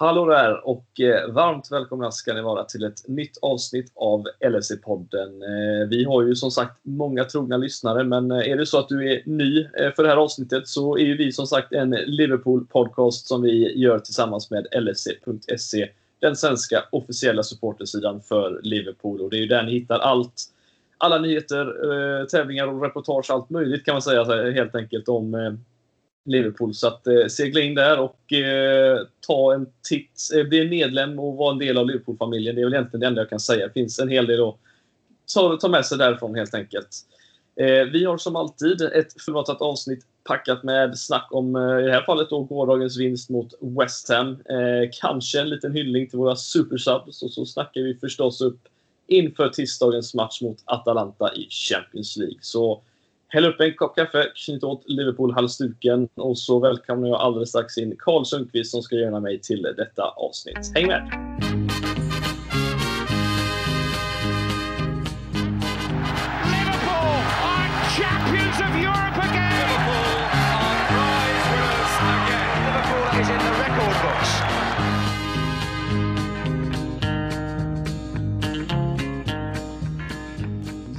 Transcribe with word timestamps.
Hallå 0.00 0.26
där 0.26 0.68
och 0.68 1.00
eh, 1.00 1.30
varmt 1.30 1.72
välkomna 1.72 2.10
ska 2.10 2.34
ni 2.34 2.40
vara 2.40 2.64
till 2.64 2.84
ett 2.84 3.08
nytt 3.08 3.38
avsnitt 3.42 3.92
av 3.94 4.24
LSE-podden. 4.40 5.42
Eh, 5.42 5.88
vi 5.88 6.04
har 6.04 6.22
ju 6.22 6.34
som 6.34 6.50
sagt 6.50 6.80
många 6.82 7.24
trogna 7.24 7.56
lyssnare, 7.56 8.04
men 8.04 8.30
eh, 8.30 8.50
är 8.50 8.56
det 8.56 8.66
så 8.66 8.78
att 8.78 8.88
du 8.88 9.12
är 9.12 9.22
ny 9.26 9.68
för 9.96 10.02
det 10.02 10.08
här 10.08 10.16
avsnittet 10.16 10.68
så 10.68 10.98
är 10.98 11.02
ju 11.02 11.16
vi 11.16 11.32
som 11.32 11.46
sagt 11.46 11.72
en 11.72 11.94
Liverpool-podcast 11.94 13.26
som 13.26 13.42
vi 13.42 13.78
gör 13.78 13.98
tillsammans 13.98 14.50
med 14.50 14.66
LSE.se, 14.80 15.88
den 16.20 16.36
svenska 16.36 16.84
officiella 16.92 17.42
supportersidan 17.42 18.20
för 18.20 18.60
Liverpool. 18.62 19.20
Och 19.20 19.30
det 19.30 19.36
är 19.36 19.40
ju 19.40 19.46
där 19.46 19.62
ni 19.62 19.72
hittar 19.72 19.98
allt 19.98 20.34
alla 20.98 21.18
nyheter, 21.18 22.26
tävlingar 22.26 22.66
och 22.66 22.82
reportage, 22.82 23.30
allt 23.30 23.50
möjligt 23.50 23.84
kan 23.84 23.94
man 23.94 24.02
säga 24.02 24.50
helt 24.52 24.74
enkelt 24.74 25.08
om 25.08 25.58
Liverpool. 26.28 26.74
Så 26.74 26.86
att 26.86 27.06
eh, 27.06 27.26
segla 27.26 27.60
in 27.60 27.74
där 27.74 28.00
och 28.00 28.32
eh, 28.32 28.98
ta 29.26 29.54
en 29.54 29.66
titt. 29.88 30.28
Eh, 30.36 30.44
bli 30.44 30.68
medlem 30.68 31.18
och 31.18 31.36
vara 31.36 31.52
en 31.52 31.58
del 31.58 31.78
av 31.78 31.86
Liverpool-familjen. 31.86 32.54
Det 32.54 32.60
är 32.60 32.64
väl 32.64 32.74
egentligen 32.74 33.00
det 33.00 33.06
enda 33.06 33.20
jag 33.20 33.30
kan 33.30 33.40
säga. 33.40 33.66
Det 33.66 33.72
finns 33.72 33.98
en 33.98 34.08
hel 34.08 34.26
del 34.26 34.48
att 34.48 34.56
ta, 35.34 35.56
ta 35.56 35.68
med 35.68 35.86
sig 35.86 35.98
därifrån 35.98 36.34
helt 36.34 36.54
enkelt. 36.54 36.88
Eh, 37.60 37.84
vi 37.92 38.04
har 38.04 38.18
som 38.18 38.36
alltid 38.36 38.82
ett 38.82 39.22
fullmatat 39.22 39.62
avsnitt 39.62 40.06
packat 40.24 40.62
med 40.62 40.98
snack 40.98 41.28
om, 41.30 41.56
eh, 41.56 41.78
i 41.78 41.82
det 41.82 41.92
här 41.92 42.02
fallet, 42.02 42.30
då, 42.30 42.42
gårdagens 42.42 42.98
vinst 42.98 43.30
mot 43.30 43.54
West 43.60 44.08
Ham. 44.08 44.30
Eh, 44.30 44.90
kanske 45.00 45.40
en 45.40 45.48
liten 45.48 45.72
hyllning 45.72 46.08
till 46.08 46.18
våra 46.18 46.36
supersubs 46.36 47.22
och 47.22 47.30
så 47.30 47.46
snackar 47.46 47.80
vi 47.80 47.94
förstås 47.94 48.40
upp 48.40 48.60
inför 49.06 49.48
tisdagens 49.48 50.14
match 50.14 50.42
mot 50.42 50.58
Atalanta 50.64 51.34
i 51.34 51.48
Champions 51.50 52.16
League. 52.16 52.38
Så 52.40 52.82
Häll 53.30 53.44
upp 53.44 53.60
en 53.60 53.74
kopp 53.74 53.96
kaffe, 53.96 54.26
knyt 54.34 54.64
åt 54.64 54.84
Liverpool-halsduken 54.86 56.08
och 56.14 56.38
så 56.38 56.58
välkomnar 56.58 57.08
jag 57.08 57.20
alldeles 57.20 57.48
strax 57.48 57.78
in 57.78 57.96
Karl 57.98 58.24
Sundqvist 58.24 58.70
som 58.70 58.82
ska 58.82 58.96
göra 58.96 59.20
mig 59.20 59.40
till 59.40 59.62
detta 59.62 60.02
avsnitt. 60.02 60.72
Häng 60.74 60.86
med! 60.86 61.47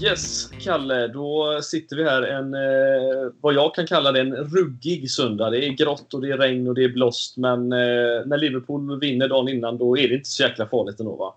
Yes, 0.10 0.52
Kalle, 0.64 1.08
då 1.08 1.60
sitter 1.62 1.96
vi 1.96 2.04
här 2.04 2.22
en, 2.22 2.54
eh, 2.54 3.32
vad 3.42 3.54
jag 3.54 3.76
kan 3.76 3.88
kalla 3.88 4.12
det, 4.12 4.20
en 4.20 4.36
ruggig 4.36 5.12
söndag. 5.12 5.50
Det 5.50 5.66
är 5.66 5.70
grått 5.70 6.14
och 6.14 6.22
det 6.22 6.32
är 6.32 6.38
regn 6.38 6.68
och 6.68 6.76
det 6.76 6.84
är 6.84 6.90
blåst, 6.90 7.38
men 7.38 7.72
eh, 7.72 8.26
när 8.26 8.38
Liverpool 8.38 9.00
vinner 9.00 9.28
dagen 9.28 9.50
innan, 9.50 9.78
då 9.78 9.98
är 9.98 10.08
det 10.08 10.16
inte 10.16 10.30
så 10.30 10.44
jäkla 10.44 10.68
farligt 10.68 11.00
ändå 11.00 11.16
va? 11.16 11.36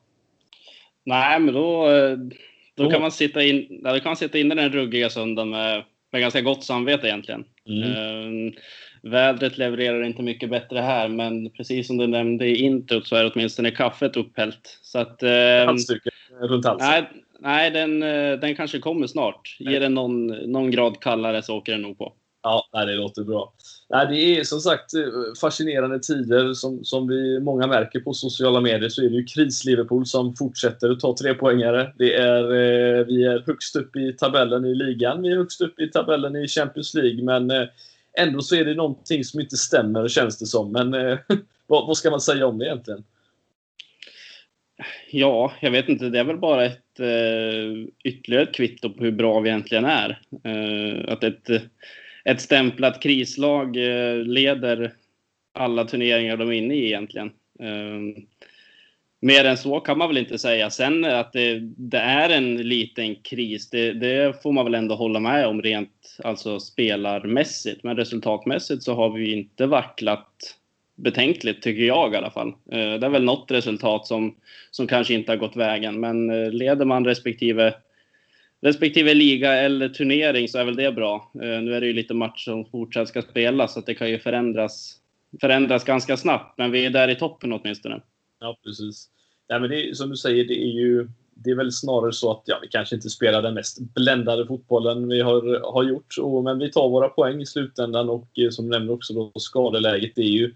Nej, 1.04 1.40
men 1.40 1.54
då, 1.54 1.90
eh, 1.90 2.18
då, 2.74 2.90
kan, 2.90 3.00
man 3.00 3.10
sitta 3.10 3.42
in, 3.42 3.82
då 3.82 3.90
kan 3.90 4.10
man 4.10 4.16
sitta 4.16 4.38
inne 4.38 4.54
den 4.54 4.72
ruggiga 4.72 5.10
söndagen 5.10 5.50
med, 5.50 5.84
med 6.12 6.20
ganska 6.20 6.40
gott 6.40 6.64
samvete 6.64 7.06
egentligen. 7.06 7.44
Mm. 7.68 8.46
Eh, 8.46 8.52
vädret 9.02 9.58
levererar 9.58 10.02
inte 10.02 10.22
mycket 10.22 10.50
bättre 10.50 10.78
här, 10.78 11.08
men 11.08 11.50
precis 11.50 11.86
som 11.86 11.96
du 11.96 12.06
nämnde 12.06 12.46
i 12.46 12.56
introt 12.56 13.06
så 13.06 13.16
är 13.16 13.32
åtminstone 13.34 13.70
kaffet 13.70 14.16
upphällt. 14.16 14.78
Så 14.82 14.98
att, 14.98 15.22
Halsduken 15.66 16.12
runt 16.40 16.66
halsen? 16.66 16.88
Nej, 16.88 17.10
nej 17.42 17.70
den, 17.70 18.02
eh, 18.02 18.38
den 18.38 18.54
kanske 18.54 18.78
kommer 18.78 19.06
snart. 19.06 19.56
Ger 19.58 19.80
den 19.80 19.94
någon, 19.94 20.26
någon 20.26 20.70
grad 20.70 21.00
kallare 21.00 21.42
så 21.42 21.56
åker 21.56 21.72
den 21.72 21.82
nog 21.82 21.98
på. 21.98 22.12
Ja, 22.42 22.68
det 22.72 22.94
låter 22.94 23.24
bra. 23.24 23.52
Nej, 23.90 24.06
det 24.06 24.40
är 24.40 24.44
som 24.44 24.60
sagt 24.60 24.94
eh, 24.94 25.00
fascinerande 25.40 25.98
tider. 25.98 26.52
Som, 26.52 26.84
som 26.84 27.08
vi 27.08 27.40
många 27.40 27.66
märker 27.66 28.00
på 28.00 28.14
sociala 28.14 28.60
medier 28.60 28.88
så 28.88 29.02
är 29.02 29.08
det 29.08 29.16
ju 29.16 29.24
kris-Liverpool 29.24 30.06
som 30.06 30.36
fortsätter 30.36 30.90
att 30.90 31.00
ta 31.00 31.16
tre 31.16 31.34
poängare. 31.34 31.92
Det 31.98 32.14
är, 32.14 32.42
eh, 32.42 33.04
vi 33.06 33.24
är 33.24 33.42
högst 33.46 33.76
upp 33.76 33.96
i 33.96 34.12
tabellen 34.12 34.64
i 34.64 34.74
ligan. 34.74 35.22
Vi 35.22 35.32
är 35.32 35.36
högst 35.36 35.60
upp 35.60 35.80
i 35.80 35.90
tabellen 35.90 36.36
i 36.36 36.48
Champions 36.48 36.94
League. 36.94 37.24
Men 37.24 37.50
eh, 37.50 37.68
ändå 38.18 38.40
så 38.40 38.54
är 38.56 38.64
det 38.64 38.74
någonting 38.74 39.24
som 39.24 39.40
inte 39.40 39.56
stämmer 39.56 40.08
känns 40.08 40.38
det 40.38 40.46
som. 40.46 40.72
Men 40.72 40.94
eh, 40.94 41.18
vad, 41.66 41.86
vad 41.86 41.96
ska 41.96 42.10
man 42.10 42.20
säga 42.20 42.46
om 42.46 42.58
det 42.58 42.66
egentligen? 42.66 43.04
Ja, 45.10 45.52
jag 45.60 45.70
vet 45.70 45.88
inte. 45.88 46.08
Det 46.08 46.18
är 46.18 46.24
väl 46.24 46.38
bara 46.38 46.64
ett 46.64 47.00
eh, 47.00 47.86
ytterligare 48.04 48.42
ett 48.42 48.54
kvitto 48.54 48.90
på 48.90 49.04
hur 49.04 49.12
bra 49.12 49.40
vi 49.40 49.48
egentligen 49.48 49.84
är. 49.84 50.20
Eh, 50.44 51.12
att 51.12 51.24
ett, 51.24 51.50
ett 52.24 52.40
stämplat 52.40 53.02
krislag 53.02 53.76
eh, 53.76 54.16
leder 54.16 54.92
alla 55.54 55.84
turneringar 55.84 56.36
de 56.36 56.48
är 56.48 56.52
inne 56.52 56.74
i 56.74 56.86
egentligen. 56.86 57.30
Eh, 57.60 58.22
mer 59.20 59.44
än 59.44 59.56
så 59.56 59.80
kan 59.80 59.98
man 59.98 60.08
väl 60.08 60.18
inte 60.18 60.38
säga. 60.38 60.70
Sen 60.70 61.04
att 61.04 61.32
det, 61.32 61.58
det 61.76 61.98
är 61.98 62.30
en 62.30 62.56
liten 62.56 63.14
kris, 63.14 63.70
det, 63.70 63.92
det, 63.92 64.42
får 64.42 64.52
man 64.52 64.64
väl 64.64 64.74
ändå 64.74 64.94
hålla 64.94 65.20
med 65.20 65.46
om 65.46 65.62
rent 65.62 66.18
alltså 66.24 66.60
spelarmässigt. 66.60 67.82
Men 67.82 67.96
resultatmässigt 67.96 68.82
så 68.82 68.94
har 68.94 69.10
vi 69.10 69.32
inte 69.32 69.66
vacklat 69.66 70.56
betänkligt, 71.02 71.62
tycker 71.62 71.82
jag 71.82 72.14
i 72.14 72.16
alla 72.16 72.30
fall. 72.30 72.48
Eh, 72.48 72.94
det 72.98 73.06
är 73.06 73.08
väl 73.08 73.24
något 73.24 73.50
resultat 73.50 74.06
som, 74.06 74.36
som 74.70 74.86
kanske 74.86 75.14
inte 75.14 75.32
har 75.32 75.36
gått 75.36 75.56
vägen, 75.56 76.00
men 76.00 76.30
eh, 76.30 76.50
leder 76.50 76.84
man 76.84 77.04
respektive, 77.04 77.74
respektive 78.60 79.14
liga 79.14 79.52
eller 79.52 79.88
turnering 79.88 80.48
så 80.48 80.58
är 80.58 80.64
väl 80.64 80.76
det 80.76 80.92
bra. 80.92 81.30
Eh, 81.34 81.62
nu 81.62 81.74
är 81.74 81.80
det 81.80 81.86
ju 81.86 81.92
lite 81.92 82.14
matcher 82.14 82.44
som 82.44 82.64
fortsatt 82.64 83.08
ska 83.08 83.22
spelas, 83.22 83.72
så 83.72 83.78
att 83.78 83.86
det 83.86 83.94
kan 83.94 84.10
ju 84.10 84.18
förändras, 84.18 84.96
förändras 85.40 85.84
ganska 85.84 86.16
snabbt, 86.16 86.58
men 86.58 86.70
vi 86.70 86.86
är 86.86 86.90
där 86.90 87.08
i 87.08 87.14
toppen 87.14 87.52
åtminstone. 87.52 88.00
Ja, 88.40 88.58
precis. 88.64 89.08
Ja, 89.46 89.58
men 89.58 89.70
det 89.70 89.88
är, 89.88 89.94
som 89.94 90.10
du 90.10 90.16
säger, 90.16 90.44
det 90.44 90.62
är 90.62 90.72
ju 90.72 91.08
det 91.34 91.50
är 91.50 91.54
väl 91.54 91.72
snarare 91.72 92.12
så 92.12 92.30
att 92.30 92.42
ja, 92.44 92.58
vi 92.62 92.68
kanske 92.68 92.94
inte 92.94 93.10
spelar 93.10 93.42
den 93.42 93.54
mest 93.54 93.78
bländade 93.80 94.46
fotbollen 94.46 95.08
vi 95.08 95.20
har, 95.20 95.72
har 95.72 95.84
gjort. 95.84 96.18
Och, 96.20 96.44
men 96.44 96.58
vi 96.58 96.72
tar 96.72 96.88
våra 96.88 97.08
poäng 97.08 97.40
i 97.40 97.46
slutändan 97.46 98.08
och 98.08 98.28
som 98.50 98.64
du 98.64 98.70
nämnde 98.70 98.92
också 98.92 99.14
då, 99.14 99.32
skadeläget 99.40 100.18
är 100.18 100.22
ju 100.22 100.54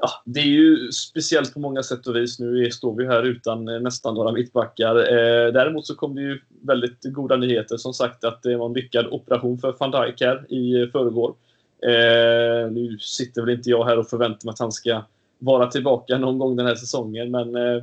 ja, 0.00 0.10
det 0.24 0.40
är 0.40 0.44
ju 0.44 0.92
speciellt 0.92 1.54
på 1.54 1.60
många 1.60 1.82
sätt 1.82 2.06
och 2.06 2.16
vis. 2.16 2.38
Nu 2.38 2.70
står 2.70 2.96
vi 2.96 3.06
här 3.06 3.22
utan 3.22 3.68
eh, 3.68 3.80
nästan 3.80 4.14
några 4.14 4.32
mittbackar. 4.32 4.96
Eh, 4.96 5.52
däremot 5.52 5.86
så 5.86 5.94
kom 5.94 6.14
det 6.14 6.22
ju 6.22 6.40
väldigt 6.62 7.04
goda 7.04 7.36
nyheter. 7.36 7.76
Som 7.76 7.94
sagt 7.94 8.24
att 8.24 8.42
det 8.42 8.56
var 8.56 8.66
en 8.66 8.72
lyckad 8.72 9.06
operation 9.06 9.58
för 9.58 9.76
van 9.78 9.90
Dijk 9.90 10.20
här 10.20 10.52
i 10.52 10.82
eh, 10.82 10.88
förrgår. 10.88 11.34
Eh, 11.82 12.72
nu 12.72 12.98
sitter 13.00 13.42
väl 13.42 13.54
inte 13.54 13.70
jag 13.70 13.84
här 13.84 13.98
och 13.98 14.10
förväntar 14.10 14.46
mig 14.46 14.52
att 14.52 14.58
han 14.58 14.72
ska 14.72 15.02
vara 15.38 15.66
tillbaka 15.66 16.18
någon 16.18 16.38
gång 16.38 16.56
den 16.56 16.66
här 16.66 16.74
säsongen, 16.74 17.30
men 17.30 17.56
eh, 17.56 17.82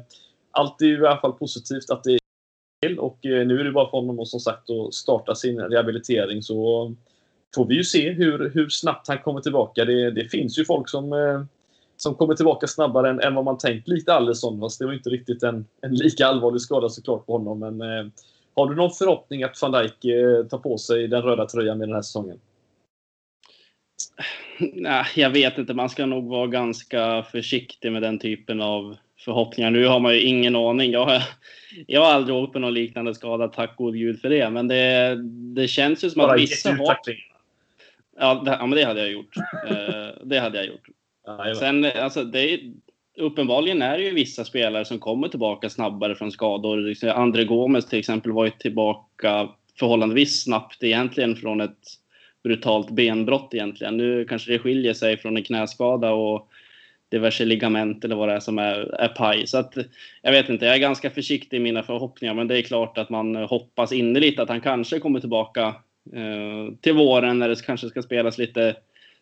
allt 0.52 0.82
är 0.82 0.86
ju 0.86 1.04
i 1.04 1.08
alla 1.08 1.22
fall 1.22 1.34
positivt 1.34 1.90
att 1.90 2.04
det 2.04 2.12
är 2.14 2.20
till 2.82 3.00
och 3.00 3.26
eh, 3.26 3.48
nu 3.48 3.60
är 3.60 3.64
det 3.64 3.72
bara 3.72 3.90
för 3.90 3.98
honom 3.98 4.26
som 4.26 4.40
sagt 4.40 4.70
att 4.70 4.94
starta 4.94 5.36
sin 5.36 5.60
rehabilitering 5.60 6.44
så 6.44 6.86
eh, 6.86 6.92
får 7.56 7.66
vi 7.66 7.76
ju 7.76 7.84
se 7.84 8.12
hur, 8.12 8.52
hur 8.54 8.70
snabbt 8.70 9.08
han 9.08 9.18
kommer 9.18 9.42
tillbaka. 9.42 9.86
Det, 9.86 10.12
det 10.12 10.26
finns 10.26 10.60
ju 10.60 10.66
folk 10.66 10.90
som 10.90 11.14
eh, 11.14 11.42
som 11.98 12.16
kommer 12.16 12.36
tillbaka 12.36 12.68
snabbare 12.68 13.10
än, 13.10 13.20
än 13.20 13.36
vad 13.36 13.46
man 13.46 13.58
tänkt. 13.58 13.88
Lite 13.88 14.14
Alisson, 14.14 14.60
fast 14.60 14.80
det 14.80 14.86
var 14.86 14.94
inte 14.94 15.10
riktigt 15.10 15.44
en, 15.44 15.66
en 15.82 15.96
lika 15.96 16.28
allvarlig 16.28 16.62
skada 16.62 16.90
såklart 16.90 17.26
på 17.26 17.38
honom. 17.38 17.60
Men 17.60 17.82
eh, 17.82 18.12
har 18.56 18.70
du 18.70 18.76
någon 18.76 18.92
förhoppning 18.92 19.44
att 19.44 19.62
van 19.62 19.72
Dijk 19.72 20.06
eh, 20.06 20.46
tar 20.46 20.58
på 20.58 20.78
sig 20.78 21.08
den 21.08 21.22
röda 21.22 21.46
tröjan 21.46 21.78
med 21.78 21.88
den 21.88 21.96
här 21.96 22.02
säsongen? 22.02 22.40
Nej, 24.60 25.06
jag 25.16 25.30
vet 25.30 25.58
inte. 25.58 25.74
Man 25.74 25.90
ska 25.90 26.06
nog 26.06 26.30
vara 26.30 26.48
ganska 26.48 27.24
försiktig 27.24 27.92
med 27.92 28.02
den 28.02 28.20
typen 28.20 28.62
av 28.62 28.98
förhoppningar. 29.20 29.72
Nu 29.72 29.88
har 29.88 30.00
man 30.00 30.14
ju 30.14 30.22
ingen 30.22 30.56
aning. 30.56 30.92
Jag 30.92 31.06
har, 31.06 31.24
jag 31.88 32.02
har 32.02 32.12
aldrig 32.12 32.36
åkt 32.36 32.54
på 32.54 32.60
någon 32.60 32.74
liknande 32.74 33.16
skada, 33.16 33.48
tack 33.48 33.76
gode 33.76 33.98
gud 33.98 34.22
för 34.22 34.30
det. 34.30 34.50
Men 34.50 34.68
det, 34.68 35.18
det 35.56 35.68
känns 35.68 36.04
ju 36.04 36.10
som 36.10 36.22
att 36.22 36.40
vissa 36.40 36.70
har... 36.70 36.98
Ja, 38.20 38.42
det, 38.46 38.52
ja, 38.52 38.66
men 38.66 38.78
det 38.78 38.84
hade 38.84 39.00
jag 39.00 39.12
gjort. 39.12 39.38
Eh, 39.68 40.26
det 40.26 40.40
hade 40.40 40.58
jag 40.58 40.68
gjort. 40.68 40.88
Ja, 41.28 41.56
Sen, 41.56 41.86
alltså, 41.86 42.24
det 42.24 42.54
är, 42.54 42.60
uppenbarligen 43.18 43.82
är 43.82 43.98
det 43.98 44.04
ju 44.04 44.14
vissa 44.14 44.46
spelare 44.46 44.86
som 44.86 45.00
kommer 45.00 45.28
tillbaka 45.28 45.70
snabbare 45.70 46.16
från 46.16 46.32
skador. 46.32 46.94
André 47.06 47.44
Gomes 47.44 47.86
till 47.86 48.00
exempel 48.00 48.32
var 48.32 48.46
ju 48.46 48.52
tillbaka 48.52 49.50
förhållandevis 49.80 50.44
snabbt 50.44 50.84
egentligen 50.84 51.36
från 51.36 51.62
ett 51.62 51.78
brutalt 52.44 52.90
benbrott 52.90 53.54
egentligen. 53.54 53.98
Nu 53.98 54.26
kanske 54.26 54.52
det 54.52 54.60
skiljer 54.60 54.94
sig 54.94 55.18
från 55.18 55.38
en 55.38 55.44
knäskada 55.44 56.12
och 56.12 56.50
diverse 57.12 57.46
ligament 57.46 58.06
eller 58.06 58.16
vad 58.16 58.30
det 58.30 58.36
är 58.36 58.40
som 58.40 58.60
är, 58.60 58.76
är 59.02 59.08
paj. 59.08 59.48
Så 59.48 59.58
att, 59.58 59.74
jag 60.22 60.32
vet 60.32 60.50
inte, 60.50 60.66
jag 60.66 60.76
är 60.76 60.80
ganska 60.80 61.10
försiktig 61.10 61.58
i 61.58 61.60
mina 61.60 61.84
förhoppningar, 61.84 62.34
men 62.34 62.48
det 62.48 62.58
är 62.58 62.62
klart 62.62 62.98
att 62.98 63.10
man 63.10 63.36
hoppas 63.36 63.92
innerligt 63.92 64.40
att 64.40 64.50
han 64.50 64.62
kanske 64.62 65.00
kommer 65.00 65.20
tillbaka 65.20 65.76
eh, 66.14 66.76
till 66.82 66.94
våren 66.94 67.40
när 67.40 67.50
det 67.50 67.66
kanske 67.66 67.90
ska 67.90 68.02
spelas 68.02 68.38
lite 68.38 68.76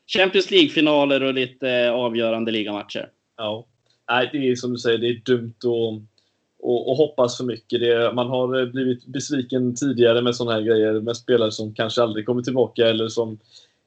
Champions 0.08 0.52
League-finaler 0.52 1.24
och 1.24 1.34
lite 1.34 1.70
eh, 1.70 1.92
avgörande 1.92 2.52
ligamatcher. 2.52 3.10
Ja. 3.38 3.66
Nej, 4.10 4.30
det 4.32 4.52
är 4.52 4.56
som 4.56 4.72
du 4.72 4.78
säger, 4.78 4.98
det 4.98 5.08
är 5.08 5.22
dumt 5.26 5.56
att 5.58 6.02
och, 6.66 6.90
och 6.90 6.98
hoppas 6.98 7.38
för 7.38 7.44
mycket. 7.44 7.80
Det, 7.80 8.14
man 8.14 8.28
har 8.28 8.60
eh, 8.60 8.66
blivit 8.66 9.06
besviken 9.06 9.76
tidigare 9.76 10.22
med 10.22 10.36
sådana 10.36 10.56
här 10.56 10.62
grejer 10.62 10.94
med 10.94 11.18
spelare 11.18 11.52
som 11.52 11.74
kanske 11.74 12.02
aldrig 12.02 12.26
kommer 12.26 12.42
tillbaka 12.42 12.88
eller 12.88 13.08
som 13.08 13.40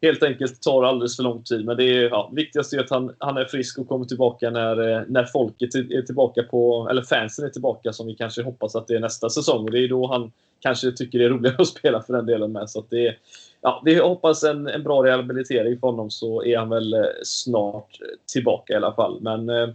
helt 0.03 0.23
enkelt 0.23 0.63
tar 0.63 0.83
alldeles 0.83 1.17
för 1.17 1.23
lång 1.23 1.43
tid. 1.43 1.65
Men 1.65 1.77
det 1.77 1.85
är, 1.85 2.03
ja, 2.03 2.31
viktigast 2.35 2.73
är 2.73 2.81
att 2.81 2.91
han, 2.91 3.15
han 3.19 3.37
är 3.37 3.45
frisk 3.45 3.79
och 3.79 3.89
kommer 3.89 4.05
tillbaka 4.05 4.51
när, 4.51 4.91
eh, 4.91 5.03
när 5.09 5.25
folket 5.25 5.75
är 5.75 6.03
tillbaka 6.03 6.43
på, 6.43 6.89
eller 6.91 7.03
fansen 7.03 7.45
är 7.45 7.49
tillbaka 7.49 7.93
som 7.93 8.07
vi 8.07 8.15
kanske 8.15 8.43
hoppas 8.43 8.77
att 8.77 8.87
det 8.87 8.95
är 8.95 9.01
nästa 9.01 9.31
säsong. 9.31 9.65
Och 9.65 9.71
det 9.71 9.79
är 9.79 9.89
då 9.89 10.07
han 10.07 10.33
kanske 10.61 10.93
tycker 10.93 11.19
det 11.19 11.25
är 11.25 11.31
roligare 11.31 11.57
att 11.59 11.69
spela 11.69 12.03
för 12.03 12.13
den 12.13 12.27
delen 12.27 12.53
med. 12.53 12.71
Så 12.71 12.85
det 12.91 13.07
är, 13.07 13.19
ja, 13.61 13.83
vi 13.85 13.99
hoppas 13.99 14.45
en, 14.45 14.67
en 14.67 14.83
bra 14.83 15.05
rehabilitering 15.05 15.81
för 15.81 15.87
honom 15.87 16.11
så 16.11 16.45
är 16.45 16.59
han 16.59 16.69
väl 16.69 16.95
eh, 16.95 17.01
snart 17.23 17.99
tillbaka 18.33 18.73
i 18.73 18.77
alla 18.77 18.93
fall. 18.93 19.21
Men 19.21 19.49
eh, 19.49 19.69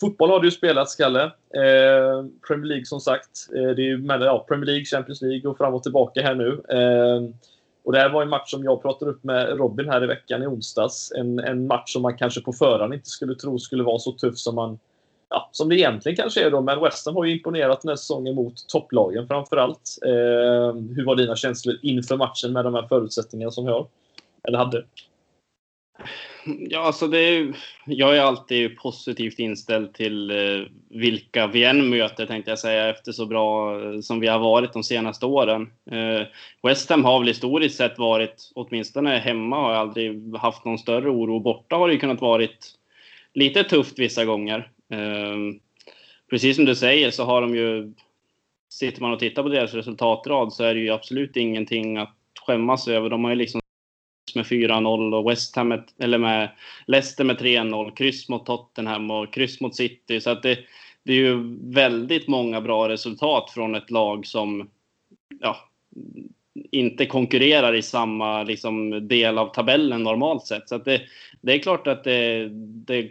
Fotboll 0.00 0.30
har 0.30 0.40
du 0.40 0.50
spelat, 0.50 0.90
Skalle. 0.90 1.22
Eh, 1.24 2.24
Premier 2.48 2.66
League 2.66 2.84
som 2.84 3.00
sagt. 3.00 3.48
Eh, 3.56 3.70
det 3.70 3.90
är 3.90 3.96
med, 3.96 4.22
ja, 4.22 4.44
Premier 4.48 4.66
League, 4.66 4.84
Champions 4.84 5.22
League 5.22 5.50
och 5.50 5.58
fram 5.58 5.74
och 5.74 5.82
tillbaka 5.82 6.22
här 6.22 6.34
nu. 6.34 6.62
Eh, 6.68 7.34
och 7.84 7.92
det 7.92 7.98
här 7.98 8.10
var 8.10 8.22
en 8.22 8.28
match 8.28 8.50
som 8.50 8.64
jag 8.64 8.82
pratade 8.82 9.10
upp 9.10 9.24
med 9.24 9.58
Robin 9.58 9.88
här 9.88 10.04
i 10.04 10.06
veckan 10.06 10.42
i 10.42 10.46
onsdags. 10.46 11.12
En, 11.16 11.38
en 11.38 11.66
match 11.66 11.92
som 11.92 12.02
man 12.02 12.16
kanske 12.16 12.40
på 12.40 12.52
förhand 12.52 12.94
inte 12.94 13.08
skulle 13.08 13.34
tro 13.34 13.58
skulle 13.58 13.82
vara 13.82 13.98
så 13.98 14.12
tuff 14.12 14.38
som 14.38 14.54
man 14.54 14.78
ja, 15.32 15.48
som 15.52 15.68
det 15.68 15.76
egentligen 15.76 16.16
kanske 16.16 16.46
är 16.46 16.50
då. 16.50 16.60
Men 16.60 16.80
West 16.80 17.06
Ham 17.06 17.16
har 17.16 17.24
ju 17.24 17.32
imponerat 17.32 17.82
den 17.82 17.88
här 17.88 17.96
säsongen 17.96 18.34
mot 18.34 18.68
topplagen 18.68 19.28
framför 19.28 19.56
allt. 19.56 19.98
Eh, 20.04 20.74
hur 20.96 21.04
var 21.04 21.16
dina 21.16 21.36
känslor 21.36 21.76
inför 21.82 22.16
matchen 22.16 22.52
med 22.52 22.64
de 22.64 22.74
här 22.74 22.86
förutsättningarna 22.88 23.50
som 23.50 23.64
vi 23.64 23.70
har? 23.70 23.86
Eller 24.48 24.58
hade? 24.58 24.84
Ja, 26.44 26.80
alltså 26.80 27.08
det 27.08 27.18
är, 27.18 27.56
jag 27.86 28.16
är 28.16 28.20
alltid 28.20 28.78
positivt 28.78 29.38
inställd 29.38 29.94
till 29.94 30.30
eh, 30.30 30.66
vilka 30.90 31.46
vi 31.46 31.64
än 31.64 31.88
möter, 31.88 32.26
tänkte 32.26 32.50
jag 32.50 32.58
säga, 32.58 32.88
efter 32.88 33.12
så 33.12 33.26
bra 33.26 33.80
eh, 33.80 34.00
som 34.00 34.20
vi 34.20 34.26
har 34.26 34.38
varit 34.38 34.72
de 34.72 34.82
senaste 34.82 35.26
åren. 35.26 35.70
Eh, 35.90 36.26
West 36.62 36.90
Ham 36.90 37.04
har 37.04 37.18
väl 37.18 37.28
historiskt 37.28 37.76
sett 37.76 37.98
varit, 37.98 38.50
åtminstone 38.54 39.18
hemma 39.18 39.56
har 39.56 39.72
jag 39.72 39.80
aldrig 39.80 40.36
haft 40.36 40.64
någon 40.64 40.78
större 40.78 41.10
oro. 41.10 41.40
Borta 41.40 41.76
har 41.76 41.88
det 41.88 41.94
ju 41.94 42.00
kunnat 42.00 42.20
varit 42.20 42.74
lite 43.34 43.64
tufft 43.64 43.98
vissa 43.98 44.24
gånger. 44.24 44.70
Ehm, 44.92 45.60
precis 46.30 46.56
som 46.56 46.64
du 46.64 46.74
säger 46.74 47.10
så 47.10 47.24
har 47.24 47.42
de 47.42 47.54
ju, 47.54 47.92
sitter 48.72 49.00
man 49.00 49.12
och 49.12 49.18
tittar 49.18 49.42
på 49.42 49.48
deras 49.48 49.74
resultatrad 49.74 50.52
så 50.52 50.64
är 50.64 50.74
det 50.74 50.80
ju 50.80 50.90
absolut 50.90 51.36
ingenting 51.36 51.96
att 51.96 52.16
skämmas 52.46 52.88
över. 52.88 53.10
De 53.10 53.24
har 53.24 53.30
ju 53.30 53.36
liksom 53.36 53.60
med 54.34 54.46
4-0 54.46 55.14
och 55.14 55.30
West 55.30 55.56
Ham 55.56 55.68
med, 55.68 55.84
eller 55.98 56.18
med 56.18 56.50
Leicester 56.86 57.24
med 57.24 57.38
3-0, 57.38 57.94
kryss 57.94 58.28
mot 58.28 58.46
Tottenham 58.46 59.10
och 59.10 59.32
kryss 59.32 59.60
mot 59.60 59.76
City. 59.76 60.20
Så 60.20 60.30
att 60.30 60.42
det, 60.42 60.58
det 61.02 61.12
är 61.12 61.16
ju 61.16 61.56
väldigt 61.74 62.28
många 62.28 62.60
bra 62.60 62.88
resultat 62.88 63.50
från 63.50 63.74
ett 63.74 63.90
lag 63.90 64.26
som 64.26 64.70
ja, 65.40 65.56
inte 66.70 67.06
konkurrerar 67.06 67.74
i 67.74 67.82
samma 67.82 68.42
liksom, 68.42 69.08
del 69.08 69.38
av 69.38 69.54
tabellen 69.54 70.02
normalt 70.02 70.46
sett. 70.46 70.68
Så 70.68 70.74
att 70.74 70.84
det, 70.84 71.02
det 71.40 71.52
är 71.52 71.58
klart 71.58 71.86
att 71.86 72.04
det, 72.04 72.48
det 72.86 73.10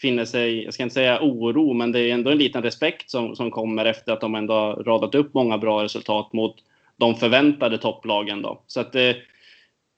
finner 0.00 0.24
sig, 0.24 0.64
jag 0.64 0.74
ska 0.74 0.82
inte 0.82 0.94
säga 0.94 1.22
oro, 1.22 1.72
men 1.72 1.92
det 1.92 2.00
är 2.00 2.14
ändå 2.14 2.30
en 2.30 2.38
liten 2.38 2.62
respekt 2.62 3.10
som, 3.10 3.36
som 3.36 3.50
kommer 3.50 3.84
efter 3.84 4.12
att 4.12 4.20
de 4.20 4.34
ändå 4.34 4.54
har 4.54 4.74
radat 4.74 5.14
upp 5.14 5.34
många 5.34 5.58
bra 5.58 5.84
resultat 5.84 6.32
mot 6.32 6.56
de 6.96 7.14
förväntade 7.14 7.78
topplagen. 7.78 8.42
Då. 8.42 8.62
Så 8.66 8.80
att 8.80 8.94
eh, 8.94 9.00
det, 9.00 9.16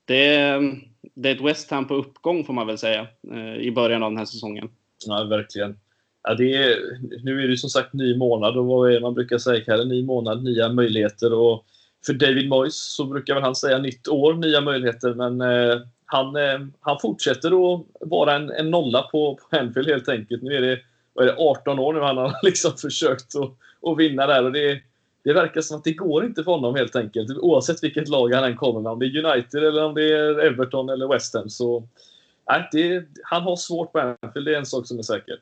det 0.05 0.35
är, 0.35 0.81
det 1.15 1.29
är 1.29 1.35
ett 1.35 1.41
West 1.41 1.71
Ham 1.71 1.89
på 1.89 1.95
uppgång 1.95 2.45
får 2.45 2.53
man 2.53 2.67
väl 2.67 2.79
säga 2.79 3.07
eh, 3.33 3.57
i 3.57 3.73
början 3.73 4.03
av 4.03 4.11
den 4.11 4.19
här 4.19 4.25
säsongen. 4.25 4.69
Ja, 5.07 5.25
verkligen. 5.25 5.77
Ja, 6.23 6.35
det 6.35 6.57
är, 6.57 6.77
nu 7.25 7.45
är 7.45 7.49
det 7.49 7.57
som 7.57 7.71
sagt 7.71 7.93
ny 7.93 8.17
månad 8.17 8.57
och 8.57 8.67
vad 8.67 8.91
är 8.91 8.95
det 8.95 9.01
man 9.01 9.15
brukar 9.15 9.39
säga 9.39 9.65
här? 9.67 9.85
Ny 9.85 10.05
månad, 10.05 10.45
nya 10.45 10.69
möjligheter. 10.69 11.33
Och 11.33 11.65
för 12.07 12.13
David 12.13 12.49
Moyes 12.49 12.95
så 12.95 13.05
brukar 13.05 13.35
väl 13.35 13.43
han 13.43 13.57
säga 13.57 13.79
nytt 13.79 14.09
år, 14.09 14.35
nya 14.35 14.61
möjligheter. 14.61 15.15
Men 15.15 15.41
eh, 15.41 15.81
han, 16.11 16.37
eh, 16.37 16.59
han 16.81 16.99
fortsätter 17.01 17.75
att 17.75 17.87
vara 18.01 18.35
en, 18.35 18.51
en 18.51 18.71
nolla 18.71 19.03
på, 19.03 19.35
på 19.35 19.57
Anfield 19.57 19.89
helt 19.89 20.09
enkelt. 20.09 20.43
Nu 20.43 20.55
är 20.55 20.61
det, 20.61 20.73
är 21.21 21.27
det 21.27 21.37
18 21.39 21.79
år 21.79 21.93
nu 21.93 22.01
han 22.01 22.17
har 22.17 22.35
liksom 22.43 22.73
försökt 22.77 23.37
att, 23.37 23.51
att 23.91 23.99
vinna 23.99 24.27
där. 24.27 24.45
Och 24.45 24.53
det, 24.53 24.81
det 25.25 25.33
verkar 25.33 25.61
som 25.61 25.77
att 25.77 25.85
det 25.85 25.93
går 25.93 26.25
inte 26.25 26.45
för 26.45 26.53
honom 26.53 26.75
helt 26.75 26.97
enkelt. 26.97 27.39
Oavsett 27.39 27.83
vilket 27.83 28.09
lag 28.09 28.35
han 28.35 28.45
än 28.45 28.57
kommer 28.57 28.81
med. 28.81 28.93
Om 28.93 28.99
det 28.99 29.07
är 29.07 29.25
United 29.25 29.65
eller 29.65 29.85
om 29.85 29.95
det 29.95 30.13
är 30.13 30.39
Everton 30.39 30.89
eller 30.89 31.09
West 31.09 31.35
Ham. 31.35 31.49
Så, 31.49 31.89
nej, 32.51 32.69
det, 32.73 33.05
han 33.23 33.43
har 33.43 33.57
svårt 33.57 33.93
på 33.93 33.99
Anfield, 33.99 34.47
det 34.47 34.55
är 34.55 34.59
en 34.59 34.67
sak 34.67 34.87
som 34.87 34.99
är 34.99 35.03
säkert. 35.03 35.41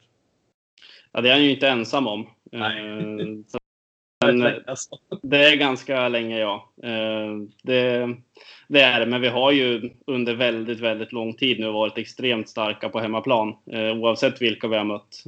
Ja, 1.13 1.21
det 1.21 1.29
är 1.29 1.33
han 1.33 1.45
ju 1.45 1.51
inte 1.51 1.69
ensam 1.69 2.07
om. 2.07 2.27
Nej. 2.53 3.45
Eh, 4.29 4.35
men 4.35 4.55
det 5.23 5.45
är 5.45 5.57
ganska 5.57 6.09
länge, 6.09 6.39
ja. 6.39 6.69
Eh, 6.83 7.37
det, 7.63 8.15
det 8.69 8.81
är 8.81 9.01
det, 9.01 9.07
men 9.07 9.21
vi 9.21 9.29
har 9.29 9.53
ju 9.53 9.91
under 10.07 10.35
väldigt, 10.35 10.81
väldigt 10.81 11.13
lång 11.13 11.35
tid 11.35 11.61
nu 11.61 11.71
varit 11.71 11.99
extremt 11.99 12.49
starka 12.49 12.89
på 12.89 13.01
hemmaplan, 13.01 13.55
eh, 13.73 13.93
oavsett 13.93 14.43
vilka 14.43 14.69
vi 14.69 14.77
har 14.77 14.85
mött. 14.85 15.25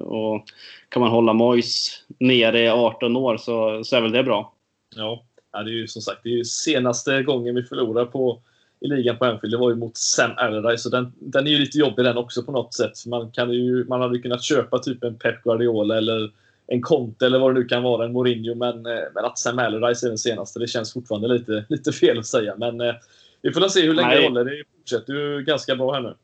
Och 0.00 0.44
kan 0.88 1.00
man 1.00 1.10
hålla 1.10 1.32
Mois 1.32 2.04
nere 2.18 2.60
i 2.60 2.68
18 2.68 3.16
år 3.16 3.36
så, 3.36 3.84
så 3.84 3.96
är 3.96 4.00
väl 4.00 4.12
det 4.12 4.22
bra. 4.22 4.52
Ja, 4.96 5.24
ja 5.52 5.62
det 5.62 5.70
är 5.70 5.74
ju 5.74 5.88
som 5.88 6.02
sagt 6.02 6.20
det 6.22 6.28
är 6.28 6.36
ju 6.36 6.44
senaste 6.44 7.22
gången 7.22 7.54
vi 7.54 7.62
förlorar 7.62 8.04
på 8.04 8.40
i 8.80 8.88
ligan 8.88 9.18
på 9.18 9.24
Anfield, 9.24 9.54
det 9.54 9.58
var 9.58 9.70
ju 9.70 9.76
mot 9.76 9.96
Sam 9.96 10.30
Allardyce. 10.36 10.82
Så 10.82 10.88
den, 10.88 11.12
den 11.18 11.46
är 11.46 11.50
ju 11.50 11.58
lite 11.58 11.78
jobbig 11.78 12.04
den 12.04 12.16
också 12.16 12.42
på 12.42 12.52
något 12.52 12.74
sätt. 12.74 13.06
Man, 13.06 13.30
kan 13.30 13.52
ju, 13.52 13.84
man 13.84 14.00
hade 14.00 14.16
ju 14.16 14.22
kunnat 14.22 14.42
köpa 14.42 14.78
typ 14.78 15.04
en 15.04 15.18
Pep 15.18 15.42
Guardiola 15.42 15.96
eller 15.96 16.30
en 16.68 16.82
Conte 16.82 17.26
eller 17.26 17.38
vad 17.38 17.54
det 17.54 17.60
nu 17.60 17.66
kan 17.66 17.82
vara, 17.82 18.04
en 18.04 18.12
Mourinho. 18.12 18.54
Men, 18.54 18.86
eh, 18.86 19.02
men 19.14 19.24
att 19.24 19.38
Sam 19.38 19.58
Allardyce 19.58 20.06
är 20.06 20.08
den 20.08 20.18
senaste, 20.18 20.58
det 20.58 20.66
känns 20.66 20.92
fortfarande 20.92 21.28
lite, 21.28 21.64
lite 21.68 21.92
fel 21.92 22.18
att 22.18 22.26
säga. 22.26 22.54
Men 22.56 22.80
eh, 22.80 22.94
vi 23.42 23.52
får 23.52 23.68
se 23.68 23.86
hur 23.86 23.94
länge 23.94 24.14
det 24.14 24.24
håller. 24.24 24.44
Det 24.44 24.64
fortsätter 24.78 25.12
ju 25.12 25.42
ganska 25.42 25.76
bra 25.76 25.92
här 25.92 26.00
nu. 26.00 26.14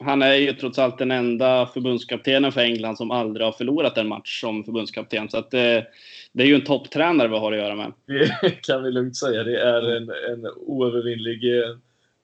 Han 0.00 0.22
är 0.22 0.34
ju 0.34 0.52
trots 0.52 0.78
allt 0.78 0.98
den 0.98 1.10
enda 1.10 1.66
förbundskaptenen 1.66 2.52
för 2.52 2.60
England 2.60 2.96
som 2.96 3.10
aldrig 3.10 3.46
har 3.46 3.52
förlorat 3.52 3.98
en 3.98 4.08
match 4.08 4.40
som 4.40 4.64
förbundskapten. 4.64 5.28
Så 5.28 5.38
att 5.38 5.50
det, 5.50 5.76
eh, 5.76 5.84
det 6.32 6.42
är 6.42 6.46
ju 6.46 6.54
en 6.54 6.64
topptränare 6.64 7.28
vi 7.28 7.38
har 7.38 7.52
att 7.52 7.58
göra 7.58 7.74
med. 7.74 7.92
Det 8.06 8.50
kan 8.62 8.82
vi 8.82 8.90
lugnt 8.90 9.16
säga. 9.16 9.44
Det 9.44 9.60
är 9.60 9.96
en, 9.96 10.10
en 10.10 10.46
oövervinnlig 10.56 11.42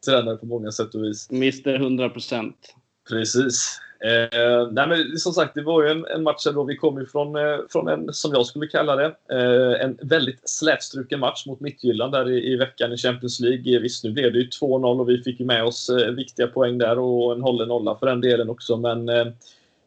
tränare 0.07 0.37
på 0.37 0.47
många 0.47 0.73
sätt 0.73 0.95
och 0.95 1.05
vis. 1.05 1.31
Mr 1.31 1.75
100 1.75 2.09
procent. 2.09 2.75
Precis. 3.09 3.81
Eh, 4.01 4.69
nej 4.71 4.89
men 4.89 5.19
som 5.19 5.33
sagt, 5.33 5.55
det 5.55 5.63
var 5.63 5.83
ju 5.83 5.91
en, 5.91 6.07
en 6.07 6.23
match 6.23 6.45
där 6.45 6.65
vi 6.65 6.77
kom 6.77 7.03
ifrån 7.03 7.37
eh, 7.37 7.59
från 7.71 7.89
en, 7.89 8.13
som 8.13 8.33
jag 8.33 8.47
skulle 8.47 8.67
kalla 8.67 8.97
det, 8.97 9.07
eh, 9.33 9.85
en 9.85 9.99
väldigt 10.03 10.49
slätstruken 10.49 11.21
match 11.21 11.47
mot 11.47 11.61
Midtjylland 11.61 12.13
där 12.13 12.31
i, 12.31 12.53
i, 12.53 12.57
veckan 12.57 12.93
i 12.93 12.97
Champions 12.97 13.41
League. 13.41 13.77
Eh, 13.77 13.81
visst, 13.81 14.05
nu 14.05 14.11
blev 14.11 14.33
det 14.33 14.39
ju 14.39 14.49
2-0 14.49 15.01
och 15.01 15.09
vi 15.09 15.23
fick 15.23 15.41
ju 15.41 15.47
med 15.47 15.65
oss 15.65 15.89
eh, 15.89 16.11
viktiga 16.11 16.47
poäng 16.47 16.79
där 16.79 16.99
och 16.99 17.33
en 17.33 17.43
hållen 17.43 17.69
nolla 17.69 17.97
för 17.97 18.07
den 18.07 18.21
delen 18.21 18.51
också. 18.51 18.77
Men 18.77 19.09
eh, 19.09 19.27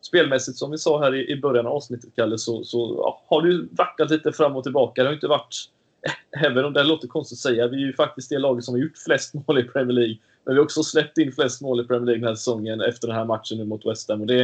spelmässigt, 0.01 0.57
som 0.57 0.71
vi 0.71 0.77
sa 0.77 1.03
här 1.03 1.15
i, 1.15 1.31
i 1.31 1.35
början 1.35 1.67
av 1.67 1.73
avsnittet, 1.73 2.15
Kalle, 2.15 2.37
så, 2.37 2.63
så 2.63 2.95
ja, 2.97 3.21
har 3.27 3.41
det 3.41 3.49
ju 3.49 3.67
vacklat 3.71 4.11
lite 4.11 4.31
fram 4.31 4.55
och 4.55 4.63
tillbaka. 4.63 5.03
Det 5.03 5.09
har 5.09 5.13
inte 5.13 5.27
varit, 5.27 5.55
även 6.45 6.65
om 6.65 6.73
det 6.73 6.83
låter 6.83 7.07
konstigt 7.07 7.35
att 7.35 7.39
säga, 7.39 7.67
vi 7.67 7.83
är 7.83 7.87
ju 7.87 7.93
faktiskt 7.93 8.29
det 8.29 8.39
laget 8.39 8.63
som 8.63 8.73
har 8.73 8.79
gjort 8.79 8.97
flest 8.97 9.33
mål 9.33 9.59
i 9.59 9.63
Premier 9.63 9.93
League 9.93 10.17
men 10.45 10.53
vi 10.53 10.59
har 10.59 10.65
också 10.65 10.83
släppt 10.83 11.17
in 11.17 11.31
flest 11.31 11.61
mål 11.61 11.81
i 11.81 11.83
Premier 11.83 12.05
League 12.05 12.19
den 12.19 12.27
här 12.27 12.35
säsongen 12.35 12.81
efter 12.81 13.07
den 13.07 13.17
här 13.17 13.25
matchen 13.25 13.57
nu 13.57 13.65
mot 13.65 13.85
West 13.85 14.09
Ham. 14.09 14.21
Och 14.21 14.27
det, 14.27 14.35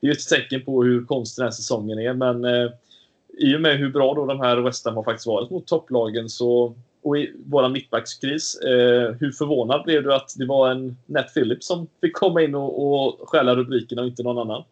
det 0.00 0.06
är 0.06 0.06
ju 0.06 0.12
ett 0.12 0.28
tecken 0.28 0.64
på 0.64 0.84
hur 0.84 1.04
konstig 1.04 1.42
den 1.42 1.46
här 1.46 1.56
säsongen 1.56 1.98
är. 1.98 2.14
Men 2.14 2.44
eh, 2.44 2.70
i 3.38 3.56
och 3.56 3.60
med 3.60 3.78
hur 3.78 3.90
bra 3.90 4.14
då 4.14 4.26
de 4.26 4.40
här 4.40 4.56
West 4.56 4.84
Ham 4.84 4.96
har 4.96 5.02
faktiskt 5.02 5.26
varit 5.26 5.50
mot 5.50 5.66
topplagen 5.66 6.28
så, 6.28 6.74
och 7.02 7.18
i 7.18 7.32
vår 7.46 7.68
mittbackskris, 7.68 8.60
eh, 8.60 9.12
hur 9.20 9.32
förvånad 9.32 9.84
blev 9.84 10.02
du 10.02 10.14
att 10.14 10.34
det 10.36 10.46
var 10.46 10.70
en 10.70 10.96
Nat 11.06 11.34
Phillips 11.34 11.66
som 11.66 11.86
fick 12.00 12.16
komma 12.16 12.42
in 12.42 12.54
och, 12.54 13.04
och 13.04 13.28
stjäla 13.28 13.54
rubrikerna 13.54 14.02
och 14.02 14.08
inte 14.08 14.22
någon 14.22 14.38
annan? 14.38 14.64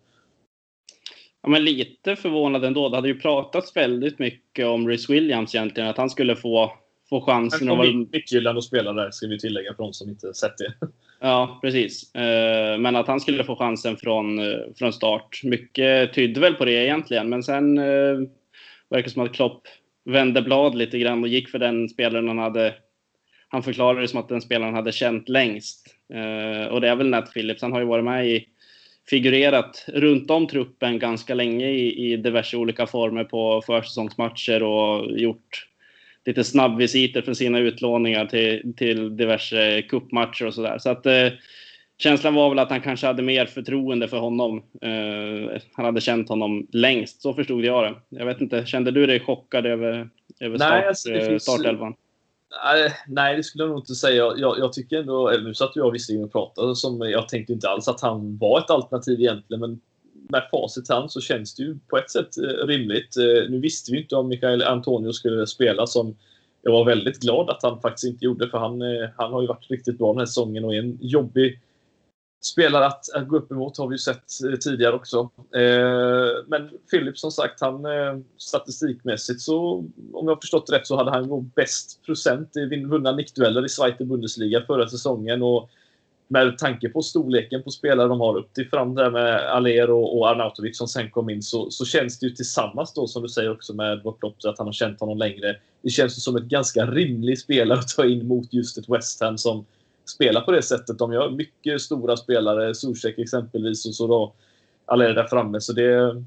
Ja, 1.42 1.48
men 1.48 1.64
lite 1.64 2.16
förvånad 2.16 2.64
ändå. 2.64 2.88
Det 2.88 2.96
hade 2.96 3.08
ju 3.08 3.20
pratats 3.20 3.76
väldigt 3.76 4.18
mycket 4.18 4.66
om 4.66 4.88
Rhys 4.88 5.10
Williams 5.10 5.54
egentligen, 5.54 5.88
att 5.88 5.96
han 5.96 6.10
skulle 6.10 6.36
få 6.36 6.72
få 7.08 7.20
chansen. 7.20 7.68
Han 7.68 7.76
kom 7.76 8.08
Midtjylland 8.12 8.58
och 8.58 8.64
spelade 8.64 9.02
där, 9.02 9.10
ska 9.10 9.26
vi 9.26 9.38
tillägga 9.38 9.74
för 9.74 9.82
de 9.82 9.92
som 9.92 10.08
inte 10.08 10.34
sett 10.34 10.58
det. 10.58 10.72
Ja, 11.20 11.58
precis. 11.62 12.14
Eh, 12.14 12.78
men 12.78 12.96
att 12.96 13.06
han 13.06 13.20
skulle 13.20 13.44
få 13.44 13.56
chansen 13.56 13.96
från, 13.96 14.38
eh, 14.38 14.58
från 14.78 14.92
start. 14.92 15.40
Mycket 15.44 16.14
tydde 16.14 16.40
väl 16.40 16.54
på 16.54 16.64
det 16.64 16.72
egentligen, 16.72 17.28
men 17.28 17.42
sen 17.42 17.78
eh, 17.78 18.18
verkar 18.90 19.02
det 19.02 19.10
som 19.10 19.22
att 19.22 19.34
Klopp 19.34 19.62
vände 20.04 20.42
blad 20.42 20.74
lite 20.74 20.98
grann 20.98 21.22
och 21.22 21.28
gick 21.28 21.48
för 21.48 21.58
den 21.58 21.88
spelaren 21.88 22.28
han 22.28 22.38
hade. 22.38 22.74
Han 23.48 23.62
förklarade 23.62 24.00
det 24.00 24.08
som 24.08 24.20
att 24.20 24.28
den 24.28 24.40
spelaren 24.40 24.74
hade 24.74 24.92
känt 24.92 25.28
längst. 25.28 25.94
Och 26.70 26.80
det 26.80 26.88
är 26.88 26.96
väl 26.96 27.08
Nat 27.08 27.32
Phillips. 27.32 27.62
Han 27.62 27.72
har 27.72 27.80
ju 27.80 27.86
varit 27.86 28.04
med 28.04 28.26
i 28.26 28.48
figurerat 29.10 29.84
runt 29.88 30.30
om 30.30 30.46
truppen 30.46 30.98
ganska 30.98 31.34
länge 31.34 31.66
i, 31.70 32.12
i 32.12 32.16
diverse 32.16 32.56
olika 32.56 32.86
former 32.86 33.24
på 33.24 33.62
försäsongsmatcher 33.66 34.62
och 34.62 35.18
gjort 35.18 35.66
lite 36.26 36.44
snabbvisiter 36.44 37.22
för 37.22 37.34
sina 37.34 37.58
utlåningar 37.58 38.26
till, 38.26 38.74
till 38.76 39.16
diverse 39.16 39.82
kuppmatcher 39.82 40.46
och 40.46 40.54
sådär. 40.54 40.78
Så 40.78 40.90
att 40.90 41.06
eh, 41.06 41.28
känslan 41.98 42.34
var 42.34 42.48
väl 42.48 42.58
att 42.58 42.70
han 42.70 42.80
kanske 42.80 43.06
hade 43.06 43.22
mer 43.22 43.46
förtroende 43.46 44.08
för 44.08 44.18
honom. 44.18 44.62
Eh, 44.82 45.60
han 45.72 45.84
hade 45.84 46.00
känt 46.00 46.28
honom 46.28 46.66
längst, 46.72 47.22
så 47.22 47.34
förstod 47.34 47.64
jag 47.64 47.84
det. 47.84 48.18
Jag 48.18 48.26
vet 48.26 48.40
inte, 48.40 48.66
kände 48.66 48.90
du 48.90 49.06
dig 49.06 49.20
chockad 49.20 49.66
över, 49.66 50.08
över 50.40 50.56
start, 50.56 50.84
alltså, 50.86 51.10
eh, 51.10 51.38
startelvan? 51.38 51.94
Nej, 53.06 53.36
det 53.36 53.42
skulle 53.42 53.64
jag 53.64 53.70
nog 53.70 53.78
inte 53.78 53.94
säga. 53.94 54.32
Jag, 54.36 54.58
jag 54.58 54.72
tycker 54.72 54.96
ändå, 54.96 55.28
eller 55.28 55.44
nu 55.44 55.54
satt 55.54 55.76
jag 55.76 55.92
visserligen 55.92 56.24
och 56.24 56.32
pratade, 56.32 56.76
som 56.76 57.00
jag 57.00 57.28
tänkte 57.28 57.52
inte 57.52 57.68
alls 57.68 57.88
att 57.88 58.00
han 58.00 58.38
var 58.38 58.58
ett 58.60 58.70
alternativ 58.70 59.20
egentligen, 59.20 59.60
men 59.60 59.80
med 60.28 60.48
facit 60.50 60.88
hand 60.88 61.12
så 61.12 61.20
känns 61.20 61.54
det 61.54 61.62
ju 61.62 61.78
på 61.88 61.98
ett 61.98 62.10
sätt 62.10 62.38
eh, 62.38 62.66
rimligt. 62.66 63.16
Eh, 63.16 63.50
nu 63.50 63.60
visste 63.60 63.92
vi 63.92 64.02
inte 64.02 64.16
om 64.16 64.28
Mikael 64.28 64.62
Antonio 64.62 65.12
skulle 65.12 65.46
spela 65.46 65.86
som 65.86 66.16
jag 66.62 66.72
var 66.72 66.84
väldigt 66.84 67.20
glad 67.20 67.50
att 67.50 67.62
han 67.62 67.80
faktiskt 67.80 68.04
inte 68.04 68.24
gjorde 68.24 68.48
för 68.48 68.58
han, 68.58 68.82
eh, 68.82 69.08
han 69.16 69.32
har 69.32 69.40
ju 69.40 69.48
varit 69.48 69.70
riktigt 69.70 69.98
bra 69.98 70.12
den 70.12 70.18
här 70.18 70.26
säsongen 70.26 70.64
och 70.64 70.74
är 70.74 70.78
en 70.78 70.98
jobbig 71.00 71.60
spelare 72.44 72.86
att, 72.86 73.12
att 73.14 73.28
gå 73.28 73.36
upp 73.36 73.52
emot 73.52 73.78
har 73.78 73.88
vi 73.88 73.94
ju 73.94 73.98
sett 73.98 74.24
tidigare 74.60 74.94
också. 74.94 75.30
men 76.46 76.70
Philip 76.90 77.18
som 77.18 77.30
sagt, 77.30 77.60
han 77.60 77.84
statistikmässigt 78.38 79.40
så 79.40 79.84
om 80.12 80.26
jag 80.26 80.34
har 80.34 80.40
förstått 80.40 80.70
rätt 80.72 80.86
så 80.86 80.96
hade 80.96 81.10
han 81.10 81.50
bäst 81.54 82.02
procent 82.02 82.56
i 82.56 82.84
vunna 82.84 83.12
nickdueller 83.12 83.64
i 83.64 83.68
Zweite 83.68 84.04
Bundesliga 84.04 84.62
förra 84.66 84.88
säsongen 84.88 85.42
och 85.42 85.70
med 86.28 86.58
tanke 86.58 86.88
på 86.88 87.02
storleken 87.02 87.62
på 87.62 87.70
spelare 87.70 88.08
de 88.08 88.20
har 88.20 88.36
upp 88.36 88.52
till 88.54 88.68
fram 88.68 88.94
där 88.94 89.10
med 89.10 89.50
Aler 89.50 89.90
och, 89.90 90.18
och 90.18 90.28
Arnautovic 90.28 90.78
som 90.78 90.88
sen 90.88 91.10
kom 91.10 91.30
in 91.30 91.42
så, 91.42 91.70
så 91.70 91.84
känns 91.84 92.18
det 92.18 92.26
ju 92.26 92.32
tillsammans 92.32 92.94
då 92.94 93.06
som 93.06 93.22
du 93.22 93.28
säger 93.28 93.52
också 93.52 93.74
med 93.74 94.02
Bortlopp 94.02 94.36
att 94.44 94.58
han 94.58 94.66
har 94.66 94.72
känt 94.72 95.00
honom 95.00 95.18
längre. 95.18 95.56
Det 95.82 95.90
känns 95.90 96.18
ju 96.18 96.20
som 96.20 96.36
ett 96.36 96.44
ganska 96.44 96.86
rimlig 96.86 97.38
spelare 97.38 97.78
att 97.78 97.88
ta 97.88 98.04
in 98.04 98.28
mot 98.28 98.52
just 98.52 98.78
ett 98.78 98.88
West 98.88 99.20
Ham 99.20 99.38
som 99.38 99.64
spelar 100.04 100.40
på 100.40 100.52
det 100.52 100.62
sättet. 100.62 100.98
De 100.98 101.12
gör 101.12 101.30
mycket 101.30 101.80
stora 101.80 102.16
spelare, 102.16 102.74
Zuzek 102.74 103.18
exempelvis 103.18 103.86
och 103.86 103.94
så 103.94 104.06
då 104.06 104.32
Aler 104.86 105.14
där 105.14 105.24
framme. 105.24 105.60
Så 105.60 105.72
det, 105.72 106.22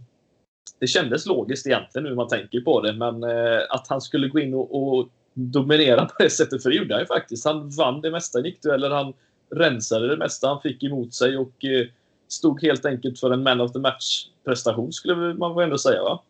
det 0.80 0.88
kändes 0.88 1.26
logiskt 1.26 1.68
egentligen 1.68 2.04
nu 2.08 2.16
man 2.16 2.28
tänker 2.28 2.62
på 2.62 2.82
det. 2.82 2.94
Men 2.94 3.24
eh, 3.24 3.62
att 3.70 3.88
han 3.88 4.02
skulle 4.02 4.28
gå 4.28 4.40
in 4.40 4.54
och, 4.54 5.00
och 5.00 5.10
dominera 5.34 6.06
på 6.06 6.24
det 6.24 6.30
sättet, 6.30 6.64
för 6.64 6.70
det 6.70 6.76
gjorde 6.76 6.94
han 6.94 7.02
ju 7.02 7.08
faktiskt. 7.08 7.46
Han 7.46 7.70
vann 7.70 8.02
det 8.02 8.12
mesta 8.12 8.40
i 8.40 8.42
nickdueller. 8.42 8.90
Han 8.90 9.14
rensade 9.52 10.08
det 10.08 10.18
mesta 10.18 10.48
han 10.48 10.62
fick 10.62 10.84
emot 10.84 11.14
sig 11.14 11.38
och 11.38 11.66
eh, 11.66 11.88
stod 12.28 12.62
helt 12.62 12.86
enkelt 12.86 13.20
för 13.20 13.32
en 13.32 13.44
man 13.44 13.62
of 13.62 13.74
the 13.74 13.80
match-prestation 13.80 14.92
skulle 14.92 15.34
man 15.34 15.56
väl 15.56 15.64
ändå 15.64 15.78
säga 15.78 16.04
va? 16.04 16.22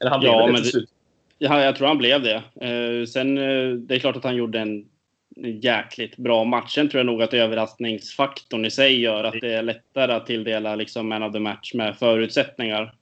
Eller 0.00 0.10
han 0.10 0.20
blev 0.20 0.32
ja, 0.32 0.46
det 0.46 0.56
till 0.56 0.70
slut? 0.70 0.90
Ja, 1.38 1.64
jag 1.64 1.76
tror 1.76 1.88
han 1.88 1.98
blev 1.98 2.22
det. 2.22 2.42
Eh, 2.66 3.06
sen, 3.06 3.38
eh, 3.38 3.76
det 3.76 3.94
är 3.94 3.98
klart 3.98 4.16
att 4.16 4.24
han 4.24 4.36
gjorde 4.36 4.60
en 4.60 4.88
jäkligt 5.62 6.16
bra 6.16 6.44
match. 6.44 6.74
Sen 6.74 6.88
tror 6.88 6.98
jag 6.98 7.06
nog 7.06 7.22
att 7.22 7.34
överraskningsfaktorn 7.34 8.64
i 8.64 8.70
sig 8.70 9.00
gör 9.00 9.24
att 9.24 9.40
det 9.40 9.52
är 9.54 9.62
lättare 9.62 10.12
att 10.12 10.26
tilldela 10.26 10.74
liksom 10.74 11.08
man 11.08 11.22
of 11.22 11.32
the 11.32 11.38
match 11.38 11.74
med 11.74 11.96
förutsättningar 11.96 12.94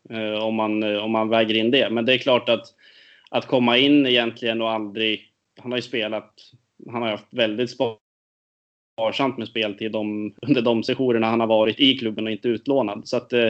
om 0.42 0.54
man, 0.54 0.96
om 0.98 1.10
man 1.10 1.28
väger 1.28 1.54
in 1.54 1.70
det. 1.70 1.90
Men 1.90 2.04
det 2.04 2.14
är 2.14 2.18
klart 2.18 2.48
att, 2.48 2.66
att 3.30 3.46
komma 3.46 3.76
in 3.78 4.06
egentligen 4.06 4.62
och 4.62 4.70
aldrig... 4.70 5.32
Han 5.58 5.72
har 5.72 5.78
ju 5.78 5.82
spelat... 5.82 6.34
Han 6.92 7.02
har 7.02 7.10
haft 7.10 7.34
väldigt 7.34 7.70
sparsamt 9.00 9.38
med 9.38 9.48
speltid 9.48 9.92
de, 9.92 10.34
under 10.42 10.62
de 10.62 10.82
sessionerna 10.82 11.26
han 11.26 11.40
har 11.40 11.46
varit 11.46 11.80
i 11.80 11.98
klubben 11.98 12.26
och 12.26 12.32
inte 12.32 12.48
utlånad. 12.48 13.08
Så 13.08 13.16
att, 13.16 13.32
eh, 13.32 13.48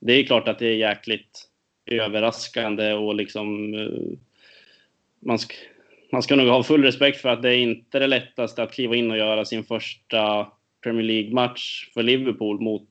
det 0.00 0.12
är 0.12 0.24
klart 0.24 0.48
att 0.48 0.58
det 0.58 0.66
är 0.66 0.76
jäkligt 0.76 1.48
överraskande 1.86 2.92
och 2.92 3.14
liksom 3.14 3.74
eh, 3.74 4.18
man, 5.20 5.38
ska, 5.38 5.54
man 6.12 6.22
ska 6.22 6.36
nog 6.36 6.48
ha 6.48 6.62
full 6.62 6.82
respekt 6.82 7.20
för 7.20 7.28
att 7.28 7.42
det 7.42 7.54
är 7.54 7.58
inte 7.58 7.98
det 7.98 8.06
lättaste 8.06 8.62
att 8.62 8.72
kliva 8.72 8.96
in 8.96 9.10
och 9.10 9.16
göra 9.16 9.44
sin 9.44 9.64
första 9.64 10.48
Premier 10.82 11.04
League-match 11.04 11.90
för 11.94 12.02
Liverpool 12.02 12.60
mot 12.60 12.88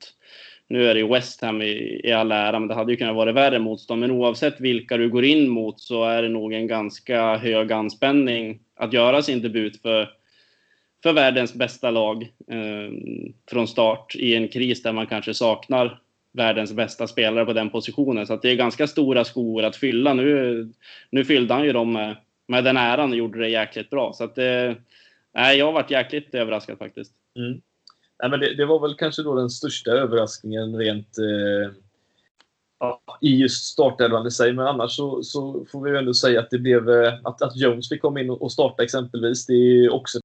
nu 0.67 0.89
är 0.89 0.93
det 0.93 0.99
ju 0.99 1.07
West 1.07 1.41
Ham 1.41 1.61
i, 1.61 2.01
i 2.03 2.11
all 2.11 2.31
ära, 2.31 2.59
men 2.59 2.67
det 2.67 2.75
hade 2.75 2.91
ju 2.91 2.97
kunnat 2.97 3.15
vara 3.15 3.31
värre 3.31 3.59
motstånd. 3.59 4.01
Men 4.01 4.11
oavsett 4.11 4.61
vilka 4.61 4.97
du 4.97 5.09
går 5.09 5.25
in 5.25 5.49
mot 5.49 5.79
så 5.79 6.03
är 6.03 6.21
det 6.21 6.29
nog 6.29 6.53
en 6.53 6.67
ganska 6.67 7.37
hög 7.37 7.71
anspänning 7.71 8.59
att 8.75 8.93
göra 8.93 9.21
sin 9.21 9.41
debut 9.41 9.81
för 9.81 10.09
för 11.03 11.13
världens 11.13 11.53
bästa 11.53 11.91
lag 11.91 12.23
eh, 12.47 12.91
från 13.49 13.67
start 13.67 14.15
i 14.15 14.35
en 14.35 14.47
kris 14.47 14.83
där 14.83 14.93
man 14.93 15.07
kanske 15.07 15.33
saknar 15.33 15.99
världens 16.33 16.73
bästa 16.73 17.07
spelare 17.07 17.45
på 17.45 17.53
den 17.53 17.69
positionen. 17.69 18.27
Så 18.27 18.35
det 18.35 18.51
är 18.51 18.55
ganska 18.55 18.87
stora 18.87 19.25
skor 19.25 19.63
att 19.63 19.75
fylla. 19.75 20.13
Nu, 20.13 20.69
nu 21.09 21.25
fyllde 21.25 21.53
han 21.53 21.63
ju 21.63 21.73
dem 21.73 21.93
med, 21.93 22.15
med 22.47 22.63
den 22.63 22.77
äran 22.77 23.11
och 23.11 23.17
gjorde 23.17 23.39
det 23.39 23.49
jäkligt 23.49 23.89
bra. 23.89 24.13
Så 24.13 24.23
att, 24.23 24.37
eh, 24.37 24.73
jag 25.33 25.65
har 25.65 25.71
varit 25.71 25.91
jäkligt 25.91 26.35
överraskad 26.35 26.77
faktiskt. 26.77 27.11
Mm. 27.37 27.61
Nej, 28.21 28.29
men 28.29 28.39
det, 28.39 28.55
det, 28.55 28.65
var 28.65 28.79
väl 28.79 28.95
kanske 28.95 29.23
då 29.23 29.35
den 29.35 29.49
största 29.49 29.91
överraskningen 29.91 30.75
rent 30.75 31.17
eh, 31.17 31.71
i 33.21 33.35
just 33.35 33.65
startelvan 33.65 34.27
i 34.27 34.31
sig. 34.31 34.53
Men 34.53 34.67
annars 34.67 34.91
så, 34.91 35.23
så, 35.23 35.65
får 35.71 35.81
vi 35.81 35.97
ändå 35.97 36.13
säga 36.13 36.39
att 36.39 36.49
det 36.49 36.59
blev 36.59 36.89
eh, 36.89 37.13
att, 37.23 37.41
att 37.41 37.57
Jones 37.57 37.89
fick 37.89 38.01
komma 38.01 38.19
in 38.19 38.29
och 38.29 38.51
starta 38.51 38.83
exempelvis. 38.83 39.45
Det 39.45 39.53
är 39.53 39.93
också 39.93 40.19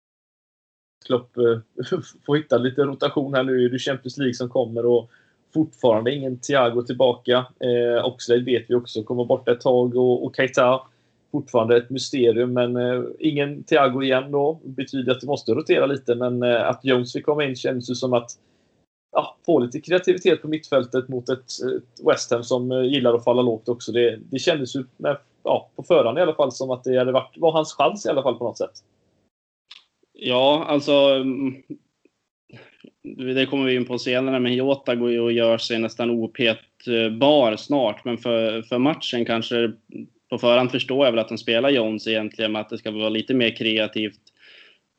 Klopp 1.07 1.37
eh, 1.37 1.99
får 2.27 2.37
hitta 2.37 2.59
lite 2.59 2.83
rotation 2.83 3.35
här 3.35 3.43
nu. 3.43 3.69
Det 3.69 3.77
är 3.77 3.79
Champions 3.79 4.19
League 4.19 4.35
som 4.35 4.49
kommer 4.49 4.87
och 4.87 5.11
fortfarande 5.55 6.15
ingen 6.15 6.39
Thiago 6.39 6.83
tillbaka. 6.83 7.47
Eh, 7.61 8.07
Oxlade 8.07 8.45
vet 8.45 8.65
vi 8.69 8.75
också 8.75 9.03
kommer 9.03 9.25
borta 9.25 9.53
ett 9.53 9.61
tag 9.61 9.97
och, 9.97 10.25
och 10.25 10.37
Keita 10.37 10.81
fortfarande 11.33 11.77
ett 11.77 11.91
mysterium, 11.91 12.53
men 12.53 12.77
eh, 12.77 13.03
ingen 13.19 13.65
Thiago 13.65 14.03
igen 14.03 14.33
då. 14.33 14.61
betyder 14.65 15.13
att 15.13 15.21
det 15.21 15.27
måste 15.27 15.53
rotera 15.53 15.87
lite, 15.87 16.15
men 16.15 16.43
eh, 16.43 16.69
att 16.69 16.85
Jones 16.85 17.13
fick 17.13 17.25
komma 17.25 17.45
in 17.45 17.57
känns 17.57 17.91
ju 17.91 17.95
som 17.95 18.13
att 18.13 18.31
ja, 19.13 19.37
få 19.47 19.59
lite 19.59 19.81
kreativitet 19.81 20.43
på 20.43 20.49
mittfältet 20.49 21.09
mot 21.09 21.29
ett, 21.29 21.39
ett 21.41 22.07
West 22.07 22.31
Ham 22.31 22.45
som 22.45 22.73
eh, 22.73 22.83
gillar 22.83 23.15
att 23.15 23.25
falla 23.25 23.43
lågt 23.43 23.69
också. 23.69 23.93
Det, 23.93 24.19
det 24.31 24.39
kändes 24.39 24.77
ju 24.77 24.85
med, 24.97 25.17
ja, 25.43 25.71
på 25.77 25.83
förhand 25.83 26.19
i 26.19 26.21
alla 26.21 26.35
fall 26.35 26.53
som 26.53 26.71
att 26.71 26.85
det 26.85 26.99
hade 26.99 27.13
varit, 27.13 27.39
var 27.39 27.53
hans 27.53 27.73
chans 27.73 28.07
i 28.07 28.09
alla 28.09 28.23
fall 28.23 28.39
på 28.39 28.45
något 28.45 28.59
sätt. 28.59 28.83
Ja, 30.19 30.65
alltså. 30.69 30.93
Mm, 30.93 31.63
det 33.35 33.47
kommer 33.47 33.65
vi 33.65 33.75
in 33.75 33.85
på 33.85 33.99
senare, 33.99 34.41
men 34.41 34.55
Jota 34.55 34.95
går 34.95 35.11
ju 35.11 35.21
och 35.21 35.33
gör 35.33 35.59
sig 35.59 35.79
nästan 35.79 36.11
opetbar 36.11 37.57
snart. 37.57 38.05
Men 38.05 38.19
för, 38.19 38.63
för 38.63 38.79
matchen 38.79 39.25
kanske 39.25 39.73
på 40.31 40.39
förhand 40.39 40.71
förstår 40.71 41.05
jag 41.05 41.13
väl 41.13 41.19
att 41.19 41.29
de 41.29 41.39
spelar 41.39 41.71
Jones 41.71 42.07
egentligen 42.07 42.53
med 42.53 42.61
att 42.61 42.69
det 42.69 42.79
ska 42.79 42.91
vara 42.91 43.09
lite 43.09 43.35
mer 43.35 43.57
kreativt. 43.57 44.21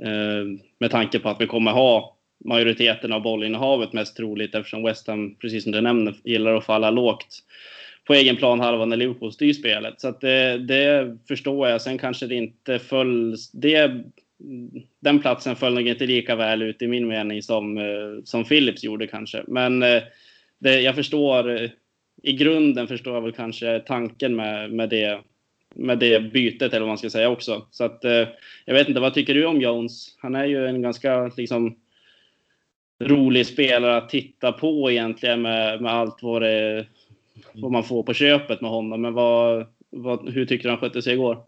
Eh, 0.03 0.59
med 0.79 0.91
tanke 0.91 1.19
på 1.19 1.29
att 1.29 1.41
vi 1.41 1.47
kommer 1.47 1.71
ha 1.71 2.17
majoriteten 2.45 3.13
av 3.13 3.21
bollinnehavet 3.21 3.93
mest 3.93 4.17
troligt 4.17 4.55
eftersom 4.55 4.83
West 4.83 5.07
Ham, 5.07 5.35
precis 5.35 5.63
som 5.63 5.71
du 5.71 5.81
nämner, 5.81 6.15
gillar 6.23 6.55
att 6.55 6.65
falla 6.65 6.91
lågt 6.91 7.43
på 8.05 8.13
egen 8.13 8.35
plan 8.35 8.59
halva 8.59 8.85
när 8.85 8.97
Liverpool 8.97 9.33
styr 9.33 9.53
spelet. 9.53 10.01
Så 10.01 10.07
att 10.07 10.21
det, 10.21 10.57
det 10.57 11.17
förstår 11.27 11.69
jag. 11.69 11.81
Sen 11.81 11.97
kanske 11.97 12.27
det 12.27 12.35
inte 12.35 12.79
föll... 12.79 13.35
Det 13.53 14.01
den 14.99 15.19
platsen 15.19 15.55
föll 15.55 15.73
nog 15.73 15.87
inte 15.87 16.05
lika 16.05 16.35
väl 16.35 16.61
ut 16.61 16.81
i 16.81 16.87
min 16.87 17.07
mening 17.07 17.41
som, 17.41 17.77
eh, 17.77 18.23
som 18.23 18.43
Philips 18.43 18.83
gjorde 18.83 19.07
kanske. 19.07 19.43
Men 19.47 19.83
eh, 19.83 20.03
det, 20.59 20.81
jag 20.81 20.95
förstår, 20.95 21.61
eh, 21.61 21.69
i 22.23 22.33
grunden 22.33 22.87
förstår 22.87 23.13
jag 23.13 23.21
väl 23.21 23.31
kanske 23.31 23.79
tanken 23.79 24.35
med, 24.35 24.71
med, 24.71 24.89
det, 24.89 25.21
med 25.75 25.99
det 25.99 26.19
bytet 26.19 26.73
eller 26.73 26.79
vad 26.79 26.87
man 26.87 26.97
ska 26.97 27.09
säga 27.09 27.29
också. 27.29 27.65
Så 27.71 27.83
att, 27.83 27.99
jag 28.65 28.73
vet 28.73 28.87
inte, 28.87 28.99
vad 28.99 29.13
tycker 29.13 29.33
du 29.33 29.45
om 29.45 29.61
Jones? 29.61 30.15
Han 30.19 30.35
är 30.35 30.45
ju 30.45 30.67
en 30.67 30.81
ganska 30.81 31.31
liksom 31.37 31.75
rolig 32.99 33.45
spelare 33.45 33.97
att 33.97 34.09
titta 34.09 34.51
på 34.51 34.91
egentligen 34.91 35.41
med, 35.41 35.81
med 35.81 35.93
allt 35.93 36.17
vad, 36.21 36.41
det, 36.41 36.85
vad 37.53 37.71
man 37.71 37.83
får 37.83 38.03
på 38.03 38.13
köpet 38.13 38.61
med 38.61 38.71
honom. 38.71 39.01
Men 39.01 39.13
vad, 39.13 39.65
vad, 39.89 40.29
hur 40.29 40.45
tyckte 40.45 40.67
du 40.67 40.71
han 40.71 40.79
skötte 40.79 41.01
sig 41.01 41.13
igår? 41.13 41.43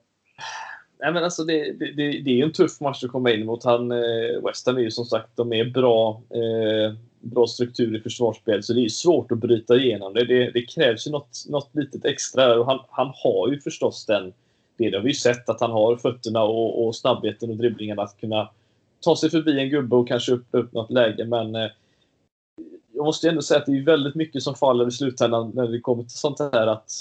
Nej, 0.99 1.13
men 1.13 1.23
alltså 1.23 1.43
det, 1.43 1.71
det, 1.71 1.91
det, 1.95 2.29
är 2.29 2.35
ju 2.35 2.43
en 2.43 2.51
tuff 2.51 2.79
match 2.79 3.03
att 3.03 3.11
komma 3.11 3.31
in 3.31 3.45
mot. 3.45 3.63
Han, 3.63 3.91
eh, 3.91 4.45
West 4.45 4.67
Ham 4.67 4.77
är 4.77 4.81
ju 4.81 4.91
som 4.91 5.05
sagt 5.05 5.29
de 5.35 5.53
är 5.53 5.65
bra, 5.65 6.21
eh, 6.29 6.93
bra 7.19 7.47
struktur 7.47 7.95
i 7.95 7.99
försvarsspel, 7.99 8.63
så 8.63 8.73
det 8.73 8.85
är 8.85 8.89
svårt 8.89 9.31
att 9.31 9.37
bryta 9.37 9.75
igenom 9.75 10.13
det. 10.13 10.25
Det, 10.25 10.51
det 10.51 10.61
krävs 10.61 11.07
ju 11.07 11.11
något, 11.11 11.45
något 11.49 11.69
litet 11.75 12.05
extra. 12.05 12.59
Och 12.59 12.65
han, 12.65 12.79
han 12.89 13.11
har 13.23 13.51
ju 13.51 13.59
förstås 13.59 14.05
den, 14.05 14.33
det, 14.77 14.89
det 14.89 14.97
har 14.97 15.03
vi 15.03 15.09
ju 15.09 15.15
sett, 15.15 15.49
att 15.49 15.61
han 15.61 15.71
har 15.71 15.97
fötterna 15.97 16.43
och, 16.43 16.85
och 16.85 16.95
snabbheten 16.95 17.49
och 17.49 17.57
dribblingarna 17.57 18.01
att 18.01 18.19
kunna 18.19 18.49
ta 19.01 19.15
sig 19.15 19.29
förbi 19.29 19.59
en 19.59 19.69
gubbe 19.69 19.95
och 19.95 20.07
kanske 20.07 20.31
upp, 20.31 20.47
upp 20.51 20.73
något 20.73 20.91
läge. 20.91 21.25
Men 21.25 21.55
eh, 21.55 21.69
jag 22.99 23.05
måste 23.05 23.29
ändå 23.29 23.41
säga 23.41 23.59
att 23.59 23.65
det 23.65 23.77
är 23.77 23.83
väldigt 23.83 24.15
mycket 24.15 24.43
som 24.43 24.55
faller 24.55 24.87
i 24.87 24.91
slutändan 24.91 25.51
när 25.55 25.67
det 25.67 25.79
kommer 25.79 26.03
till 26.03 26.17
sånt 26.17 26.39
här. 26.39 26.67
Att 26.67 26.91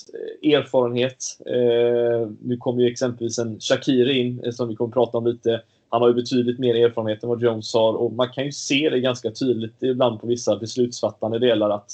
eh, 0.43 0.53
erfarenhet. 0.53 1.25
Eh, 1.47 2.31
nu 2.43 2.57
kommer 2.57 2.83
ju 2.83 2.89
exempelvis 2.89 3.39
en 3.39 3.61
Shakiri 3.61 4.19
in 4.19 4.45
eh, 4.45 4.51
som 4.51 4.69
vi 4.69 4.77
kommer 4.77 4.93
prata 4.93 5.19
om 5.19 5.27
lite. 5.27 5.63
Han 5.89 6.03
har 6.03 6.09
ju 6.09 6.15
betydligt 6.15 6.59
mer 6.59 6.75
erfarenhet 6.75 7.23
än 7.23 7.29
vad 7.29 7.43
Jones 7.43 7.75
har 7.75 7.93
och 7.93 8.13
man 8.13 8.29
kan 8.29 8.45
ju 8.45 8.53
se 8.53 8.91
det 8.91 9.01
ganska 9.01 9.31
tydligt 9.31 9.83
ibland 9.83 10.21
på 10.21 10.27
vissa 10.27 10.57
beslutsfattande 10.57 11.39
delar 11.39 11.71
att 11.71 11.91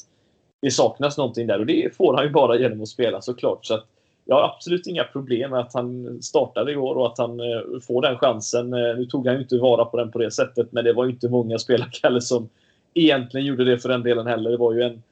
det 0.63 0.71
saknas 0.71 1.19
någonting 1.19 1.47
där 1.47 1.59
och 1.59 1.67
det 1.67 1.97
får 1.97 2.15
han 2.15 2.25
ju 2.25 2.31
bara 2.31 2.59
genom 2.59 2.83
att 2.83 2.89
spela 2.89 3.21
såklart. 3.21 3.67
Så 3.67 3.75
att 3.75 3.87
jag 4.25 4.37
har 4.37 4.55
absolut 4.55 4.87
inga 4.87 5.05
problem 5.05 5.51
med 5.51 5.61
att 5.61 5.75
han 5.75 6.19
startade 6.23 6.73
igår 6.73 6.95
och 6.95 7.07
att 7.07 7.19
han 7.19 7.41
eh, 7.41 7.81
får 7.87 8.03
den 8.03 8.19
chansen. 8.19 8.71
Nu 8.71 9.07
tog 9.11 9.27
han 9.27 9.37
ju 9.37 9.43
inte 9.43 9.59
vara 9.59 9.85
på 9.85 9.97
den 9.97 10.11
på 10.11 10.19
det 10.19 10.31
sättet 10.31 10.73
men 10.73 10.85
det 10.85 10.93
var 10.93 11.05
ju 11.05 11.11
inte 11.11 11.29
många 11.29 11.59
spelare 11.59 12.21
som 12.21 12.49
egentligen 12.95 13.47
gjorde 13.47 13.65
det 13.65 13.79
för 13.79 13.89
den 13.89 14.03
delen 14.03 14.27
heller. 14.27 14.51
Det 14.51 14.57
var 14.57 14.73
ju 14.73 14.83
en, 14.83 15.03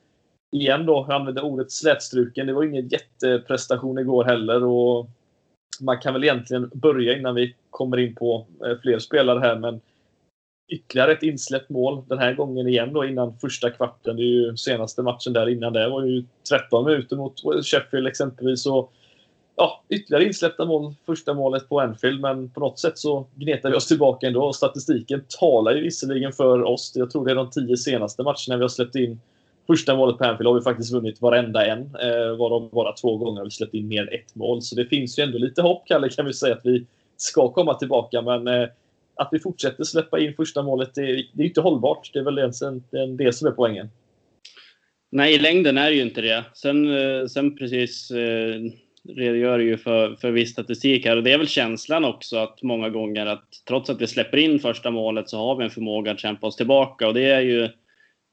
igen 0.51 0.87
då, 0.87 1.07
jag 1.09 1.21
använde 1.21 1.43
ordet 1.43 1.73
slätstruken. 1.73 2.47
Det 2.47 2.53
var 2.53 2.65
ingen 2.65 2.89
jätteprestation 2.89 3.99
igår 3.99 4.25
heller. 4.25 4.65
Och 4.65 5.07
man 5.81 5.99
kan 6.01 6.13
väl 6.13 6.25
egentligen 6.25 6.71
börja 6.75 7.19
innan 7.19 7.35
vi 7.35 7.55
kommer 7.71 7.99
in 7.99 8.15
på 8.15 8.47
eh, 8.67 8.77
fler 8.83 8.99
spelare 8.99 9.39
här, 9.39 9.57
men 9.57 9.81
ytterligare 10.69 11.13
ett 11.13 11.23
insläppt 11.23 11.71
mål 11.71 12.03
den 12.09 12.19
här 12.19 12.35
gången 12.35 12.69
igen 12.69 12.93
då 12.93 13.05
innan 13.05 13.39
första 13.39 13.71
kvarten. 13.71 14.17
Det 14.17 14.23
är 14.23 14.27
ju 14.27 14.57
senaste 14.57 15.03
matchen 15.03 15.33
där 15.33 15.49
innan 15.49 15.73
det 15.73 15.89
var 15.89 16.05
ju 16.05 16.25
13 16.49 16.85
minuter 16.85 17.17
mot 17.17 17.35
Sheffield 17.65 18.07
exempelvis. 18.07 18.67
Och, 18.67 18.93
ja, 19.63 19.85
ytterligare 19.89 20.25
insläppta 20.25 20.65
mål, 20.65 20.95
första 21.07 21.35
målet 21.35 21.69
på 21.69 21.81
Anfield, 21.81 22.21
men 22.21 22.51
på 22.51 22.61
något 22.61 22.79
sätt 22.79 22.99
så 22.99 23.27
gnetar 23.35 23.71
vi 23.71 23.77
oss 23.77 23.89
tillbaka 23.89 24.27
ändå. 24.27 24.53
Statistiken 24.53 25.25
talar 25.41 25.75
ju 25.75 25.83
visserligen 25.83 26.33
för 26.33 26.63
oss. 26.63 26.93
Jag 26.95 27.11
tror 27.11 27.25
det 27.25 27.31
är 27.31 27.35
de 27.35 27.51
tio 27.51 27.77
senaste 27.77 28.23
matcherna 28.23 28.57
vi 28.57 28.63
har 28.63 28.69
släppt 28.69 28.97
in 28.97 29.21
första 29.67 29.97
målet 29.97 30.19
på 30.19 30.25
Anfield 30.25 30.47
har 30.49 30.55
vi 30.55 30.61
faktiskt 30.61 30.93
vunnit 30.93 31.21
varenda 31.21 31.67
en. 31.67 31.81
Eh, 31.81 32.37
varav 32.37 32.71
bara 32.71 32.93
två 32.93 33.17
gånger 33.17 33.39
har 33.39 33.45
vi 33.45 33.51
släppt 33.51 33.75
in 33.75 33.89
mer 33.89 34.03
än 34.03 34.09
ett 34.09 34.35
mål. 34.35 34.63
Så 34.63 34.75
det 34.75 34.87
finns 34.87 35.19
ju 35.19 35.23
ändå 35.23 35.39
lite 35.39 35.63
hopp, 35.63 35.83
Kalle, 35.87 36.09
kan 36.09 36.27
vi 36.27 36.33
säga 36.33 36.55
att 36.55 36.67
vi 36.67 36.87
ska 37.17 37.49
komma 37.49 37.75
tillbaka. 37.75 38.23
Men 38.23 38.49
eh, 38.49 38.69
att 39.15 39.29
vi 39.33 39.39
fortsätter 39.39 39.85
släppa 39.85 40.21
in 40.21 40.35
första 40.35 40.63
målet, 40.63 40.95
det, 40.95 41.03
det 41.33 41.43
är 41.43 41.47
inte 41.47 41.61
hållbart. 41.61 42.11
Det 42.13 42.19
är 42.19 42.23
väl 42.23 42.35
det, 42.35 43.07
det 43.25 43.33
som 43.33 43.49
är 43.49 43.53
poängen. 43.53 43.91
Nej, 45.11 45.35
i 45.35 45.39
längden 45.39 45.79
är 45.79 45.91
det 45.91 45.97
ju 45.97 46.03
inte 46.03 46.21
det. 46.21 46.45
Sen, 46.55 46.97
eh, 46.97 47.27
sen 47.27 47.57
precis 47.57 48.11
eh, 48.11 48.61
redogör 49.09 49.59
ju 49.59 49.77
för, 49.77 50.17
för 50.17 50.31
viss 50.31 50.53
statistik 50.53 51.07
här 51.07 51.17
och 51.17 51.23
det 51.23 51.33
är 51.33 51.39
väl 51.39 51.49
känslan 51.49 52.05
också 52.05 52.37
att 52.37 52.63
många 52.63 52.89
gånger 52.89 53.27
att 53.27 53.49
trots 53.69 53.91
att 53.91 54.01
vi 54.01 54.07
släpper 54.07 54.39
in 54.39 54.59
första 54.59 54.91
målet 54.91 55.29
så 55.29 55.39
har 55.39 55.57
vi 55.57 55.65
en 55.65 55.71
förmåga 55.71 56.13
att 56.13 56.21
kämpa 56.21 56.47
oss 56.47 56.57
tillbaka 56.57 57.09
och 57.09 57.15
det 57.15 57.25
är 57.31 57.41
ju 57.41 57.69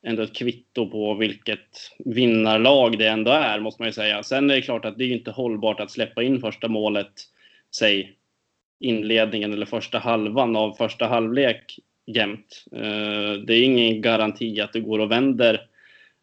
ändå 0.08 0.24
ett 0.24 0.36
kvitto 0.36 0.90
på 0.90 1.14
vilket 1.14 1.92
vinnarlag 2.06 2.98
det 2.98 3.08
ändå 3.08 3.32
är, 3.32 3.60
måste 3.60 3.82
man 3.82 3.88
ju 3.88 3.94
säga. 3.94 4.24
Sen 4.24 4.50
är 4.50 4.56
det 4.56 4.62
klart 4.62 4.86
att 4.86 4.98
det 4.98 5.04
är 5.04 5.12
inte 5.12 5.32
hållbart 5.32 5.80
att 5.80 5.92
släppa 5.92 6.24
in 6.24 6.40
första 6.40 6.68
målet, 6.68 7.12
säg 7.76 8.16
inledningen 8.80 9.54
eller 9.54 9.66
första 9.66 10.00
halvan 10.00 10.56
av 10.56 10.74
första 10.74 11.08
halvlek 11.08 11.80
jämt. 12.06 12.66
Eh, 12.72 13.34
det 13.48 13.54
är 13.54 13.64
ingen 13.64 14.02
garanti 14.02 14.62
att 14.62 14.74
det 14.74 14.80
går 14.80 15.00
och 15.00 15.12
vänder 15.12 15.69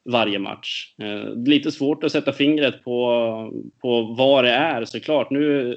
varje 0.06 0.38
match. 0.38 0.94
Eh, 1.02 1.34
lite 1.34 1.72
svårt 1.72 2.04
att 2.04 2.12
sätta 2.12 2.32
fingret 2.32 2.84
på, 2.84 3.52
på 3.82 4.02
vad 4.02 4.44
det 4.44 4.50
är 4.50 4.84
såklart. 4.84 5.30
Nu, 5.30 5.76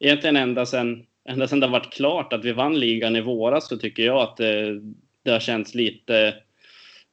egentligen 0.00 0.36
ända 0.36 0.66
sedan, 0.66 1.06
ända 1.28 1.48
sedan 1.48 1.60
det 1.60 1.66
varit 1.66 1.92
klart 1.92 2.32
att 2.32 2.44
vi 2.44 2.52
vann 2.52 2.80
ligan 2.80 3.16
i 3.16 3.20
våras 3.20 3.68
så 3.68 3.76
tycker 3.76 4.02
jag 4.02 4.20
att 4.20 4.36
det, 4.36 4.80
det 5.24 5.30
har 5.30 5.40
känts 5.40 5.74
lite 5.74 6.34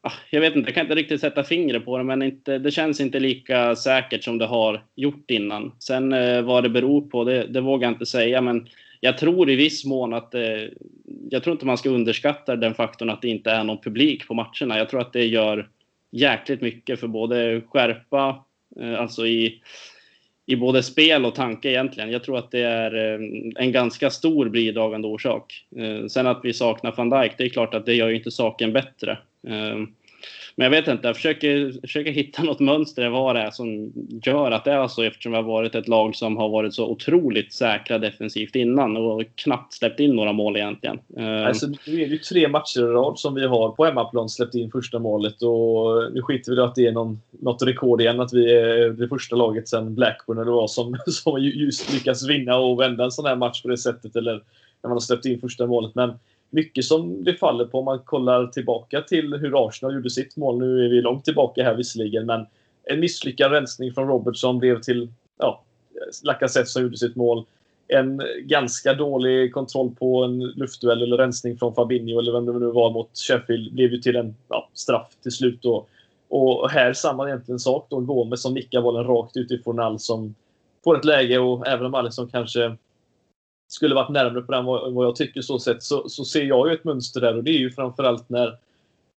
ah, 0.01 0.12
jag 0.29 0.41
vet 0.41 0.55
inte, 0.55 0.67
jag 0.67 0.75
kan 0.75 0.85
inte 0.85 0.95
riktigt 0.95 1.21
sätta 1.21 1.43
fingret 1.43 1.85
på 1.85 1.97
det, 1.97 2.03
men 2.03 2.21
inte, 2.21 2.57
det 2.57 2.71
känns 2.71 3.01
inte 3.01 3.19
lika 3.19 3.75
säkert 3.75 4.24
som 4.24 4.38
det 4.38 4.45
har 4.45 4.83
gjort 4.95 5.31
innan. 5.31 5.71
Sen 5.79 6.13
eh, 6.13 6.41
vad 6.41 6.63
det 6.63 6.69
beror 6.69 7.01
på, 7.01 7.24
det, 7.24 7.45
det, 7.47 7.62
vågar 7.62 7.88
jag 7.88 7.93
inte 7.95 8.05
säga, 8.05 8.41
men 8.41 8.67
jag 9.00 9.17
tror 9.17 9.50
i 9.50 9.55
viss 9.55 9.85
mån 9.85 10.13
att 10.13 10.33
eh, 10.33 10.41
jag 11.29 11.43
tror 11.43 11.51
inte 11.51 11.65
man 11.65 11.77
ska 11.77 11.89
underskatta 11.89 12.55
den 12.55 12.74
faktorn 12.74 13.09
att 13.09 13.21
det 13.21 13.29
inte 13.29 13.51
är 13.51 13.63
någon 13.63 13.81
publik 13.81 14.27
på 14.27 14.33
matcherna. 14.33 14.77
Jag 14.77 14.89
tror 14.89 15.01
att 15.01 15.13
det 15.13 15.25
gör 15.25 15.69
jäkligt 16.15 16.62
mycket 16.62 17.00
för 17.00 17.07
både 17.07 17.62
skärpa, 17.69 18.45
eh, 18.81 19.00
alltså 19.00 19.27
i, 19.27 19.62
i 20.45 20.55
både 20.55 20.84
spel 20.84 21.25
och 21.25 21.36
tanke 21.36 21.69
egentligen. 21.69 22.12
Jag 22.12 22.24
tror 22.24 22.38
att 22.38 22.51
det 22.51 22.62
är 22.62 23.13
eh, 23.13 23.19
en 23.55 23.72
ganska 23.72 24.10
stor 24.10 24.50
bidragande 24.50 25.07
orsak. 25.07 25.65
Eh, 25.77 26.07
sen 26.07 26.27
att 26.27 26.39
vi 26.43 26.53
saknar 26.53 26.93
van 26.98 27.10
Dijk, 27.10 27.31
det 27.38 27.43
är 27.43 27.50
klart 27.50 27.74
att 27.74 27.86
det 27.86 27.93
gör 27.93 28.10
ju 28.10 28.15
inte 28.15 28.31
saken 28.31 28.74
bättre. 28.74 29.17
Men 30.55 30.65
jag 30.65 30.72
vet 30.72 30.88
inte, 30.88 31.08
jag 31.08 31.15
försöker, 31.15 31.82
försöker 31.82 32.12
hitta 32.12 32.44
något 32.44 32.60
mönster 32.60 33.10
vad 33.10 33.36
det 33.36 33.41
är 33.41 33.51
som 33.51 33.94
gör 34.25 34.51
att 34.51 34.63
det 34.63 34.72
är 34.72 34.88
så 34.88 35.01
eftersom 35.01 35.32
vi 35.32 35.36
har 35.36 35.44
varit 35.44 35.75
ett 35.75 35.88
lag 35.88 36.15
som 36.15 36.38
har 36.38 36.50
varit 36.50 36.74
så 36.74 36.88
otroligt 36.88 37.53
säkra 37.53 37.98
defensivt 37.98 38.55
innan 38.55 38.98
och 38.98 39.24
knappt 39.36 39.74
släppt 39.74 40.00
in 40.00 40.15
några 40.15 40.34
mål 40.34 40.58
egentligen. 40.58 41.00
Eh, 41.17 41.48
alltså, 41.48 41.67
nu 41.67 42.01
är 42.01 42.08
det 42.08 42.13
ju 42.13 42.17
tre 42.17 42.48
matcher 42.48 42.79
i 42.79 42.84
rad 42.84 43.20
som 43.20 43.36
vi 43.36 43.48
har 43.48 43.70
på 43.70 43.86
hemmaplan 43.86 44.29
släppt 44.29 44.55
in 44.55 44.72
första 44.72 45.00
målet 45.00 45.41
och 45.41 46.13
nu 46.13 46.22
skiter 46.22 46.51
vi 46.51 46.58
i 46.58 46.62
att 46.62 46.75
det 46.75 46.88
är 46.88 46.91
någon, 46.91 47.22
något 47.32 47.63
rekord 47.63 48.01
igen 48.01 48.20
att 48.20 48.34
vi 48.34 48.53
är 48.53 48.89
det 48.89 49.08
första 49.08 49.36
laget 49.36 49.67
sedan 49.67 49.96
Blackburn 49.96 50.38
eller 50.38 50.51
vad 50.51 50.72
som, 50.72 50.98
som 51.08 51.41
just 51.41 51.94
lyckas 51.94 52.27
vinna 52.27 52.58
och 52.58 52.79
vända 52.79 53.03
en 53.03 53.11
sån 53.11 53.25
här 53.25 53.35
match 53.35 53.61
på 53.61 53.68
det 53.68 53.77
sättet 53.77 54.16
eller 54.16 54.33
när 54.81 54.90
man 54.90 54.92
har 54.92 55.00
släppt 55.00 55.25
in 55.25 55.42
första 55.42 55.68
målet. 55.68 55.96
Men 55.96 56.14
mycket 56.50 56.86
som 56.86 57.24
det 57.24 57.34
faller 57.34 57.66
på 57.66 57.79
om 57.79 57.86
man 57.86 58.00
kollar 58.00 58.48
tillbaka 58.48 59.01
till 59.01 59.34
hur 59.34 59.68
Arsenal 59.68 59.96
gjorde 59.96 60.10
sitt 60.10 60.38
mål. 60.38 60.60
Nu 60.60 60.86
är 60.86 60.90
vi 60.90 61.01
långt 61.01 61.25
tillbaka 61.25 61.64
här 61.64 61.75
visserligen, 61.75 62.25
men 62.25 62.46
en 62.84 63.00
misslyckad 63.00 63.51
rensning 63.51 63.94
från 63.94 64.08
Robertson 64.08 64.60
blev 64.60 64.81
till 64.81 65.10
ja, 65.38 65.64
Lacazette 66.24 66.70
som 66.70 66.84
gjorde 66.84 66.98
sitt 66.98 67.16
mål. 67.16 67.46
En 67.88 68.22
ganska 68.44 68.94
dålig 68.94 69.53
kontroll 69.53 69.96
på 70.00 70.24
en 70.24 70.40
luftduell 70.40 71.01
eller 71.01 71.18
rensning 71.18 71.58
från 71.58 71.75
Fabinho 71.75 72.20
eller 72.20 72.31
vem 72.31 72.46
det 72.46 72.53
nu 72.53 72.72
var 72.72 72.92
mot 72.92 73.10
Sheffield 73.18 73.74
blev 73.74 73.92
ju 73.92 73.98
till 73.98 74.16
en 74.16 74.36
ja, 74.50 74.70
straff 74.74 75.08
till 75.24 75.31
slut. 75.31 75.62
Då. 75.62 75.86
Och 76.27 76.70
här 76.70 76.94
samma 76.94 77.27
egentligen 77.27 77.60
sak 77.60 77.88
då. 77.90 78.00
Gomes 78.00 78.42
som 78.42 78.53
nickar 78.53 78.81
bollen 78.81 79.03
rakt 79.03 79.38
utifrån 79.38 79.79
all 79.79 80.00
som 80.00 80.36
får 80.84 80.98
ett 80.98 81.05
läge 81.05 81.40
och 81.40 81.68
även 81.68 81.86
om 81.86 81.96
Alisson 81.96 82.29
kanske 82.31 82.75
skulle 83.68 83.96
varit 83.96 84.10
närmre 84.10 84.42
på 84.42 84.51
den 84.51 84.66
vad, 84.66 84.94
vad 84.94 85.06
jag 85.06 85.16
tycker 85.16 85.42
så 85.42 85.60
sett 85.60 85.84
så, 85.84 86.10
så 86.10 86.25
ser 86.25 86.44
jag 86.44 86.68
ju 86.68 86.74
ett 86.74 86.84
mönster 86.84 87.22
där 87.22 87.38
och 87.38 87.44
det 87.44 87.51
är 87.51 87.60
ju 87.60 87.72
framförallt 87.72 88.30
när 88.30 88.58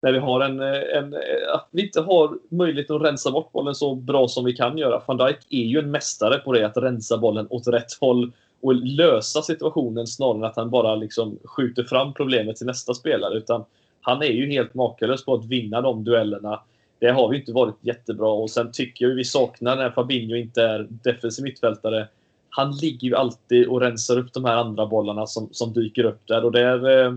när 0.03 0.13
vi 0.13 0.19
har 0.19 0.41
en, 0.41 0.61
eh, 0.61 0.99
en, 0.99 1.15
eh, 1.15 1.55
att 1.55 1.69
vi 1.71 1.87
inte 1.87 2.01
har 2.01 2.39
möjlighet 2.49 2.91
att 2.91 3.03
rensa 3.03 3.31
bort 3.31 3.53
bollen 3.53 3.75
så 3.75 3.95
bra 3.95 4.29
som 4.29 4.45
vi 4.45 4.53
kan 4.53 4.79
göra. 4.79 5.03
Van 5.07 5.17
Dijk 5.17 5.39
är 5.51 5.65
ju 5.65 5.79
en 5.79 5.91
mästare 5.91 6.39
på 6.39 6.53
det, 6.53 6.67
att 6.67 6.77
rensa 6.77 7.19
bollen 7.19 7.47
åt 7.51 7.69
rätt 7.69 7.93
håll 8.01 8.33
och 8.61 8.75
lösa 8.75 9.43
situationen 9.43 10.07
snarare 10.07 10.39
än 10.39 10.45
att 10.45 10.57
han 10.57 10.71
bara 10.71 10.95
liksom 10.95 11.39
skjuter 11.45 11.85
fram 11.85 12.15
problemet 12.15 12.57
till 12.57 12.67
nästa 12.67 12.95
spelare. 12.95 13.39
Utan 13.39 13.65
han 14.01 14.23
är 14.23 14.33
ju 14.33 14.47
helt 14.51 14.75
makalös 14.75 15.25
på 15.25 15.35
att 15.35 15.45
vinna 15.45 15.81
de 15.81 16.05
duellerna. 16.05 16.61
Det 16.99 17.11
har 17.11 17.29
vi 17.29 17.39
inte 17.39 17.53
varit 17.53 17.77
jättebra 17.81 18.29
och 18.29 18.51
sen 18.51 18.73
tycker 18.73 19.09
jag 19.09 19.15
vi 19.15 19.25
saknar 19.25 19.77
när 19.77 19.91
Fabinho 19.91 20.37
inte 20.37 20.63
är 20.63 20.87
defensiv 20.91 21.45
mittfältare 21.45 22.09
han 22.51 22.77
ligger 22.77 23.09
ju 23.09 23.15
alltid 23.15 23.67
och 23.67 23.81
rensar 23.81 24.19
upp 24.19 24.33
de 24.33 24.45
här 24.45 24.57
andra 24.57 24.87
bollarna 24.87 25.27
som, 25.27 25.49
som 25.53 25.73
dyker 25.73 26.05
upp 26.05 26.21
där. 26.27 26.45
Och 26.45 26.53
där, 26.53 27.05
eh, 27.05 27.13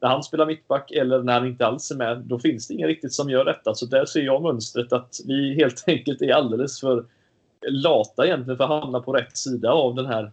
när 0.00 0.08
han 0.08 0.22
spelar 0.22 0.46
mittback 0.46 0.90
eller 0.90 1.22
när 1.22 1.32
han 1.32 1.46
inte 1.46 1.66
alls 1.66 1.90
är 1.90 1.96
med, 1.96 2.18
då 2.18 2.38
finns 2.38 2.68
det 2.68 2.74
ingen 2.74 2.88
riktigt 2.88 3.12
som 3.12 3.30
gör 3.30 3.44
detta. 3.44 3.74
Så 3.74 3.86
där 3.86 4.04
ser 4.04 4.20
jag 4.20 4.42
mönstret 4.42 4.92
att 4.92 5.16
vi 5.26 5.54
helt 5.54 5.84
enkelt 5.86 6.22
är 6.22 6.32
alldeles 6.32 6.80
för 6.80 7.04
lata 7.68 8.26
egentligen 8.26 8.56
för 8.56 8.64
att 8.64 8.82
hamna 8.82 9.00
på 9.00 9.12
rätt 9.12 9.36
sida 9.36 9.72
av 9.72 9.94
den 9.94 10.06
här 10.06 10.30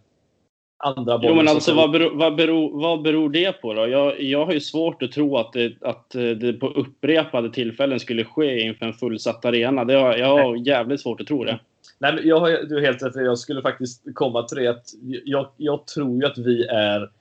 andra 0.78 1.18
bollen. 1.18 1.30
Jo, 1.30 1.36
men 1.36 1.48
alltså, 1.48 1.74
vad, 1.74 1.92
beror, 1.92 2.16
vad, 2.16 2.36
beror, 2.36 2.82
vad 2.82 3.02
beror 3.02 3.30
det 3.30 3.52
på 3.62 3.74
då? 3.74 3.88
Jag, 3.88 4.22
jag 4.22 4.46
har 4.46 4.54
ju 4.54 4.60
svårt 4.60 5.04
att 5.04 5.12
tro 5.12 5.38
att 5.38 5.54
det, 5.54 5.74
att 5.82 6.10
det 6.10 6.54
på 6.54 6.68
upprepade 6.68 7.50
tillfällen 7.50 8.00
skulle 8.00 8.24
ske 8.24 8.62
inför 8.62 8.86
en 8.86 8.94
fullsatt 8.94 9.46
arena. 9.46 9.86
Det 9.86 9.94
har, 9.94 10.18
jag 10.18 10.38
har 10.38 10.68
jävligt 10.68 11.02
svårt 11.02 11.22
att 11.22 11.28
tro 11.28 11.44
det. 11.44 11.60
Nej, 12.00 12.14
men 12.16 12.28
jag 12.28 12.40
har, 12.40 12.50
du 12.50 12.76
har 12.76 12.82
helt 12.82 13.04
rätt. 13.04 13.16
Jag 13.16 13.38
skulle 13.38 13.62
faktiskt 13.62 14.02
komma 14.14 14.44
till 14.44 14.58
det 14.58 14.68
att 14.68 14.86
jag, 15.26 15.48
jag 15.58 15.88
tror 15.88 16.22
ju 16.22 16.26
att 16.26 16.38
vi 16.38 16.66
är... 16.66 17.12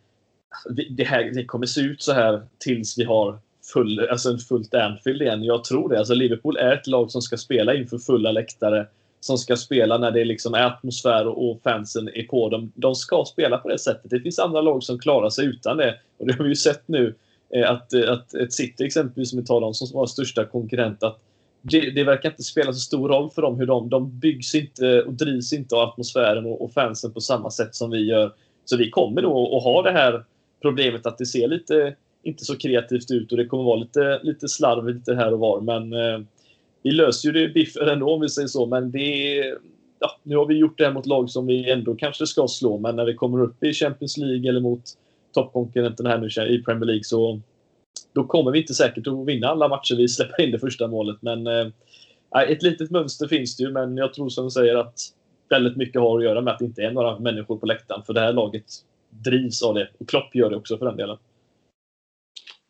Det, 0.90 1.04
här, 1.04 1.30
det 1.34 1.44
kommer 1.44 1.66
se 1.66 1.80
ut 1.80 2.02
så 2.02 2.12
här 2.12 2.42
tills 2.58 2.98
vi 2.98 3.04
har 3.04 3.38
full, 3.72 4.08
alltså 4.10 4.30
en 4.30 4.38
fullt 4.38 4.74
Anfield 4.74 5.22
igen. 5.22 5.44
Jag 5.44 5.64
tror 5.64 5.88
det. 5.88 5.98
Alltså 5.98 6.14
Liverpool 6.14 6.56
är 6.56 6.72
ett 6.72 6.86
lag 6.86 7.10
som 7.10 7.22
ska 7.22 7.36
spela 7.36 7.74
inför 7.74 7.98
fulla 7.98 8.32
läktare. 8.32 8.86
Som 9.20 9.38
ska 9.38 9.56
spela 9.56 9.98
när 9.98 10.10
det 10.10 10.24
liksom 10.24 10.54
är 10.54 10.66
atmosfär 10.66 11.26
och 11.26 11.60
fansen 11.62 12.08
är 12.08 12.22
på 12.22 12.48
dem. 12.48 12.72
De 12.74 12.94
ska 12.94 13.24
spela 13.24 13.58
på 13.58 13.68
det 13.68 13.78
sättet. 13.78 14.10
Det 14.10 14.20
finns 14.20 14.38
andra 14.38 14.60
lag 14.60 14.82
som 14.82 14.98
klarar 14.98 15.30
sig 15.30 15.46
utan 15.46 15.76
det. 15.76 15.94
Och 16.18 16.26
det 16.26 16.32
har 16.32 16.44
vi 16.44 16.48
ju 16.48 16.56
sett 16.56 16.88
nu. 16.88 17.14
Eh, 17.54 17.70
att, 17.70 17.94
att 17.94 18.34
ett 18.34 18.52
City 18.52 18.84
exempelvis, 18.84 19.30
som 19.30 19.38
vi 19.40 19.46
talar 19.46 19.66
om, 19.66 19.74
som 19.74 19.98
var 19.98 20.06
största 20.06 20.44
konkurrent, 20.44 21.02
att 21.02 21.20
det, 21.62 21.90
det, 21.90 22.04
verkar 22.04 22.30
inte 22.30 22.42
spela 22.42 22.72
så 22.72 22.80
stor 22.80 23.08
roll 23.08 23.30
för 23.30 23.42
dem 23.42 23.58
hur 23.58 23.66
de, 23.66 23.88
de 23.88 24.18
byggs 24.18 24.54
inte 24.54 25.02
och 25.02 25.12
drivs 25.12 25.52
inte 25.52 25.74
av 25.74 25.88
atmosfären 25.88 26.46
och, 26.46 26.64
och 26.64 26.72
fansen 26.72 27.12
på 27.12 27.20
samma 27.20 27.50
sätt 27.50 27.74
som 27.74 27.90
vi 27.90 28.06
gör. 28.06 28.32
Så 28.64 28.76
vi 28.76 28.90
kommer 28.90 29.22
då 29.22 29.56
att 29.56 29.64
ha 29.64 29.82
det 29.82 29.92
här 29.92 30.24
problemet 30.62 31.06
att 31.06 31.18
det 31.18 31.26
ser 31.26 31.48
lite 31.48 31.96
inte 32.22 32.44
så 32.44 32.56
kreativt 32.56 33.10
ut 33.10 33.32
och 33.32 33.38
det 33.38 33.46
kommer 33.46 33.64
vara 33.64 33.76
lite, 33.76 34.20
lite 34.22 34.48
slarv 34.48 34.88
lite 34.88 35.14
här 35.14 35.32
och 35.32 35.38
var. 35.38 35.60
Men 35.60 35.92
eh, 35.92 36.20
vi 36.82 36.90
löser 36.90 37.28
ju 37.28 37.32
det 37.32 37.54
biffen 37.54 37.88
ändå 37.88 38.14
om 38.14 38.20
vi 38.20 38.28
säger 38.28 38.48
så. 38.48 38.66
Men 38.66 38.90
det 38.90 39.36
ja, 39.98 40.20
nu 40.22 40.36
har 40.36 40.46
vi 40.46 40.54
gjort 40.54 40.78
det 40.78 40.84
här 40.84 40.92
mot 40.92 41.06
lag 41.06 41.30
som 41.30 41.46
vi 41.46 41.70
ändå 41.70 41.94
kanske 41.94 42.26
ska 42.26 42.48
slå. 42.48 42.78
Men 42.78 42.96
när 42.96 43.04
vi 43.04 43.14
kommer 43.14 43.42
upp 43.42 43.64
i 43.64 43.72
Champions 43.72 44.16
League 44.16 44.48
eller 44.48 44.60
mot 44.60 44.82
toppkonkurrenterna 45.34 46.10
här 46.10 46.18
nu 46.18 46.54
i 46.54 46.62
Premier 46.62 46.86
League 46.86 47.04
så 47.04 47.40
då 48.16 48.24
kommer 48.24 48.50
vi 48.50 48.60
inte 48.60 48.74
säkert 48.74 49.06
att 49.06 49.26
vinna 49.26 49.48
alla 49.48 49.68
matcher 49.68 49.94
vi 49.96 50.08
släpper 50.08 50.42
in 50.42 50.50
det 50.50 50.58
första 50.58 50.88
målet. 50.88 51.16
Men 51.20 51.46
eh, 51.46 51.66
ett 52.48 52.62
litet 52.62 52.90
mönster 52.90 53.28
finns 53.28 53.56
det 53.56 53.64
ju, 53.64 53.72
men 53.72 53.96
jag 53.96 54.14
tror 54.14 54.28
som 54.28 54.44
du 54.44 54.50
säger 54.50 54.76
att 54.76 54.98
väldigt 55.48 55.76
mycket 55.76 56.00
har 56.00 56.18
att 56.18 56.24
göra 56.24 56.40
med 56.40 56.52
att 56.52 56.58
det 56.58 56.64
inte 56.64 56.82
är 56.82 56.90
några 56.90 57.18
människor 57.18 57.56
på 57.56 57.66
läktaren. 57.66 58.02
För 58.02 58.12
det 58.12 58.20
här 58.20 58.32
laget 58.32 58.64
drivs 59.10 59.62
av 59.62 59.74
det. 59.74 59.88
Och 59.98 60.08
Klopp 60.08 60.34
gör 60.34 60.50
det 60.50 60.56
också 60.56 60.78
för 60.78 60.86
den 60.86 60.96
delen. 60.96 61.16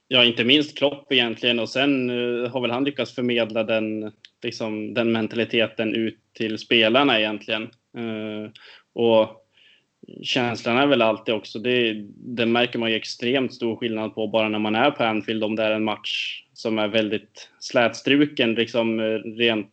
Ja, 0.09 0.25
inte 0.25 0.45
minst 0.45 0.79
Klopp 0.79 1.13
egentligen. 1.13 1.59
Och 1.59 1.69
sen 1.69 2.11
eh, 2.11 2.51
har 2.51 2.61
väl 2.61 2.71
han 2.71 2.85
lyckats 2.85 3.15
förmedla 3.15 3.65
den, 3.65 4.13
liksom, 4.43 4.95
den 4.95 5.13
mentaliteten 5.13 5.95
ut 5.95 6.19
till 6.33 6.59
spelarna 6.59 7.19
egentligen. 7.19 7.63
Eh, 7.97 8.51
och 8.95 9.46
känslan 10.23 10.77
är 10.77 10.87
väl 10.87 11.03
alltid 11.03 11.35
också, 11.35 11.59
det, 11.59 12.05
det 12.17 12.47
märker 12.47 12.79
man 12.79 12.91
ju 12.91 12.97
extremt 12.97 13.55
stor 13.55 13.77
skillnad 13.77 14.15
på 14.15 14.27
bara 14.27 14.49
när 14.49 14.59
man 14.59 14.75
är 14.75 14.91
på 14.91 15.05
Anfield 15.05 15.45
om 15.45 15.57
det 15.57 15.63
är 15.63 15.71
en 15.71 15.85
match 15.85 16.43
som 16.53 16.79
är 16.79 16.89
väldigt 16.89 17.51
slätstruken 17.59 18.55
liksom 18.55 19.01
eh, 19.01 19.19
rent, 19.39 19.73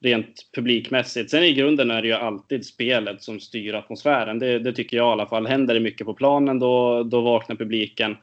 rent 0.00 0.50
publikmässigt. 0.54 1.30
Sen 1.30 1.44
i 1.44 1.52
grunden 1.52 1.90
är 1.90 2.02
det 2.02 2.08
ju 2.08 2.14
alltid 2.14 2.66
spelet 2.66 3.22
som 3.22 3.40
styr 3.40 3.74
atmosfären. 3.74 4.38
Det, 4.38 4.58
det 4.58 4.72
tycker 4.72 4.96
jag 4.96 5.08
i 5.08 5.12
alla 5.12 5.26
fall. 5.26 5.46
Händer 5.46 5.74
det 5.74 5.80
mycket 5.80 6.06
på 6.06 6.14
planen 6.14 6.58
då, 6.58 7.02
då 7.02 7.20
vaknar 7.20 7.56
publiken. 7.56 8.16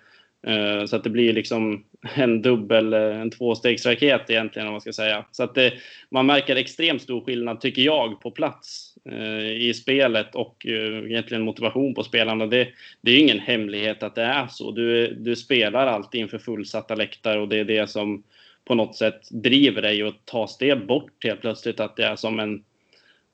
Eh, 0.48 0.86
så 0.86 0.96
att 0.96 1.04
det 1.04 1.10
blir 1.10 1.34
liksom 1.34 1.84
en 2.16 2.42
dubbel, 2.42 2.94
eh, 2.94 3.22
en 3.22 3.32
tvåstegsraket 3.32 4.30
egentligen 4.30 4.68
om 4.68 4.72
man 4.72 4.82
ska 4.82 4.94
säga. 4.94 5.26
Så 5.32 5.44
att 5.44 5.56
det, 5.56 5.74
man 6.10 6.26
märker 6.26 6.56
extremt 6.56 7.02
stor 7.02 7.22
skillnad, 7.22 7.62
tycker 7.62 7.82
jag, 7.82 8.22
på 8.22 8.32
plats 8.32 8.96
eh, 9.12 9.52
i 9.52 9.74
spelet 9.74 10.36
och 10.36 10.66
eh, 10.66 11.12
egentligen 11.12 11.44
motivation 11.44 11.94
på 11.94 12.04
spelarna. 12.04 12.48
Det, 12.48 12.68
det 13.02 13.12
är 13.12 13.20
ingen 13.20 13.40
hemlighet 13.40 14.04
att 14.04 14.16
det 14.16 14.24
är 14.24 14.48
så. 14.48 14.72
Du, 14.72 15.14
du 15.14 15.36
spelar 15.36 15.88
alltid 15.88 16.22
inför 16.22 16.38
fullsatta 16.38 16.96
läktare 16.96 17.40
och 17.40 17.48
det 17.48 17.60
är 17.60 17.66
det 17.66 17.90
som 17.90 18.24
på 18.66 18.76
något 18.76 18.96
sätt 18.96 19.22
driver 19.32 19.82
dig 19.82 20.04
och 20.04 20.14
tas 20.26 20.58
det 20.58 20.88
bort 20.88 21.24
helt 21.24 21.42
plötsligt 21.42 21.80
att 21.80 21.96
det 21.96 22.06
är 22.06 22.16
som 22.16 22.40
en 22.40 22.64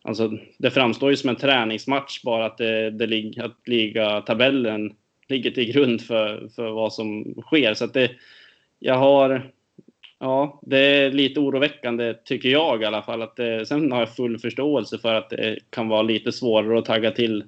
Alltså, 0.03 0.31
det 0.57 0.71
framstår 0.71 1.09
ju 1.09 1.17
som 1.17 1.29
en 1.29 1.35
träningsmatch 1.35 2.23
bara 2.23 2.45
att, 2.45 2.57
det, 2.57 2.89
det, 2.89 3.33
att 3.43 3.67
ligatabellen 3.67 4.93
ligger 5.31 5.51
till 5.51 5.73
grund 5.73 6.01
för, 6.01 6.49
för 6.55 6.71
vad 6.71 6.93
som 6.93 7.35
sker. 7.41 7.73
Så 7.73 7.85
att 7.85 7.93
det, 7.93 8.11
jag 8.79 8.95
har... 8.95 9.51
Ja, 10.19 10.59
det 10.61 10.77
är 10.77 11.11
lite 11.11 11.39
oroväckande 11.39 12.13
tycker 12.13 12.49
jag 12.49 12.81
i 12.81 12.85
alla 12.85 13.01
fall. 13.01 13.21
Att 13.21 13.35
det, 13.35 13.65
sen 13.65 13.91
har 13.91 13.99
jag 13.99 14.15
full 14.15 14.39
förståelse 14.39 14.97
för 14.97 15.13
att 15.13 15.29
det 15.29 15.59
kan 15.69 15.87
vara 15.87 16.01
lite 16.01 16.31
svårare 16.31 16.79
att 16.79 16.85
tagga 16.85 17.11
till 17.11 17.43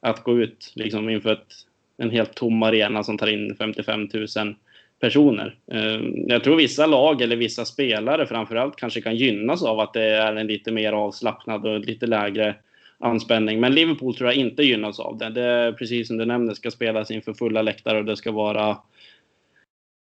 att 0.00 0.22
gå 0.22 0.38
ut 0.38 0.72
liksom 0.74 1.10
inför 1.10 1.32
ett, 1.32 1.54
en 1.96 2.10
helt 2.10 2.34
tom 2.34 2.62
arena 2.62 3.04
som 3.04 3.18
tar 3.18 3.26
in 3.26 3.56
55 3.58 4.08
000 4.36 4.54
personer. 5.00 5.56
Ehm, 5.72 6.28
jag 6.28 6.44
tror 6.44 6.56
vissa 6.56 6.86
lag 6.86 7.22
eller 7.22 7.36
vissa 7.36 7.64
spelare 7.64 8.26
framförallt 8.26 8.76
kanske 8.76 9.00
kan 9.00 9.16
gynnas 9.16 9.62
av 9.62 9.80
att 9.80 9.92
det 9.92 10.04
är 10.04 10.36
en 10.36 10.46
lite 10.46 10.72
mer 10.72 10.92
avslappnad 10.92 11.66
och 11.66 11.80
lite 11.80 12.06
lägre 12.06 12.54
anspänning. 13.00 13.60
Men 13.60 13.74
Liverpool 13.74 14.14
tror 14.14 14.30
jag 14.30 14.36
inte 14.36 14.62
gynnas 14.62 15.00
av 15.00 15.18
det. 15.18 15.30
Det 15.30 15.42
är 15.42 15.72
precis 15.72 16.08
som 16.08 16.16
du 16.16 16.24
nämnde, 16.24 16.54
ska 16.54 16.70
spelas 16.70 17.10
inför 17.10 17.34
fulla 17.34 17.62
läktare 17.62 17.98
och 17.98 18.04
det 18.04 18.16
ska 18.16 18.32
vara 18.32 18.78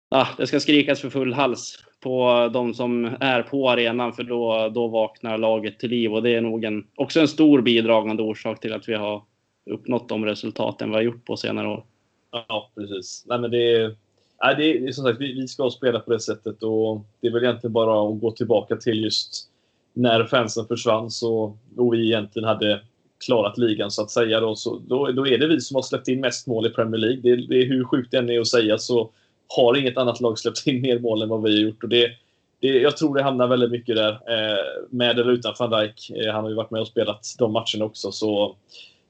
ah, 0.09 0.27
det 0.37 0.47
ska 0.47 0.59
skrikas 0.59 1.01
för 1.01 1.09
full 1.09 1.33
hals 1.33 1.83
på 1.99 2.49
de 2.53 2.73
som 2.73 3.05
är 3.19 3.41
på 3.41 3.69
arenan 3.69 4.13
för 4.13 4.23
då, 4.23 4.71
då 4.73 4.87
vaknar 4.87 5.37
laget 5.37 5.79
till 5.79 5.89
liv 5.89 6.13
och 6.13 6.23
det 6.23 6.35
är 6.35 6.41
nog 6.41 6.63
en, 6.63 6.87
också 6.95 7.19
en 7.19 7.27
stor 7.27 7.61
bidragande 7.61 8.23
orsak 8.23 8.59
till 8.59 8.73
att 8.73 8.89
vi 8.89 8.93
har 8.93 9.23
uppnått 9.71 10.09
de 10.09 10.25
resultaten 10.25 10.89
vi 10.89 10.95
har 10.95 11.01
gjort 11.01 11.25
på 11.25 11.37
senare 11.37 11.67
år. 11.67 11.85
Ja, 12.31 12.71
precis. 12.75 13.23
Nej, 13.27 13.39
men 13.39 13.51
det, 13.51 13.75
är, 13.75 13.95
nej, 14.43 14.55
det 14.57 14.87
är 14.87 14.91
som 14.91 15.05
sagt, 15.05 15.21
vi, 15.21 15.33
vi 15.33 15.47
ska 15.47 15.69
spela 15.69 15.99
på 15.99 16.11
det 16.11 16.19
sättet 16.19 16.63
och 16.63 17.01
det 17.21 17.27
är 17.27 17.31
väl 17.31 17.43
egentligen 17.43 17.73
bara 17.73 18.09
att 18.09 18.19
gå 18.21 18.31
tillbaka 18.31 18.75
till 18.75 19.03
just 19.03 19.49
när 19.95 20.23
fansen 20.23 20.67
försvann 20.67 21.11
så, 21.11 21.57
och 21.77 21.93
vi 21.93 22.05
egentligen 22.05 22.47
hade 22.47 22.81
klarat 23.25 23.57
ligan 23.57 23.91
så 23.91 24.01
att 24.01 24.11
säga. 24.11 24.39
Då, 24.39 24.55
så, 24.55 24.81
då, 24.87 25.11
då 25.11 25.27
är 25.27 25.37
det 25.37 25.47
vi 25.47 25.61
som 25.61 25.75
har 25.75 25.81
släppt 25.81 26.07
in 26.07 26.21
mest 26.21 26.47
mål 26.47 26.67
i 26.67 26.69
Premier 26.69 27.01
League. 27.01 27.21
Det, 27.21 27.47
det 27.47 27.61
är 27.61 27.65
hur 27.65 27.83
sjukt 27.83 28.11
det 28.11 28.17
än 28.17 28.29
är 28.29 28.39
att 28.39 28.47
säga 28.47 28.77
så 28.77 29.11
har 29.47 29.77
inget 29.77 29.97
annat 29.97 30.21
lag 30.21 30.39
släppt 30.39 30.67
in 30.67 30.81
mer 30.81 30.99
mål 30.99 31.21
än 31.21 31.29
vad 31.29 31.43
vi 31.43 31.55
har 31.55 31.69
gjort. 31.69 31.83
Och 31.83 31.89
det, 31.89 32.11
det, 32.59 32.67
jag 32.67 32.97
tror 32.97 33.15
det 33.15 33.23
hamnar 33.23 33.47
väldigt 33.47 33.71
mycket 33.71 33.95
där, 33.95 34.11
eh, 34.11 34.87
med 34.89 35.19
eller 35.19 35.31
utan 35.31 35.53
van 35.59 35.69
Dijk. 35.69 36.09
Eh, 36.09 36.33
han 36.33 36.43
har 36.43 36.49
ju 36.49 36.55
varit 36.55 36.71
med 36.71 36.81
och 36.81 36.87
spelat 36.87 37.35
de 37.39 37.51
matcherna 37.51 37.85
också. 37.85 38.11
Så 38.11 38.55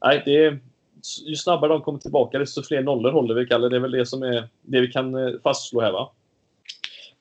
nej, 0.06 0.21
det, 0.26 0.60
ju 1.26 1.36
snabbare 1.36 1.71
de 1.74 1.82
kommer 1.82 2.00
tillbaka, 2.00 2.39
desto 2.39 2.63
fler 2.63 2.84
nollor 2.84 3.12
håller 3.12 3.36
vi, 3.36 3.45
Kalle. 3.45 3.69
Det 3.69 3.76
är 3.76 3.80
väl 3.80 3.91
det 3.91 4.06
som 4.06 4.24
är 4.24 4.48
det 4.62 4.82
vi 4.82 4.88
kan 4.88 5.15
eh, 5.15 5.34
fastslå 5.43 5.82
här, 5.82 5.91
va? 5.91 6.12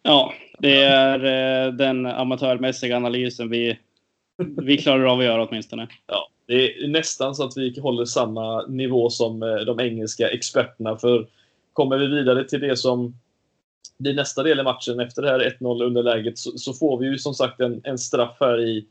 Ja, 0.03 0.33
det 0.59 0.83
är 0.83 1.19
eh, 1.67 1.73
den 1.73 2.07
amatörmässiga 2.07 2.97
analysen 2.97 3.51
vi, 3.51 3.79
vi 4.57 4.79
klarar 4.79 5.05
av 5.05 5.19
att 5.19 5.25
göra 5.25 5.47
åtminstone. 5.49 5.89
Ja, 6.07 6.29
det 6.47 6.55
är 6.55 6.89
nästan 6.89 7.35
så 7.35 7.45
att 7.45 7.57
vi 7.57 7.81
håller 7.81 8.05
samma 8.05 8.67
nivå 8.67 9.11
som 9.11 9.43
eh, 9.43 9.57
de 9.57 9.81
engelska 9.81 10.29
experterna. 10.29 10.97
För 10.97 11.27
kommer 11.73 11.99
vi 11.99 12.07
vidare 12.07 12.45
till 12.45 12.61
det 12.61 12.77
som 12.77 13.15
blir 13.99 14.15
nästa 14.15 14.43
del 14.43 14.61
i 14.61 14.63
matchen 14.63 15.01
efter 15.01 15.23
det 15.23 15.29
här 15.29 15.57
1-0 15.61 15.83
underläget 15.85 16.39
så, 16.39 16.59
så, 16.59 16.73
får 16.73 16.99
vi 16.99 17.07
ju 17.07 17.19
som 17.19 17.35
sagt 17.35 17.61
en, 17.61 17.81
en 17.85 17.99
straff 17.99 18.37
här 18.41 18.61
i, 18.61 18.87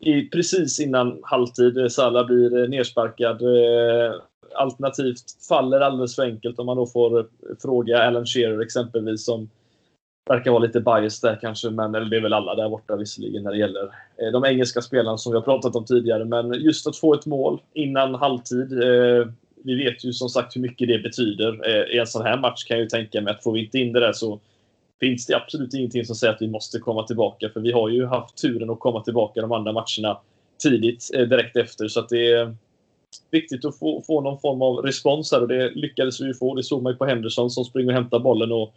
i 0.00 0.28
precis 0.28 0.80
innan 0.80 1.20
halvtid. 1.22 1.92
Salah 1.92 2.26
blir 2.26 2.68
nersparkad. 2.68 3.42
Eh, 3.42 4.14
alternativt 4.54 5.22
faller 5.48 5.80
alldeles 5.80 6.16
för 6.16 6.22
enkelt 6.22 6.58
om 6.58 6.66
man 6.66 6.76
då 6.76 6.86
får 6.86 7.26
fråga 7.62 8.02
Alan 8.02 8.26
Shearer 8.26 8.60
exempelvis 8.60 9.24
som 9.24 9.50
verkar 10.30 10.50
vara 10.50 10.62
lite 10.62 10.80
bias 10.80 11.20
där 11.20 11.38
kanske, 11.40 11.70
men 11.70 11.94
eller 11.94 12.06
det 12.06 12.16
är 12.16 12.20
väl 12.20 12.32
alla 12.32 12.54
där 12.54 12.68
borta 12.68 12.96
visserligen 12.96 13.42
när 13.42 13.50
det 13.50 13.58
gäller 13.58 13.84
eh, 14.16 14.32
de 14.32 14.44
engelska 14.44 14.80
spelarna 14.80 15.18
som 15.18 15.32
vi 15.32 15.38
har 15.38 15.44
pratat 15.44 15.76
om 15.76 15.84
tidigare. 15.84 16.24
Men 16.24 16.52
just 16.52 16.86
att 16.86 16.96
få 16.96 17.14
ett 17.14 17.26
mål 17.26 17.60
innan 17.72 18.14
halvtid. 18.14 18.82
Eh, 18.82 19.26
vi 19.64 19.74
vet 19.74 20.04
ju 20.04 20.12
som 20.12 20.28
sagt 20.28 20.56
hur 20.56 20.60
mycket 20.60 20.88
det 20.88 20.98
betyder. 20.98 21.68
Eh, 21.68 21.96
I 21.96 21.98
en 21.98 22.06
sån 22.06 22.22
här 22.22 22.38
match 22.38 22.64
kan 22.64 22.76
jag 22.76 22.84
ju 22.84 22.88
tänka 22.88 23.20
mig 23.20 23.34
att 23.34 23.42
får 23.42 23.52
vi 23.52 23.64
inte 23.64 23.78
in 23.78 23.92
det 23.92 24.00
där 24.00 24.12
så 24.12 24.40
finns 25.00 25.26
det 25.26 25.36
absolut 25.36 25.74
ingenting 25.74 26.04
som 26.04 26.16
säger 26.16 26.34
att 26.34 26.42
vi 26.42 26.48
måste 26.48 26.78
komma 26.78 27.02
tillbaka. 27.02 27.48
För 27.48 27.60
vi 27.60 27.72
har 27.72 27.88
ju 27.88 28.06
haft 28.06 28.36
turen 28.36 28.70
att 28.70 28.80
komma 28.80 29.00
tillbaka 29.00 29.40
de 29.40 29.52
andra 29.52 29.72
matcherna 29.72 30.18
tidigt, 30.62 31.10
eh, 31.14 31.22
direkt 31.22 31.56
efter. 31.56 31.88
Så 31.88 32.00
att 32.00 32.08
det 32.08 32.32
är 32.32 32.56
viktigt 33.30 33.64
att 33.64 33.78
få, 33.78 34.02
få 34.06 34.20
någon 34.20 34.40
form 34.40 34.62
av 34.62 34.76
respons 34.76 35.32
här 35.32 35.42
och 35.42 35.48
det 35.48 35.70
lyckades 35.70 36.20
vi 36.20 36.26
ju 36.26 36.34
få. 36.34 36.54
Det 36.54 36.62
såg 36.62 36.82
man 36.82 36.92
ju 36.92 36.96
på 36.96 37.06
Henderson 37.06 37.50
som 37.50 37.64
springer 37.64 37.88
och 37.88 37.94
hämtar 37.94 38.18
bollen 38.18 38.52
och 38.52 38.74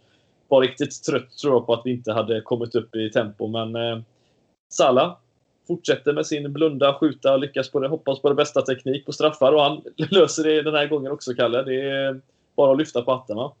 var 0.48 0.60
riktigt 0.60 1.04
trött 1.04 1.38
tror 1.38 1.54
jag 1.54 1.66
på 1.66 1.72
att 1.72 1.82
vi 1.84 1.90
inte 1.90 2.12
hade 2.12 2.40
kommit 2.40 2.74
upp 2.74 2.96
i 2.96 3.10
tempo. 3.10 3.48
Men 3.48 3.76
eh, 3.76 4.02
Salah 4.68 5.16
fortsätter 5.66 6.12
med 6.12 6.26
sin 6.26 6.52
blunda, 6.52 6.94
skjuta 6.94 7.32
och 7.32 7.40
lyckas 7.40 7.70
på 7.70 7.80
det. 7.80 7.88
Hoppas 7.88 8.22
på 8.22 8.28
det 8.28 8.34
bästa 8.34 8.62
teknik 8.62 9.06
på 9.06 9.12
straffar 9.12 9.52
och 9.52 9.62
han 9.62 9.82
löser 10.10 10.44
det 10.44 10.62
den 10.62 10.74
här 10.74 10.86
gången 10.86 11.12
också, 11.12 11.34
Kalle. 11.34 11.62
Det 11.62 11.90
är 11.90 12.20
bara 12.56 12.72
att 12.72 12.78
lyfta 12.78 13.02
på 13.02 13.12
hatten, 13.12 13.36
va? 13.36 13.54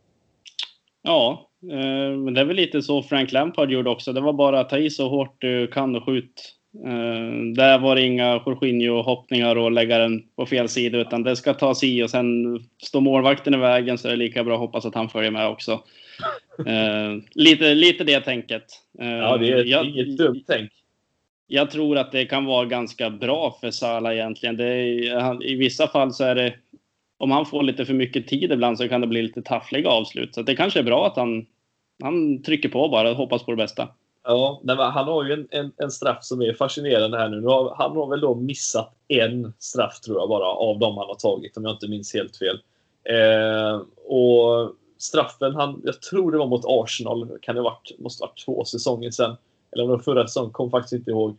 Ja, 1.02 1.48
eh, 1.62 2.16
men 2.16 2.34
det 2.34 2.40
är 2.40 2.44
väl 2.44 2.56
lite 2.56 2.82
så 2.82 3.02
Frank 3.02 3.32
Lampard 3.32 3.70
gjorde 3.70 3.90
också. 3.90 4.12
Det 4.12 4.20
var 4.20 4.32
bara 4.32 4.60
att 4.60 4.68
ta 4.68 4.78
i 4.78 4.90
så 4.90 5.08
hårt 5.08 5.36
du 5.38 5.66
kan 5.66 5.96
och 5.96 6.04
skjut. 6.04 6.54
Eh, 6.84 7.54
där 7.56 7.78
var 7.78 7.96
det 7.96 8.02
inga 8.02 8.40
Jorginho-hoppningar 8.46 9.56
och 9.56 9.72
lägga 9.72 9.98
den 9.98 10.22
på 10.36 10.46
fel 10.46 10.68
sida, 10.68 10.98
utan 10.98 11.22
det 11.22 11.36
ska 11.36 11.54
tas 11.54 11.84
i 11.84 12.02
och 12.02 12.10
sen 12.10 12.58
står 12.82 13.00
målvakten 13.00 13.54
i 13.54 13.56
vägen 13.56 13.98
så 13.98 14.08
är 14.08 14.12
det 14.12 14.16
lika 14.16 14.44
bra 14.44 14.54
att 14.54 14.60
hoppas 14.60 14.86
att 14.86 14.94
han 14.94 15.08
följer 15.08 15.30
med 15.30 15.48
också. 15.48 15.82
Eh, 16.66 17.16
lite, 17.34 17.74
lite 17.74 18.04
det 18.04 18.20
tänket. 18.20 18.64
ja, 18.98 19.36
det 19.36 19.48
är 19.48 19.64
jag, 19.64 19.86
inget 19.86 20.18
dumt 20.18 20.44
tänk 20.46 20.70
jag 21.46 21.70
tror 21.70 21.98
att 21.98 22.12
det 22.12 22.26
kan 22.26 22.44
vara 22.44 22.64
ganska 22.64 23.10
bra 23.10 23.58
för 23.60 23.70
Salah 23.70 24.14
egentligen. 24.14 24.60
Är, 24.60 25.46
I 25.46 25.54
vissa 25.54 25.88
fall 25.88 26.12
så 26.12 26.24
är 26.24 26.34
det, 26.34 26.54
om 27.18 27.30
han 27.30 27.46
får 27.46 27.62
lite 27.62 27.86
för 27.86 27.94
mycket 27.94 28.28
tid 28.28 28.52
ibland 28.52 28.78
så 28.78 28.88
kan 28.88 29.00
det 29.00 29.06
bli 29.06 29.22
lite 29.22 29.42
taffliga 29.42 29.88
avslut. 29.88 30.34
Så 30.34 30.42
det 30.42 30.56
kanske 30.56 30.78
är 30.78 30.84
bra 30.84 31.06
att 31.06 31.16
han, 31.16 31.46
han 32.02 32.42
trycker 32.42 32.68
på 32.68 32.88
bara 32.88 33.10
och 33.10 33.16
hoppas 33.16 33.44
på 33.44 33.50
det 33.50 33.56
bästa. 33.56 33.88
Ja, 34.24 34.62
han 34.66 35.08
har 35.08 35.24
ju 35.24 35.32
en, 35.32 35.48
en, 35.50 35.72
en, 35.76 35.90
straff 35.90 36.24
som 36.24 36.42
är 36.42 36.52
fascinerande 36.52 37.18
här 37.18 37.28
nu. 37.28 37.40
nu 37.40 37.46
har, 37.46 37.74
han 37.78 37.96
har 37.96 38.06
väl 38.06 38.20
då 38.20 38.34
missat 38.34 38.92
en 39.08 39.52
straff 39.58 40.00
tror 40.00 40.18
jag 40.18 40.28
bara 40.28 40.46
av 40.46 40.78
dem 40.78 40.96
han 40.96 41.06
har 41.06 41.14
tagit 41.14 41.56
om 41.56 41.64
jag 41.64 41.74
inte 41.74 41.88
minns 41.88 42.14
helt 42.14 42.36
fel. 42.36 42.60
Eh, 43.04 43.80
och 44.06 44.72
straffen, 44.98 45.54
han, 45.54 45.82
jag 45.84 46.02
tror 46.02 46.32
det 46.32 46.38
var 46.38 46.46
mot 46.46 46.64
Arsenal, 46.64 47.38
kan 47.42 47.54
det 47.54 47.62
varit, 47.62 47.98
måste 47.98 48.22
varit 48.22 48.44
två 48.44 48.64
säsonger 48.64 49.10
sedan 49.10 49.36
eller 49.74 49.84
om 49.84 49.90
det 49.90 49.96
var 49.96 50.02
förra 50.02 50.26
säsongen, 50.26 50.52
kom 50.52 50.70
faktiskt 50.70 50.92
inte 50.92 51.10
ihåg. 51.10 51.36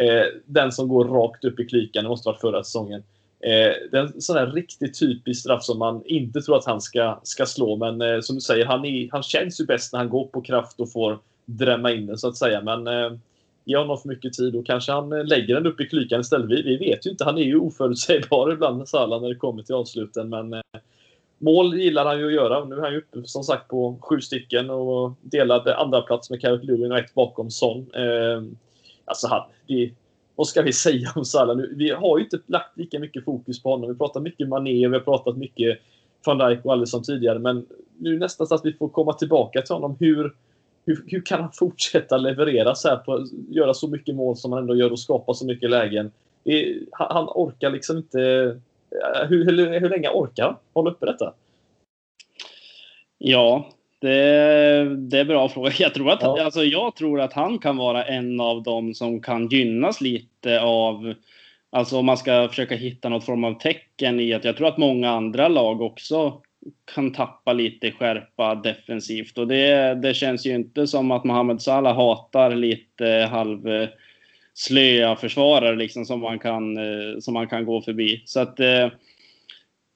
Eh, 0.00 0.26
den 0.46 0.72
som 0.72 0.88
går 0.88 1.04
rakt 1.04 1.44
upp 1.44 1.60
i 1.60 1.64
klykan, 1.64 2.04
det 2.04 2.08
måste 2.08 2.28
varit 2.28 2.40
förra 2.40 2.64
säsongen. 2.64 3.02
Eh, 3.40 3.72
det 3.90 3.98
är 3.98 4.02
en 4.02 4.20
sån 4.20 4.36
här 4.36 4.46
riktigt 4.46 4.98
typisk 4.98 5.40
straff 5.40 5.64
som 5.64 5.78
man 5.78 6.02
inte 6.06 6.40
tror 6.40 6.56
att 6.56 6.64
han 6.64 6.80
ska, 6.80 7.20
ska 7.22 7.46
slå. 7.46 7.76
Men 7.76 8.00
eh, 8.00 8.20
som 8.20 8.34
du 8.34 8.40
säger, 8.40 8.66
han, 8.66 8.84
är, 8.84 9.08
han 9.12 9.22
känns 9.22 9.60
ju 9.60 9.64
bäst 9.64 9.92
när 9.92 10.00
han 10.00 10.08
går 10.08 10.26
på 10.26 10.40
kraft 10.40 10.80
och 10.80 10.92
får 10.92 11.18
drämma 11.46 11.92
in 11.92 12.06
den 12.06 12.18
så 12.18 12.28
att 12.28 12.36
säga. 12.36 12.62
Men 12.62 12.86
eh, 12.86 13.18
ge 13.64 13.76
honom 13.76 13.98
för 13.98 14.08
mycket 14.08 14.32
tid 14.32 14.56
och 14.56 14.66
kanske 14.66 14.92
han 14.92 15.12
eh, 15.12 15.24
lägger 15.24 15.54
den 15.54 15.66
upp 15.66 15.80
i 15.80 15.88
klykan 15.88 16.20
istället. 16.20 16.50
Vi, 16.50 16.62
vi 16.62 16.76
vet 16.76 17.06
ju 17.06 17.10
inte. 17.10 17.24
Han 17.24 17.38
är 17.38 17.42
ju 17.42 17.58
oförutsägbar 17.58 18.52
ibland, 18.52 18.88
Salah, 18.88 19.22
när 19.22 19.28
det 19.28 19.34
kommer 19.34 19.62
till 19.62 19.74
avsluten. 19.74 20.28
Men 20.28 20.52
eh, 20.52 20.60
Mål 21.38 21.78
gillar 21.78 22.04
han 22.04 22.18
ju 22.18 22.26
att 22.26 22.32
göra. 22.32 22.64
Nu 22.64 22.76
är 22.76 22.80
han 22.80 22.92
ju 22.92 22.98
uppe 22.98 23.22
som 23.24 23.42
sagt 23.42 23.68
på 23.68 23.98
sju 24.00 24.20
stycken 24.20 24.70
och 24.70 25.12
delade 25.20 25.76
andra 25.76 26.02
plats 26.02 26.30
med 26.30 26.40
Carrot 26.40 26.64
Lewin 26.64 26.92
och 26.92 26.98
ett 26.98 27.14
bakom 27.14 27.50
Son. 27.50 27.90
Eh, 27.94 28.42
alltså 29.04 29.28
han, 29.28 29.42
det, 29.66 29.90
vad 30.34 30.46
ska 30.46 30.62
vi 30.62 30.72
säga 30.86 31.12
om 31.14 31.24
Salah 31.24 31.56
nu? 31.56 31.74
Vi 31.76 31.90
har 31.90 32.18
ju 32.18 32.24
inte 32.24 32.38
lagt 32.46 32.78
lika 32.78 32.98
mycket 32.98 33.24
fokus 33.24 33.62
på 33.62 33.70
honom. 33.70 33.90
Vi 33.90 33.98
pratar 33.98 34.20
mycket 34.20 34.48
Mané 34.48 34.86
och 34.86 34.92
vi 34.92 34.96
har 34.96 35.04
pratat 35.04 35.36
mycket 35.36 35.78
van 36.26 36.38
Dijk 36.38 36.64
och 36.64 36.72
Alisson 36.72 37.02
tidigare. 37.02 37.38
Men 37.38 37.66
nu 37.98 38.18
nästan 38.18 38.46
så 38.46 38.54
att 38.54 38.64
vi 38.64 38.72
får 38.72 38.88
komma 38.88 39.12
tillbaka 39.12 39.62
till 39.62 39.74
honom. 39.74 39.96
Hur, 40.00 40.34
hur, 40.86 41.04
hur 41.06 41.20
kan 41.20 41.40
han 41.40 41.52
fortsätta 41.52 42.16
leverera 42.16 42.74
så 42.74 42.88
här 42.88 42.96
på, 42.96 43.26
göra 43.48 43.74
så 43.74 43.88
mycket 43.88 44.14
mål 44.14 44.36
som 44.36 44.52
han 44.52 44.60
ändå 44.60 44.76
gör 44.76 44.90
och 44.90 45.00
skapa 45.00 45.34
så 45.34 45.46
mycket 45.46 45.70
lägen? 45.70 46.12
Det, 46.44 46.78
han, 46.92 47.08
han 47.10 47.28
orkar 47.28 47.70
liksom 47.70 47.96
inte 47.96 48.18
hur, 49.28 49.44
hur, 49.44 49.80
hur 49.80 49.88
länge 49.88 50.08
orkar 50.08 50.44
han 50.44 50.56
hålla 50.72 50.90
uppe 50.90 51.06
detta? 51.06 51.32
Ja, 53.18 53.70
det, 53.98 54.08
det 54.96 55.16
är 55.16 55.20
en 55.20 55.26
bra 55.26 55.48
fråga. 55.48 55.72
Jag 55.78 55.94
tror, 55.94 56.10
att, 56.10 56.22
ja. 56.22 56.44
alltså, 56.44 56.64
jag 56.64 56.96
tror 56.96 57.20
att 57.20 57.32
han 57.32 57.58
kan 57.58 57.76
vara 57.76 58.04
en 58.04 58.40
av 58.40 58.62
dem 58.62 58.94
som 58.94 59.20
kan 59.20 59.48
gynnas 59.48 60.00
lite 60.00 60.60
av 60.60 61.14
Alltså 61.70 61.98
om 61.98 62.06
man 62.06 62.18
ska 62.18 62.48
försöka 62.48 62.74
hitta 62.74 63.08
något 63.08 63.24
form 63.24 63.44
av 63.44 63.58
tecken 63.58 64.20
i 64.20 64.32
att 64.32 64.44
jag 64.44 64.56
tror 64.56 64.68
att 64.68 64.76
många 64.76 65.10
andra 65.10 65.48
lag 65.48 65.80
också 65.80 66.42
kan 66.94 67.12
tappa 67.12 67.52
lite 67.52 67.92
skärpa 67.92 68.54
defensivt 68.54 69.38
och 69.38 69.48
det, 69.48 69.94
det 69.94 70.14
känns 70.14 70.46
ju 70.46 70.54
inte 70.54 70.86
som 70.86 71.10
att 71.10 71.24
Mohamed 71.24 71.62
Salah 71.62 71.96
hatar 71.96 72.54
lite 72.54 73.28
halv 73.30 73.68
eh, 73.68 73.88
slöa 74.54 75.16
försvarare 75.16 75.76
liksom 75.76 76.04
som 76.04 76.20
man 76.20 76.38
kan, 76.38 76.76
eh, 76.76 77.18
som 77.20 77.34
man 77.34 77.48
kan 77.48 77.64
gå 77.64 77.82
förbi. 77.82 78.22
Så 78.24 78.40
att 78.40 78.60
eh, 78.60 78.88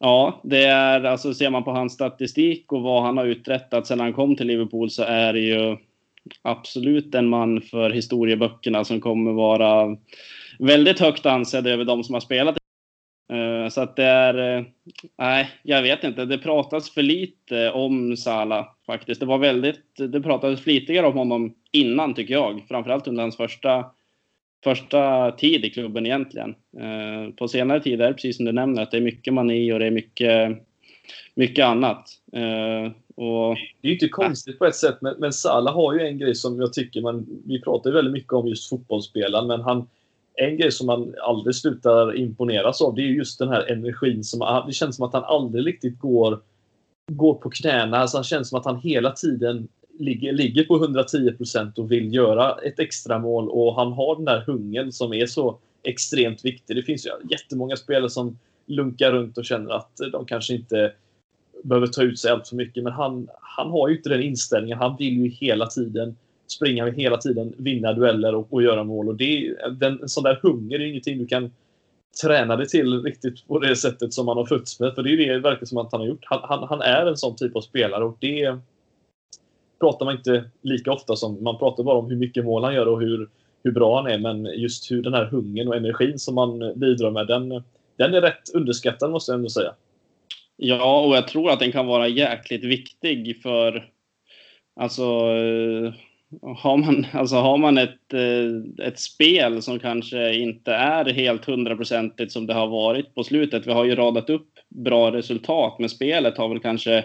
ja, 0.01 0.41
det 0.45 0.65
är 0.65 1.05
alltså 1.05 1.35
ser 1.35 1.51
man 1.51 1.65
på 1.65 1.71
hans 1.71 1.93
statistik 1.93 2.73
och 2.73 2.83
vad 2.83 3.03
han 3.03 3.19
har 3.19 3.27
uträttat 3.27 3.87
sedan 3.87 4.01
han 4.01 4.13
kom 4.13 4.37
till 4.37 4.47
Liverpool 4.47 4.91
så 4.91 5.03
är 5.03 5.33
det 5.33 5.41
ju 5.41 5.77
absolut 6.43 7.15
en 7.15 7.29
man 7.29 7.61
för 7.63 7.91
historieböckerna 7.91 8.85
som 8.85 9.01
kommer 9.01 9.33
vara 9.33 9.97
väldigt 10.59 11.01
högt 11.01 11.27
ansedd 11.27 11.67
över 11.67 11.85
de 11.85 12.05
som 12.05 12.15
har 12.15 12.21
spelat. 12.21 12.60
Eh, 13.31 13.69
så 13.69 13.81
att 13.81 13.97
det 13.97 14.05
är, 14.05 14.59
eh, 14.59 14.65
nej, 15.19 15.51
jag 15.63 15.83
vet 15.83 16.05
inte. 16.05 16.25
Det 16.25 16.39
pratas 16.39 16.91
för 16.91 17.03
lite 17.03 17.71
om 17.71 18.17
Sala 18.17 18.69
faktiskt. 18.87 19.21
Det 19.21 19.27
var 19.27 19.39
väldigt, 19.39 19.97
det 19.97 20.21
pratades 20.21 20.61
flitigare 20.61 21.07
om 21.07 21.17
honom 21.17 21.55
innan 21.73 22.15
tycker 22.15 22.35
jag. 22.35 22.65
Framförallt 22.69 23.09
under 23.09 23.23
hans 23.23 23.37
första, 23.37 23.91
första 24.65 25.33
tid 25.33 25.65
i 25.65 25.71
klubben 25.71 26.07
egentligen. 26.07 26.55
Eh, 26.79 27.35
på 27.35 27.49
senare 27.49 27.81
tid 27.81 28.01
är 28.01 28.07
det 28.07 28.15
precis 28.15 28.37
som 28.37 28.45
du 28.45 28.53
nämner 28.53 28.83
att 28.83 28.91
det 28.91 28.97
är 28.97 29.01
mycket 29.03 29.35
mani 29.35 29.73
och 29.73 29.79
det 29.79 29.87
är 29.87 29.91
mycket, 29.91 30.59
mycket 31.35 31.65
annat. 31.65 32.09
Och, 33.15 33.57
det 33.81 33.89
är 33.89 33.89
ju 33.89 33.93
inte 33.93 34.09
konstigt 34.09 34.59
på 34.59 34.67
ett 34.67 34.75
sätt, 34.75 34.97
men, 35.01 35.15
men 35.19 35.33
Salah 35.33 35.75
har 35.75 35.95
ju 35.95 36.01
en 36.01 36.19
grej 36.19 36.35
som 36.35 36.61
jag 36.61 36.73
tycker 36.73 37.01
man, 37.01 37.27
vi 37.47 37.61
pratar 37.61 37.93
väldigt 37.93 38.13
mycket 38.13 38.33
om 38.33 38.49
just 38.49 38.69
fotbollsspelaren, 38.69 39.47
men 39.47 39.61
han, 39.61 39.89
en 40.41 40.57
grej 40.57 40.73
som 40.73 40.87
man 40.87 41.15
aldrig 41.23 41.55
slutar 41.55 42.17
imponeras 42.17 42.81
av 42.83 42.95
det 42.95 43.03
är 43.03 43.07
just 43.07 43.39
den 43.39 43.49
här 43.49 43.73
energin. 43.73 44.25
Som, 44.25 44.43
ah, 44.43 44.67
det 44.67 44.73
känns 44.73 44.97
som 44.97 45.05
att 45.05 45.13
han 45.13 45.25
aldrig 45.25 45.67
riktigt 45.67 45.99
går, 45.99 46.41
går 47.13 47.35
på 47.35 47.51
knäna. 47.51 47.97
Alltså 47.97 48.17
han 48.17 48.25
känns 48.25 48.49
som 48.49 48.59
att 48.59 48.65
han 48.65 48.81
hela 48.81 49.11
tiden 49.13 49.69
ligger, 49.99 50.33
ligger 50.33 50.65
på 50.65 50.77
110 50.77 51.33
procent 51.33 51.79
och 51.79 51.93
vill 51.93 52.15
göra 52.15 52.53
ett 52.53 52.79
extra 52.79 53.19
mål 53.19 53.49
och 53.49 53.75
han 53.75 53.93
har 53.93 54.17
den 54.17 54.25
där 54.25 54.45
hungern 54.47 54.93
som 54.93 55.13
är 55.13 55.27
så 55.27 55.59
extremt 55.83 56.45
viktig. 56.45 56.77
Det 56.77 56.83
finns 56.83 57.07
ju 57.07 57.11
jättemånga 57.31 57.77
spelare 57.77 58.11
som 58.11 58.39
lunkar 58.67 59.13
runt 59.13 59.39
och 59.39 59.45
känner 59.45 59.71
att 59.71 60.01
de 60.13 60.27
kanske 60.27 60.55
inte 60.55 60.93
behöver 61.63 61.87
ta 61.87 62.03
ut 62.03 62.19
sig 62.19 62.31
allt 62.31 62.49
för 62.49 62.57
mycket. 62.57 62.85
Men 62.85 62.93
han, 62.93 63.29
han 63.41 63.71
har 63.71 63.89
ju 63.89 63.97
inte 63.97 64.09
den 64.09 64.23
inställningen. 64.23 64.79
Han 64.79 64.97
vill 64.97 65.25
ju 65.25 65.29
hela 65.29 65.67
tiden 65.67 66.17
springa 66.51 66.91
hela 66.91 67.17
tiden, 67.17 67.55
vinna 67.57 67.93
dueller 67.93 68.35
och, 68.35 68.53
och 68.53 68.63
göra 68.63 68.85
mål. 68.85 69.09
Och 69.09 69.15
det, 69.15 69.57
den, 69.81 70.03
en 70.03 70.09
sån 70.09 70.25
där 70.25 70.39
hunger 70.43 70.81
är 70.81 70.85
ingenting 70.85 71.19
du 71.19 71.27
kan 71.27 71.51
träna 72.23 72.57
dig 72.57 72.69
till 72.69 73.03
riktigt 73.03 73.47
på 73.47 73.59
det 73.59 73.77
sättet 73.77 74.13
som 74.13 74.29
han 74.29 74.37
har 74.37 74.47
fötts 74.47 74.81
med. 74.81 74.95
För 74.95 75.03
det 75.03 75.11
är 75.13 75.17
det 75.17 75.39
verkar 75.39 75.67
som 75.67 75.79
att 75.79 75.93
han 75.93 76.01
har 76.01 76.09
gjort. 76.09 76.25
Han, 76.25 76.41
han, 76.43 76.69
han, 76.69 76.81
är 76.81 77.07
en 77.07 77.17
sån 77.17 77.37
typ 77.37 77.57
av 77.57 77.61
spelare 77.61 78.05
och 78.05 78.17
det 78.21 78.57
pratar 79.81 80.05
man 80.05 80.17
inte 80.17 80.45
lika 80.63 80.93
ofta 80.93 81.17
som. 81.17 81.43
Man 81.43 81.59
pratar 81.59 81.85
bara 81.85 81.99
om 81.99 82.11
hur 82.11 82.17
mycket 82.17 82.45
mål 82.45 82.65
han 82.65 82.75
gör 82.75 82.87
och 82.87 83.01
hur, 83.01 83.29
hur 83.65 83.73
bra 83.73 84.03
han 84.03 84.13
är. 84.13 84.19
Men 84.19 84.45
just 84.45 84.91
hur 84.91 85.03
den 85.03 85.15
här 85.15 85.25
hungern 85.25 85.69
och 85.69 85.77
energin 85.77 86.19
som 86.19 86.35
man 86.35 86.79
bidrar 86.79 87.11
med, 87.11 87.27
den, 87.27 87.49
den 87.97 88.15
är 88.15 88.21
rätt 88.21 88.55
underskattad 88.55 89.11
måste 89.11 89.33
jag 89.33 89.39
ändå 89.39 89.51
säga. 89.51 89.75
Ja, 90.57 91.01
och 91.07 91.17
jag 91.17 91.29
tror 91.29 91.51
att 91.51 91.61
den 91.61 91.73
kan 91.73 91.87
vara 91.87 92.09
jäkligt 92.09 92.65
viktig 92.65 93.43
för 93.43 93.91
Alltså 94.81 95.03
eh, 95.03 95.93
har 96.43 96.77
man, 96.77 97.07
alltså 97.13 97.37
har 97.37 97.59
man 97.59 97.79
ett, 97.79 98.15
eh, 98.15 98.87
ett 98.87 98.99
spel 98.99 99.63
som 99.63 99.79
kanske 99.79 100.35
inte 100.35 100.73
är 100.73 101.13
helt 101.13 101.45
hundraprocentigt 101.45 102.33
som 102.33 102.47
det 102.47 102.55
har 102.55 102.67
varit 102.67 103.15
på 103.15 103.25
slutet. 103.25 103.67
Vi 103.67 103.73
har 103.73 103.85
ju 103.85 103.95
radat 103.95 104.31
upp 104.31 104.49
bra 104.69 105.13
resultat, 105.13 105.77
men 105.79 105.89
spelet 105.89 106.39
har 106.39 106.49
väl 106.49 106.61
kanske 106.61 107.05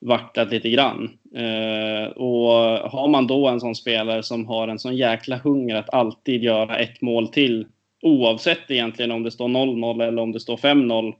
vacklat 0.00 0.50
lite 0.50 0.70
grann. 0.70 1.18
Eh, 1.34 2.06
och 2.06 2.52
har 2.90 3.08
man 3.08 3.26
då 3.26 3.48
en 3.48 3.60
sån 3.60 3.74
spelare 3.74 4.22
som 4.22 4.46
har 4.46 4.68
en 4.68 4.78
sån 4.78 4.96
jäkla 4.96 5.36
hunger 5.36 5.74
att 5.74 5.94
alltid 5.94 6.42
göra 6.42 6.78
ett 6.78 7.00
mål 7.00 7.28
till, 7.28 7.66
oavsett 8.02 8.70
egentligen 8.70 9.10
om 9.10 9.22
det 9.22 9.30
står 9.30 9.48
0-0 9.48 10.08
eller 10.08 10.22
om 10.22 10.32
det 10.32 10.40
står 10.40 10.56
5-0, 10.56 11.14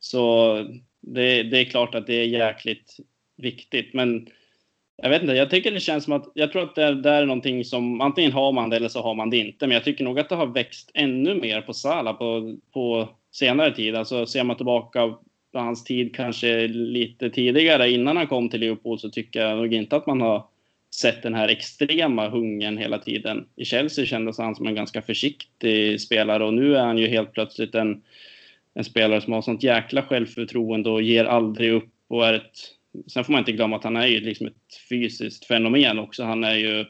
så 0.00 0.54
det, 1.00 1.42
det 1.42 1.60
är 1.60 1.64
klart 1.64 1.94
att 1.94 2.06
det 2.06 2.14
är 2.14 2.24
jäkligt 2.24 2.96
viktigt. 3.36 3.94
Men 3.94 4.26
jag 5.02 5.10
vet 5.10 5.22
inte, 5.22 5.34
jag 5.34 5.50
tycker 5.50 5.70
det 5.70 5.80
känns 5.80 6.04
som 6.04 6.12
att, 6.12 6.32
jag 6.34 6.52
tror 6.52 6.62
att 6.62 6.74
det, 6.74 6.94
det 6.94 7.10
är 7.10 7.26
någonting 7.26 7.64
som, 7.64 8.00
antingen 8.00 8.32
har 8.32 8.52
man 8.52 8.70
det 8.70 8.76
eller 8.76 8.88
så 8.88 9.02
har 9.02 9.14
man 9.14 9.30
det 9.30 9.36
inte. 9.36 9.66
Men 9.66 9.74
jag 9.74 9.84
tycker 9.84 10.04
nog 10.04 10.20
att 10.20 10.28
det 10.28 10.34
har 10.34 10.46
växt 10.46 10.90
ännu 10.94 11.34
mer 11.34 11.60
på 11.60 11.72
Sala 11.72 12.12
på, 12.12 12.56
på 12.72 13.08
senare 13.32 13.74
tid. 13.74 13.96
Alltså 13.96 14.26
ser 14.26 14.44
man 14.44 14.56
tillbaka 14.56 15.14
på 15.52 15.58
hans 15.58 15.84
tid 15.84 16.14
kanske 16.14 16.68
lite 16.68 17.30
tidigare 17.30 17.90
innan 17.90 18.16
han 18.16 18.26
kom 18.26 18.48
till 18.48 18.60
Liverpool 18.60 18.98
så 18.98 19.10
tycker 19.10 19.40
jag 19.40 19.58
nog 19.58 19.74
inte 19.74 19.96
att 19.96 20.06
man 20.06 20.20
har 20.20 20.46
sett 20.94 21.22
den 21.22 21.34
här 21.34 21.48
extrema 21.48 22.28
hungern 22.28 22.78
hela 22.78 22.98
tiden. 22.98 23.46
I 23.56 23.64
Chelsea 23.64 24.06
kändes 24.06 24.38
han 24.38 24.54
som 24.54 24.66
en 24.66 24.74
ganska 24.74 25.02
försiktig 25.02 26.00
spelare 26.00 26.44
och 26.44 26.54
nu 26.54 26.76
är 26.76 26.84
han 26.84 26.98
ju 26.98 27.08
helt 27.08 27.32
plötsligt 27.32 27.74
en, 27.74 28.02
en 28.74 28.84
spelare 28.84 29.20
som 29.20 29.32
har 29.32 29.42
sånt 29.42 29.62
jäkla 29.62 30.02
självförtroende 30.02 30.90
och 30.90 31.02
ger 31.02 31.24
aldrig 31.24 31.72
upp 31.72 31.90
och 32.08 32.26
är 32.26 32.34
ett 32.34 32.79
Sen 33.06 33.24
får 33.24 33.32
man 33.32 33.38
inte 33.38 33.52
glömma 33.52 33.76
att 33.76 33.84
han 33.84 33.96
är 33.96 34.06
ju 34.06 34.20
liksom 34.20 34.46
ett 34.46 34.88
fysiskt 34.88 35.44
fenomen 35.44 35.98
också. 35.98 36.24
Han 36.24 36.44
är 36.44 36.54
ju 36.54 36.84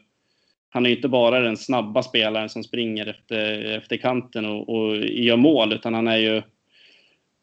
han 0.73 0.85
är 0.85 0.89
inte 0.89 1.07
bara 1.07 1.39
den 1.39 1.57
snabba 1.57 2.03
spelaren 2.03 2.49
som 2.49 2.63
springer 2.63 3.07
efter, 3.07 3.63
efter 3.77 3.97
kanten 3.97 4.45
och, 4.45 4.69
och 4.69 4.97
gör 4.97 5.37
mål, 5.37 5.73
utan 5.73 5.93
han 5.93 6.07
är 6.07 6.17
ju... 6.17 6.41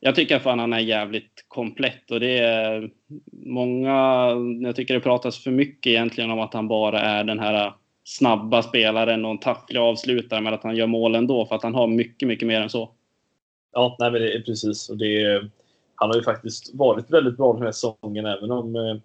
Jag 0.01 0.15
tycker 0.15 0.37
att 0.37 0.45
han 0.45 0.73
är 0.73 0.79
jävligt 0.79 1.45
komplett 1.49 2.11
och 2.11 2.21
det 2.21 2.39
är 2.39 2.91
många... 3.33 4.29
Jag 4.63 4.77
tycker 4.77 4.95
det 4.95 5.01
pratas 5.01 5.43
för 5.43 5.51
mycket 5.51 5.91
egentligen 5.91 6.31
om 6.31 6.41
att 6.41 6.55
han 6.55 6.69
bara 6.69 7.01
är 7.01 7.25
den 7.25 7.39
här 7.39 7.73
snabba 8.05 8.63
spelaren 8.63 9.25
och 9.25 9.31
en 9.31 9.39
tacklig 9.39 9.81
avslutare, 9.81 10.41
men 10.41 10.55
att 10.55 10.63
han 10.63 10.77
gör 10.77 10.87
mål 10.87 11.15
ändå, 11.15 11.47
för 11.47 11.57
att 11.57 11.63
han 11.63 11.75
har 11.75 11.87
mycket, 11.87 12.29
mycket 12.29 12.49
mer 12.49 12.61
än 12.61 12.71
så. 12.71 12.91
Ja, 13.73 13.97
nej, 13.99 14.11
men 14.11 14.21
det 14.21 14.35
är 14.35 14.41
precis. 14.41 14.89
Och 14.89 14.97
det 14.99 15.23
är, 15.23 15.51
han 15.99 16.11
har 16.11 16.17
ju 16.17 16.23
faktiskt 16.23 16.75
varit 16.75 17.11
väldigt 17.11 17.37
bra 17.37 17.53
den 17.53 17.63
här 17.63 17.73
säsongen 17.73 18.27
även 18.27 18.51
om 18.51 18.77
eh, 18.77 18.97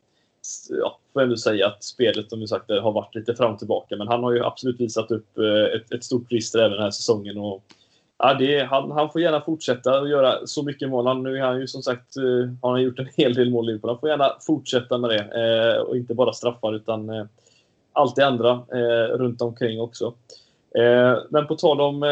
ja, 0.70 1.00
får 1.14 1.22
ändå 1.22 1.38
säga 1.38 1.68
att 1.68 1.84
spelet, 1.84 2.34
om 2.34 2.48
sagt 2.48 2.70
har 2.70 2.92
varit 2.92 3.16
lite 3.16 3.36
fram 3.36 3.54
och 3.54 3.60
tillbaka. 3.60 3.96
Men 3.96 4.08
han 4.08 4.24
har 4.24 4.32
ju 4.32 4.44
absolut 4.44 4.80
visat 4.80 5.12
upp 5.12 5.38
eh, 5.38 5.76
ett, 5.76 5.94
ett 5.94 6.04
stort 6.04 6.32
register 6.32 6.60
även 6.60 6.72
den 6.72 6.84
här 6.84 6.92
säsongen. 6.92 7.38
Och, 7.38 7.64
ja, 8.18 8.34
det, 8.34 8.64
han, 8.64 8.92
han 8.92 9.10
får 9.10 9.22
gärna 9.22 9.42
fortsätta 9.42 10.00
att 10.00 10.10
göra 10.10 10.48
så 10.48 10.64
mycket 10.64 10.90
mål. 10.90 11.08
Han, 11.08 11.24
nu 11.24 11.38
är 11.38 11.42
han 11.42 11.60
ju 11.60 11.68
som 11.68 11.82
sagt, 11.82 12.18
eh, 12.18 12.50
han 12.62 12.72
har 12.72 12.78
gjort 12.78 13.00
en 13.00 13.10
hel 13.18 13.34
del 13.34 13.50
mål 13.50 13.70
i 13.70 13.80
Han 13.84 14.00
får 14.00 14.10
gärna 14.10 14.32
fortsätta 14.48 14.98
med 14.98 15.10
det. 15.10 15.80
och 15.80 15.98
inte 15.98 16.14
bara 16.14 16.34
straffar 16.34 16.74
utan 16.74 17.30
allt 17.94 18.16
det 18.16 18.26
andra 18.26 18.56
runt 19.18 19.42
omkring 19.42 19.82
också. 19.82 20.14
men 21.30 21.48
på 21.48 21.56
tal 21.56 21.82
om 21.82 22.04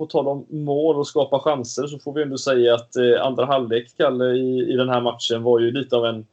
på 0.00 0.06
tal 0.06 0.28
om 0.28 0.46
mål 0.48 0.96
och 0.96 1.06
skapa 1.06 1.38
chanser 1.38 1.86
så 1.86 1.98
får 1.98 2.12
vi 2.12 2.22
ändå 2.22 2.38
säga 2.38 2.74
att 2.74 2.96
eh, 2.96 3.22
andra 3.26 3.44
halvlek, 3.44 3.96
Kalle, 3.96 4.24
i, 4.24 4.72
i 4.72 4.76
den 4.76 4.88
här 4.88 5.00
matchen 5.00 5.42
var 5.42 5.60
ju 5.60 5.70
lite 5.70 5.96
av 5.96 6.06
en, 6.06 6.26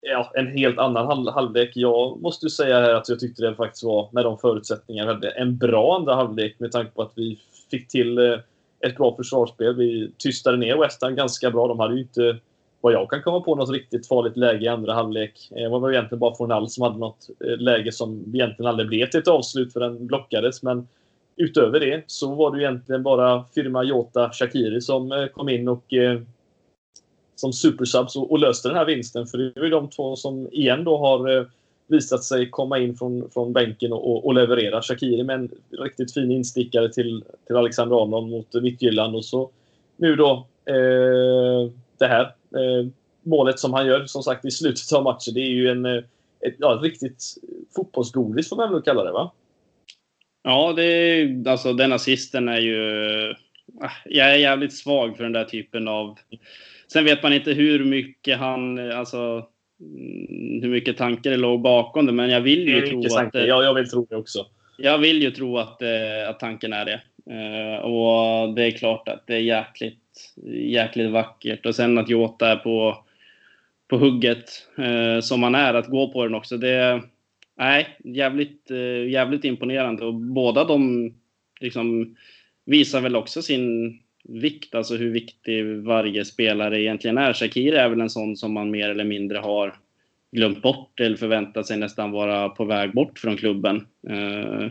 ja, 0.00 0.30
en 0.34 0.46
helt 0.46 0.78
annan 0.78 1.06
halv, 1.06 1.30
halvlek. 1.30 1.70
Jag 1.74 2.22
måste 2.22 2.46
ju 2.46 2.50
säga 2.50 2.80
här 2.80 2.94
att 2.94 3.08
jag 3.08 3.20
tyckte 3.20 3.42
det 3.42 3.54
faktiskt 3.54 3.84
var, 3.84 4.08
med 4.12 4.24
de 4.24 4.38
förutsättningar 4.38 5.06
vi 5.06 5.12
hade, 5.12 5.30
en 5.30 5.56
bra 5.56 5.96
andra 5.96 6.14
halvlek 6.14 6.56
med 6.58 6.72
tanke 6.72 6.90
på 6.90 7.02
att 7.02 7.12
vi 7.14 7.38
fick 7.70 7.88
till 7.88 8.18
eh, 8.18 8.38
ett 8.86 8.96
bra 8.96 9.16
försvarsspel. 9.16 9.76
Vi 9.76 10.12
tystade 10.18 10.56
ner 10.56 10.76
West 10.76 11.02
Ham 11.02 11.14
ganska 11.14 11.50
bra. 11.50 11.68
De 11.68 11.80
hade 11.80 11.94
ju 11.94 12.00
inte, 12.00 12.36
vad 12.80 12.92
jag 12.92 13.10
kan 13.10 13.22
komma 13.22 13.40
på, 13.40 13.54
något 13.54 13.70
riktigt 13.70 14.08
farligt 14.08 14.36
läge 14.36 14.64
i 14.64 14.68
andra 14.68 14.94
halvlek. 14.94 15.50
Eh, 15.50 15.62
det 15.62 15.68
var 15.68 15.80
väl 15.80 15.94
egentligen 15.94 16.20
bara 16.20 16.34
Fornal 16.34 16.68
som 16.68 16.82
hade 16.82 16.98
något 16.98 17.28
eh, 17.44 17.56
läge 17.56 17.92
som 17.92 18.32
egentligen 18.34 18.68
aldrig 18.68 18.88
blev 18.88 19.06
till 19.06 19.20
ett 19.20 19.28
avslut 19.28 19.72
för 19.72 19.80
den 19.80 20.06
blockades. 20.06 20.62
Men 20.62 20.88
utöver 21.36 21.80
det 21.80 22.04
så 22.06 22.34
var 22.34 22.56
det 22.56 22.62
egentligen 22.62 23.02
bara 23.02 23.44
firma 23.54 23.84
Jota 23.84 24.30
Shakiri 24.32 24.80
som 24.80 25.12
eh, 25.12 25.26
kom 25.26 25.48
in 25.48 25.68
och 25.68 25.92
eh, 25.92 26.20
som 27.36 27.52
supersubs 27.52 28.16
och, 28.16 28.30
och, 28.30 28.38
löste 28.38 28.68
den 28.68 28.76
här 28.76 28.84
vinsten. 28.84 29.26
För 29.26 29.38
det 29.38 29.60
är 29.60 29.64
ju 29.64 29.70
de 29.70 29.90
två 29.90 30.16
som 30.16 30.48
igen 30.52 30.84
då 30.84 30.98
har 30.98 31.36
eh, 31.36 31.46
visat 31.86 32.24
sig 32.24 32.50
komma 32.50 32.78
in 32.78 32.96
från, 32.96 33.30
från 33.30 33.52
bänken 33.52 33.92
och, 33.92 34.26
och, 34.26 34.34
leverera. 34.34 34.82
Shakiri 34.82 35.24
med 35.24 35.34
en 35.34 35.50
riktigt 35.78 36.14
fin 36.14 36.30
instickare 36.30 36.92
till, 36.92 37.24
till 37.46 37.56
Alexander 37.56 38.02
Arnold 38.02 38.30
mot 38.30 38.54
Midtjylland 38.54 39.16
och 39.16 39.24
så 39.24 39.50
nu 39.96 40.16
då 40.16 40.46
eh, 40.64 41.70
det 41.98 42.06
här 42.06 42.22
eh, 42.56 42.86
målet 43.22 43.58
som 43.58 43.72
han 43.72 43.86
gör 43.86 44.06
som 44.06 44.22
sagt 44.22 44.44
i 44.44 44.50
slutet 44.50 44.92
av 44.92 45.02
matchen. 45.02 45.34
Det 45.34 45.40
är 45.40 45.50
ju 45.50 45.68
en 45.68 46.04
ett, 46.46 46.54
ja, 46.58 46.80
riktigt 46.82 47.34
fotbollsgodis 47.76 48.48
får 48.48 48.56
man 48.56 48.72
väl 48.72 48.82
kalla 48.82 49.04
det 49.04 49.12
va? 49.12 49.32
Ja, 50.44 50.72
det, 50.76 51.28
alltså 51.46 51.72
den 51.72 51.92
assisten 51.92 52.48
är 52.48 52.60
ju 52.60 53.34
ah, 53.80 53.90
jag 54.04 54.34
är 54.34 54.38
jävligt 54.38 54.72
svag 54.72 55.16
för 55.16 55.24
den 55.24 55.32
där 55.32 55.44
typen 55.44 55.88
av... 55.88 56.18
Sen 56.92 57.04
vet 57.04 57.22
man 57.22 57.32
inte 57.32 57.52
hur 57.52 57.84
mycket 57.84 58.38
han, 58.38 58.92
alltså 58.92 59.46
mm, 59.80 60.62
hur 60.62 60.68
mycket 60.68 60.96
tankar 60.96 61.30
det 61.30 61.36
låg 61.36 61.60
bakom 61.60 62.06
det, 62.06 62.12
men 62.12 62.30
jag 62.30 62.40
vill 62.40 62.68
ju 62.68 62.86
tro 62.86 63.16
att... 63.16 63.34
Ja, 63.34 63.62
jag 63.62 63.74
vill 63.74 63.88
tro 63.88 64.06
det 64.10 64.16
också. 64.16 64.46
Jag 64.78 64.98
vill 64.98 65.22
ju 65.22 65.30
tro 65.30 65.58
att, 65.58 65.82
eh, 65.82 66.28
att 66.28 66.40
tanken 66.40 66.72
är 66.72 66.84
det. 66.84 67.00
Eh, 67.30 67.78
och 67.78 68.54
det 68.54 68.64
är 68.64 68.70
klart 68.70 69.08
att 69.08 69.26
det 69.26 69.34
är 69.34 69.40
jäkligt, 69.40 70.34
jäkligt 70.52 71.10
vackert. 71.10 71.66
Och 71.66 71.74
sen 71.74 71.98
att 71.98 72.08
Jota 72.08 72.48
är 72.48 72.56
på, 72.56 73.04
på 73.88 73.96
hugget 73.96 74.68
eh, 74.78 75.20
som 75.20 75.42
han 75.42 75.54
är, 75.54 75.74
att 75.74 75.88
gå 75.88 76.12
på 76.12 76.24
den 76.24 76.34
också. 76.34 76.56
Det 76.56 77.02
nej, 77.58 77.98
jävligt, 78.04 78.70
eh, 78.70 79.08
jävligt 79.08 79.44
imponerande. 79.44 80.04
Och 80.04 80.14
båda 80.14 80.64
de 80.64 81.12
liksom, 81.60 82.16
visar 82.64 83.00
väl 83.00 83.16
också 83.16 83.42
sin 83.42 83.98
vikt, 84.24 84.74
alltså 84.74 84.96
hur 84.96 85.10
viktig 85.10 85.66
varje 85.66 86.24
spelare 86.24 86.82
egentligen 86.82 87.18
är. 87.18 87.32
Shakir 87.32 87.74
är 87.74 87.88
väl 87.88 88.00
en 88.00 88.10
sån 88.10 88.36
som 88.36 88.52
man 88.52 88.70
mer 88.70 88.90
eller 88.90 89.04
mindre 89.04 89.38
har 89.38 89.74
glömt 90.32 90.62
bort 90.62 91.00
eller 91.00 91.16
förväntat 91.16 91.66
sig 91.66 91.76
nästan 91.76 92.10
vara 92.10 92.48
på 92.48 92.64
väg 92.64 92.92
bort 92.92 93.18
från 93.18 93.36
klubben. 93.36 93.86
Eh, 94.08 94.68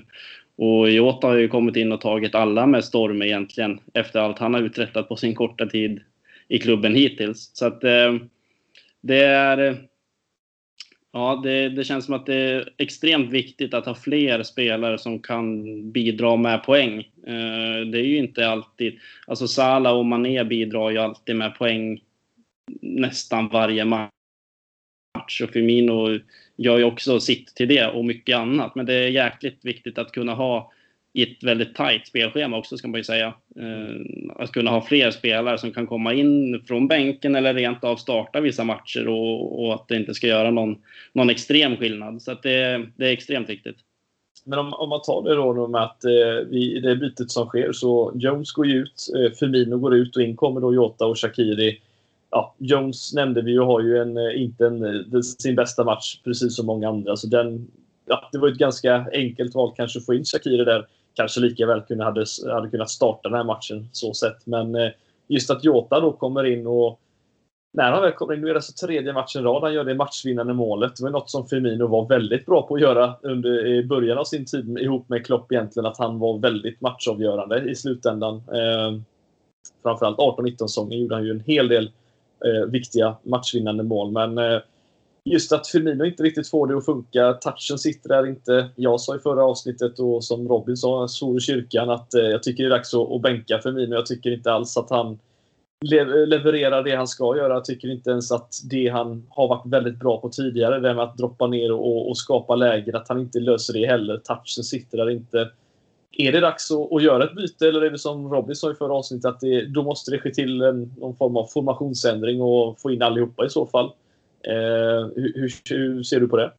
och 0.55 0.91
Jota 0.91 1.27
har 1.27 1.35
ju 1.35 1.47
kommit 1.47 1.75
in 1.75 1.91
och 1.91 2.01
tagit 2.01 2.35
alla 2.35 2.65
med 2.65 2.83
storm 2.83 3.21
egentligen 3.21 3.79
efter 3.93 4.19
allt 4.19 4.39
han 4.39 4.53
har 4.53 4.61
uträttat 4.61 5.09
på 5.09 5.15
sin 5.15 5.35
korta 5.35 5.65
tid 5.65 6.01
i 6.47 6.59
klubben 6.59 6.95
hittills. 6.95 7.51
Så 7.53 7.65
att 7.65 7.83
eh, 7.83 8.15
det 9.01 9.23
är... 9.23 9.77
Ja, 11.15 11.41
det, 11.43 11.69
det, 11.69 11.83
känns 11.83 12.05
som 12.05 12.13
att 12.13 12.25
det 12.25 12.35
är 12.35 12.73
extremt 12.77 13.31
viktigt 13.31 13.73
att 13.73 13.85
ha 13.85 13.95
fler 13.95 14.43
spelare 14.43 14.97
som 14.97 15.19
kan 15.19 15.91
bidra 15.91 16.35
med 16.35 16.63
poäng. 16.63 16.99
Eh, 17.27 17.87
det 17.91 17.99
är 17.99 18.05
ju 18.05 18.17
inte 18.17 18.49
alltid... 18.49 18.99
Alltså 19.27 19.47
Salah 19.47 19.97
och 19.97 20.05
Mané 20.05 20.43
bidrar 20.43 20.89
ju 20.89 20.97
alltid 20.97 21.35
med 21.35 21.55
poäng 21.55 22.01
nästan 22.81 23.47
varje 23.47 23.85
match 23.85 24.09
match 25.23 25.41
och 25.41 25.49
Firmino 25.49 26.19
gör 26.55 26.77
ju 26.77 26.83
också 26.83 27.19
sitt 27.19 27.55
till 27.55 27.67
det 27.67 27.87
och 27.87 28.05
mycket 28.05 28.37
annat. 28.37 28.75
Men 28.75 28.85
det 28.85 28.93
är 28.93 29.07
jäkligt 29.07 29.65
viktigt 29.65 29.97
att 29.97 30.11
kunna 30.11 30.33
ha 30.33 30.72
i 31.13 31.23
ett 31.23 31.43
väldigt 31.43 31.75
tajt 31.75 32.07
spelschema 32.07 32.57
också 32.57 32.77
ska 32.77 32.87
man 32.87 32.99
ju 32.99 33.03
säga. 33.03 33.33
Eh, 33.55 34.43
att 34.43 34.51
kunna 34.51 34.71
ha 34.71 34.81
fler 34.81 35.11
spelare 35.11 35.57
som 35.57 35.71
kan 35.71 35.87
komma 35.87 36.13
in 36.13 36.63
från 36.67 36.87
bänken 36.87 37.35
eller 37.35 37.53
rent 37.53 37.83
av 37.83 37.95
starta 37.95 38.41
vissa 38.41 38.63
matcher 38.63 39.07
och, 39.07 39.63
och 39.63 39.73
att 39.73 39.87
det 39.87 39.95
inte 39.95 40.13
ska 40.13 40.27
göra 40.27 40.51
någon, 40.51 40.77
någon 41.13 41.29
extrem 41.29 41.77
skillnad. 41.77 42.21
Så 42.21 42.31
att 42.31 42.43
det, 42.43 42.85
det 42.95 43.07
är 43.07 43.11
extremt 43.11 43.49
viktigt. 43.49 43.77
Men 44.45 44.59
om, 44.59 44.73
om 44.73 44.89
man 44.89 45.01
tar 45.01 45.23
det 45.23 45.35
då 45.35 45.67
med 45.67 45.83
att 45.83 46.05
eh, 46.05 46.47
vi, 46.49 46.79
det 46.79 46.95
bytet 46.95 47.31
som 47.31 47.47
sker 47.47 47.71
så 47.71 48.11
Jones 48.15 48.51
går 48.51 48.67
ju 48.67 48.81
ut, 48.81 49.09
eh, 49.15 49.37
Firmino 49.39 49.77
går 49.77 49.95
ut 49.95 50.15
och 50.15 50.23
in 50.23 50.35
kommer 50.35 50.61
då 50.61 50.73
Jota 50.73 51.05
och 51.05 51.19
Shakiri 51.19 51.79
ja, 52.33 52.55
Jones 52.57 53.13
nämnde 53.13 53.41
vi 53.41 53.51
ju 53.51 53.59
har 53.59 53.81
ju 53.81 53.97
en, 53.97 54.17
eh, 54.17 54.41
inte 54.41 54.65
en, 54.65 54.83
eh, 54.85 55.21
sin 55.21 55.55
bästa 55.55 55.83
match 55.83 56.19
precis 56.23 56.55
som 56.55 56.65
många 56.65 56.89
andra. 56.89 57.15
Så 57.15 57.27
den, 57.27 57.67
ja, 58.05 58.29
det 58.31 58.37
var 58.37 58.47
ett 58.47 58.57
ganska 58.57 59.05
enkelt 59.13 59.55
val 59.55 59.73
kanske 59.75 59.99
att 59.99 60.05
få 60.05 60.13
in 60.13 60.25
Shakiri 60.25 60.65
där. 60.65 60.87
Kanske 61.13 61.39
lika 61.39 61.65
väl 61.65 61.81
kunde, 61.81 62.03
hade, 62.03 62.25
hade 62.51 62.69
kunnat 62.69 62.89
starta 62.89 63.29
den 63.29 63.37
här 63.37 63.43
matchen 63.43 63.89
så 63.91 64.13
sett. 64.13 64.45
Men 64.45 64.75
eh, 64.75 64.91
just 65.27 65.49
att 65.49 65.63
Jota 65.63 65.99
då 65.99 66.11
kommer 66.11 66.43
in 66.43 66.67
och 66.67 66.99
när 67.73 67.91
han 67.91 68.01
väl 68.01 68.11
kommer 68.11 68.33
in, 68.33 68.41
nu 68.41 68.47
är 68.47 68.53
det 68.53 68.57
alltså 68.57 68.87
tredje 68.87 69.13
matchen 69.13 69.43
rad 69.43 69.63
han 69.63 69.73
gör 69.73 69.83
det 69.83 69.95
matchvinnande 69.95 70.53
målet. 70.53 70.95
Det 70.95 71.03
var 71.03 71.09
något 71.09 71.29
som 71.29 71.47
Firmino 71.47 71.87
var 71.87 72.07
väldigt 72.07 72.45
bra 72.45 72.67
på 72.67 72.75
att 72.75 72.81
göra 72.81 73.15
under 73.21 73.65
i 73.65 73.83
början 73.83 74.17
av 74.17 74.23
sin 74.23 74.45
tid 74.45 74.77
ihop 74.79 75.09
med 75.09 75.25
Klopp 75.25 75.51
egentligen. 75.51 75.85
Att 75.85 75.97
han 75.97 76.19
var 76.19 76.39
väldigt 76.39 76.81
matchavgörande 76.81 77.69
i 77.71 77.75
slutändan. 77.75 78.35
Eh, 78.35 79.01
framförallt 79.83 80.17
18-19 80.17 80.57
säsongen 80.57 80.99
gjorde 80.99 81.15
han 81.15 81.25
ju 81.25 81.31
en 81.31 81.43
hel 81.45 81.67
del 81.67 81.91
eh, 82.45 82.69
viktiga 82.69 83.15
matchvinnande 83.23 83.83
mål. 83.83 84.11
Men 84.11 84.37
eh, 84.37 84.59
just 85.25 85.51
att 85.51 85.67
Firmino 85.67 86.05
inte 86.05 86.23
riktigt 86.23 86.49
får 86.49 86.67
det 86.67 86.77
att 86.77 86.85
funka. 86.85 87.33
Touchen 87.33 87.77
sitter 87.77 88.09
där 88.09 88.27
inte. 88.27 88.69
Jag 88.75 89.01
sa 89.01 89.15
i 89.15 89.19
förra 89.19 89.45
avsnittet 89.45 89.99
och 89.99 90.23
som 90.23 90.47
Robin 90.47 90.77
sa, 90.77 91.07
svor 91.07 91.37
i 91.37 91.41
kyrkan, 91.41 91.89
att 91.89 92.13
eh, 92.13 92.21
jag 92.21 92.43
tycker 92.43 92.63
det 92.63 92.67
är 92.67 92.77
dags 92.77 92.93
att, 92.93 93.11
att 93.11 93.21
bänka 93.21 93.59
Firmino. 93.59 93.95
Jag 93.95 94.05
tycker 94.05 94.31
inte 94.31 94.51
alls 94.51 94.77
att 94.77 94.89
han 94.89 95.19
levererar 96.25 96.83
det 96.83 96.95
han 96.95 97.07
ska 97.07 97.37
göra. 97.37 97.53
Jag 97.53 97.65
tycker 97.65 97.91
inte 97.91 98.09
ens 98.09 98.31
att 98.31 98.49
det 98.69 98.87
han 98.87 99.25
har 99.29 99.47
varit 99.47 99.65
väldigt 99.65 99.99
bra 99.99 100.21
på 100.21 100.29
tidigare, 100.29 100.79
det 100.79 100.93
med 100.93 101.03
att 101.03 101.17
droppa 101.17 101.47
ner 101.47 101.71
och, 101.71 102.09
och 102.09 102.17
skapa 102.17 102.55
lägen, 102.55 102.95
att 102.95 103.09
han 103.09 103.19
inte 103.19 103.39
löser 103.39 103.73
det 103.73 103.87
heller. 103.87 104.17
Touchen 104.17 104.63
sitter 104.63 104.97
där 104.97 105.09
inte. 105.09 105.49
Är 106.17 106.31
det 106.31 106.39
dags 106.39 106.71
att, 106.71 106.91
att, 106.93 107.03
göra 107.03 107.23
ett 107.23 107.35
byte 107.35 107.67
eller 107.67 107.81
är 107.81 107.89
det 107.89 107.99
som 107.99 108.33
Robin 108.33 108.55
sa 108.55 108.71
i 108.71 108.75
förra 108.75 108.93
avsnittet 108.93 109.25
att 109.25 109.39
det, 109.39 109.65
då 109.65 109.83
måste 109.83 110.11
det 110.11 110.19
ske 110.19 110.33
till 110.33 110.61
en, 110.61 110.93
någon 110.97 111.15
form 111.15 111.37
av 111.37 111.45
formationsändring 111.45 112.41
och 112.41 112.79
få 112.81 112.91
in 112.91 113.01
allihopa 113.01 113.45
i 113.45 113.49
så 113.49 113.65
fall? 113.65 113.91
Eh, 114.47 115.07
hur, 115.15 115.51
hur, 115.69 116.03
ser 116.03 116.19
du 116.19 116.27
på 116.27 116.37
det? 116.37 116.51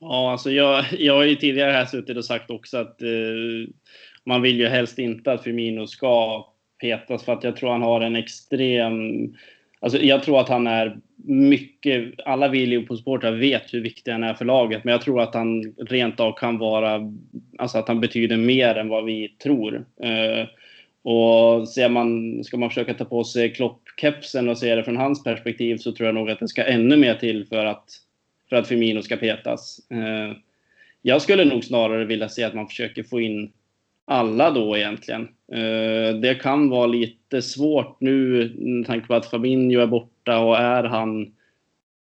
Ja, 0.00 0.32
alltså 0.32 0.50
jag, 0.50 0.84
jag 0.98 1.14
har 1.14 1.24
ju 1.24 1.34
tidigare 1.34 1.72
här 1.72 1.86
suttit 1.86 2.16
och 2.16 2.24
sagt 2.24 2.50
också 2.50 2.76
att 2.78 3.02
eh, 3.02 3.08
man 4.24 4.42
vill 4.42 4.58
ju 4.58 4.66
helst 4.66 4.98
inte 4.98 5.32
att 5.32 5.42
Firmino 5.42 5.86
ska 5.86 6.46
petas 6.80 7.24
för 7.24 7.32
att 7.32 7.44
jag 7.44 7.56
tror 7.56 7.70
han 7.70 7.82
har 7.82 8.00
en 8.00 8.16
extrem 8.16 9.34
Alltså, 9.84 9.98
jag 9.98 10.22
tror 10.22 10.40
att 10.40 10.48
han 10.48 10.66
är 10.66 10.98
mycket... 11.26 12.14
Alla 12.24 12.48
vi 12.48 12.66
Liverpool-supportrar 12.66 13.32
vet 13.32 13.74
hur 13.74 13.80
viktig 13.80 14.12
han 14.12 14.22
är 14.22 14.34
för 14.34 14.44
laget, 14.44 14.84
men 14.84 14.92
jag 14.92 15.02
tror 15.02 15.20
att 15.20 15.34
han 15.34 15.62
rent 15.62 16.20
av 16.20 16.32
kan 16.32 16.58
vara... 16.58 17.12
Alltså 17.58 17.78
att 17.78 17.88
han 17.88 18.00
betyder 18.00 18.36
mer 18.36 18.74
än 18.74 18.88
vad 18.88 19.04
vi 19.04 19.28
tror. 19.28 19.84
Eh, 20.02 20.46
och 21.02 21.68
ser 21.68 21.88
man, 21.88 22.44
ska 22.44 22.56
man 22.56 22.68
försöka 22.70 22.94
ta 22.94 23.04
på 23.04 23.24
sig 23.24 23.54
kepsen 23.96 24.48
och 24.48 24.58
se 24.58 24.74
det 24.74 24.84
från 24.84 24.96
hans 24.96 25.24
perspektiv 25.24 25.76
så 25.76 25.92
tror 25.92 26.06
jag 26.06 26.14
nog 26.14 26.30
att 26.30 26.40
det 26.40 26.48
ska 26.48 26.64
ännu 26.64 26.96
mer 26.96 27.14
till 27.14 27.46
för 27.46 27.64
att, 27.64 27.84
för 28.48 28.56
att 28.56 28.68
Firmino 28.68 29.02
ska 29.02 29.16
petas. 29.16 29.80
Eh, 29.90 30.36
jag 31.02 31.22
skulle 31.22 31.44
nog 31.44 31.64
snarare 31.64 32.04
vilja 32.04 32.28
se 32.28 32.44
att 32.44 32.54
man 32.54 32.68
försöker 32.68 33.02
få 33.02 33.20
in 33.20 33.52
alla 34.04 34.50
då 34.50 34.76
egentligen. 34.76 35.28
Eh, 35.52 36.16
det 36.20 36.40
kan 36.42 36.68
vara 36.68 36.86
lite 36.86 37.42
svårt 37.42 38.00
nu 38.00 38.52
med 38.56 38.86
tanke 38.86 39.06
på 39.06 39.14
att 39.14 39.26
Fabinho 39.26 39.80
är 39.80 39.86
borta 39.86 40.38
och 40.38 40.58
är 40.58 40.84
han, 40.84 41.34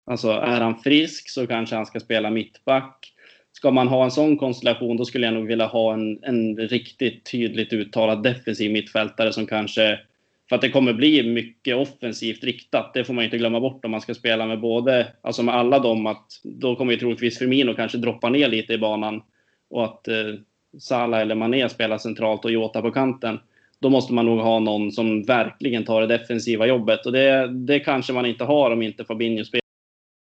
alltså 0.06 0.30
är 0.30 0.60
han 0.60 0.78
frisk 0.78 1.30
så 1.30 1.46
kanske 1.46 1.76
han 1.76 1.86
ska 1.86 2.00
spela 2.00 2.30
mittback. 2.30 3.12
Ska 3.52 3.70
man 3.70 3.88
ha 3.88 4.04
en 4.04 4.10
sån 4.10 4.38
konstellation 4.38 4.96
då 4.96 5.04
skulle 5.04 5.26
jag 5.26 5.34
nog 5.34 5.46
vilja 5.46 5.66
ha 5.66 5.94
en, 5.94 6.24
en 6.24 6.56
riktigt 6.56 7.30
tydligt 7.30 7.72
uttalad 7.72 8.22
defensiv 8.22 8.70
mittfältare 8.70 9.32
som 9.32 9.46
kanske 9.46 9.98
för 10.48 10.56
att 10.56 10.62
det 10.62 10.70
kommer 10.70 10.92
bli 10.92 11.22
mycket 11.22 11.76
offensivt 11.76 12.44
riktat. 12.44 12.94
Det 12.94 13.04
får 13.04 13.14
man 13.14 13.24
inte 13.24 13.38
glömma 13.38 13.60
bort 13.60 13.84
om 13.84 13.90
man 13.90 14.00
ska 14.00 14.14
spela 14.14 14.46
med 14.46 14.60
både, 14.60 15.12
alltså 15.22 15.42
med 15.42 15.54
alla 15.54 15.78
dem 15.78 16.06
att 16.06 16.26
då 16.42 16.76
kommer 16.76 16.92
ju 16.92 16.98
troligtvis 16.98 17.38
Firmino 17.38 17.74
kanske 17.74 17.98
droppa 17.98 18.28
ner 18.28 18.48
lite 18.48 18.72
i 18.72 18.78
banan 18.78 19.22
och 19.70 19.84
att 19.84 20.08
eh, 20.08 20.34
Salah 20.78 21.20
eller 21.20 21.34
Mané 21.34 21.68
spelar 21.68 21.98
centralt 21.98 22.44
och 22.44 22.50
Jota 22.50 22.82
på 22.82 22.90
kanten, 22.90 23.38
då 23.80 23.90
måste 23.90 24.12
man 24.14 24.26
nog 24.26 24.40
ha 24.40 24.58
någon 24.58 24.92
som 24.92 25.22
verkligen 25.22 25.84
tar 25.84 26.00
det 26.00 26.06
defensiva 26.06 26.66
jobbet. 26.66 27.06
Och 27.06 27.12
det, 27.12 27.48
det 27.48 27.80
kanske 27.80 28.12
man 28.12 28.26
inte 28.26 28.44
har 28.44 28.70
om 28.70 28.82
inte 28.82 29.04
Fabinho 29.04 29.44
spelar. 29.44 29.62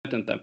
Jag 0.04 0.12
vet 0.12 0.20
inte. 0.20 0.40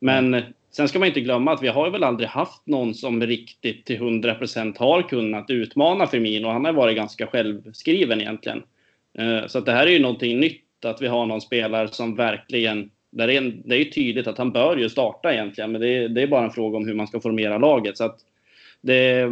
Men 0.00 0.42
sen 0.70 0.88
ska 0.88 0.98
man 0.98 1.08
inte 1.08 1.20
glömma 1.20 1.52
att 1.52 1.62
vi 1.62 1.68
har 1.68 1.90
väl 1.90 2.04
aldrig 2.04 2.28
haft 2.28 2.66
någon 2.66 2.94
som 2.94 3.22
riktigt 3.22 3.86
till 3.86 4.00
100% 4.00 4.78
har 4.78 5.02
kunnat 5.02 5.50
utmana 5.50 6.06
Firmino. 6.06 6.48
Han 6.48 6.64
har 6.64 6.72
varit 6.72 6.96
ganska 6.96 7.26
självskriven 7.26 8.20
egentligen. 8.20 8.62
Eh, 9.18 9.46
så 9.46 9.58
att 9.58 9.66
det 9.66 9.72
här 9.72 9.86
är 9.86 9.90
ju 9.90 9.98
någonting 9.98 10.40
nytt, 10.40 10.84
att 10.84 11.02
vi 11.02 11.06
har 11.06 11.26
någon 11.26 11.40
spelare 11.40 11.88
som 11.88 12.16
verkligen 12.16 12.90
där 13.12 13.28
är, 13.28 13.38
en, 13.38 13.62
det 13.64 13.74
är 13.74 13.78
ju 13.78 13.90
tydligt 13.90 14.26
att 14.26 14.38
han 14.38 14.52
bör 14.52 14.76
ju 14.76 14.88
starta 14.88 15.32
egentligen, 15.32 15.72
men 15.72 15.80
det 15.80 15.88
är, 15.88 16.08
det 16.08 16.22
är 16.22 16.26
bara 16.26 16.44
en 16.44 16.50
fråga 16.50 16.76
om 16.76 16.86
hur 16.86 16.94
man 16.94 17.06
ska 17.06 17.20
formera 17.20 17.58
laget. 17.58 17.96
Så 17.96 18.04
att 18.04 18.18
det, 18.80 19.28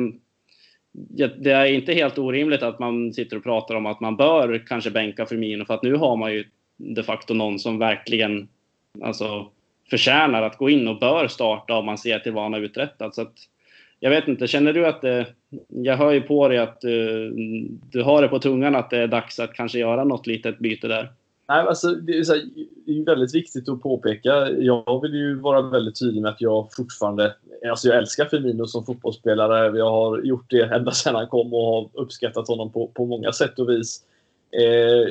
det 1.39 1.51
är 1.51 1.65
inte 1.65 1.93
helt 1.93 2.19
orimligt 2.19 2.63
att 2.63 2.79
man 2.79 3.13
sitter 3.13 3.37
och 3.37 3.43
pratar 3.43 3.75
om 3.75 3.87
att 3.87 4.01
man 4.01 4.17
bör 4.17 4.67
kanske 4.67 4.91
bänka 4.91 5.27
Firmino 5.27 5.65
för 5.65 5.75
att 5.75 5.83
nu 5.83 5.95
har 5.95 6.17
man 6.17 6.33
ju 6.33 6.45
de 6.77 7.03
facto 7.03 7.35
någon 7.35 7.59
som 7.59 7.79
verkligen 7.79 8.49
alltså, 9.03 9.51
förtjänar 9.91 10.43
att 10.43 10.57
gå 10.57 10.71
in 10.71 10.89
och 10.89 10.99
bör 10.99 11.29
starta 11.29 11.77
om 11.77 11.87
man 11.87 11.99
ser 11.99 12.19
till 12.19 12.33
vad 12.33 12.43
han 12.43 12.53
har 12.53 12.61
uträttat. 12.61 13.15
Så 13.15 13.23
att, 13.23 13.35
jag 14.01 14.11
vet 14.11 14.29
inte, 14.29 14.47
känner 14.47 14.73
du 14.73 14.87
att 14.87 15.03
det, 15.03 15.27
jag 15.69 15.97
hör 15.97 16.13
ju 16.13 16.21
på 16.21 16.49
dig 16.49 16.59
att 16.59 16.81
du, 16.81 17.31
du 17.93 18.03
har 18.03 18.23
det 18.23 18.29
på 18.29 18.39
tungan 18.39 18.75
att 18.75 18.91
det 18.91 18.99
är 18.99 19.07
dags 19.07 19.39
att 19.39 19.53
kanske 19.53 19.79
göra 19.79 20.05
något 20.05 20.27
litet 20.27 20.59
byte 20.59 20.89
där? 20.89 21.13
Nej, 21.49 21.61
alltså, 21.61 21.95
det, 21.95 22.19
är 22.19 22.23
så 22.23 22.33
här, 22.33 22.43
det 22.87 22.93
är 22.93 23.05
väldigt 23.05 23.35
viktigt 23.35 23.69
att 23.69 23.83
påpeka. 23.83 24.51
Jag 24.51 25.03
vill 25.03 25.15
ju 25.15 25.35
vara 25.35 25.63
väldigt 25.63 25.99
tydlig 25.99 26.23
med 26.23 26.31
att 26.31 26.41
jag 26.41 26.69
fortfarande... 26.73 27.35
Alltså 27.71 27.89
jag 27.89 27.99
älskar 27.99 28.25
Firmino 28.25 28.67
som 28.67 28.85
fotbollsspelare. 28.85 29.79
Jag 29.79 29.91
har 29.91 30.23
gjort 30.23 30.51
det 30.51 30.63
ända 30.63 30.93
sedan 30.93 31.15
han 31.15 31.29
kom 31.29 31.55
och 31.55 31.67
har 31.67 31.91
uppskattat 31.93 32.49
honom 32.49 32.73
på, 32.73 32.87
på 32.87 33.07
många 33.07 33.33
sätt 33.33 33.59
och 33.59 33.69
vis. 33.69 34.05
Eh, 34.53 35.09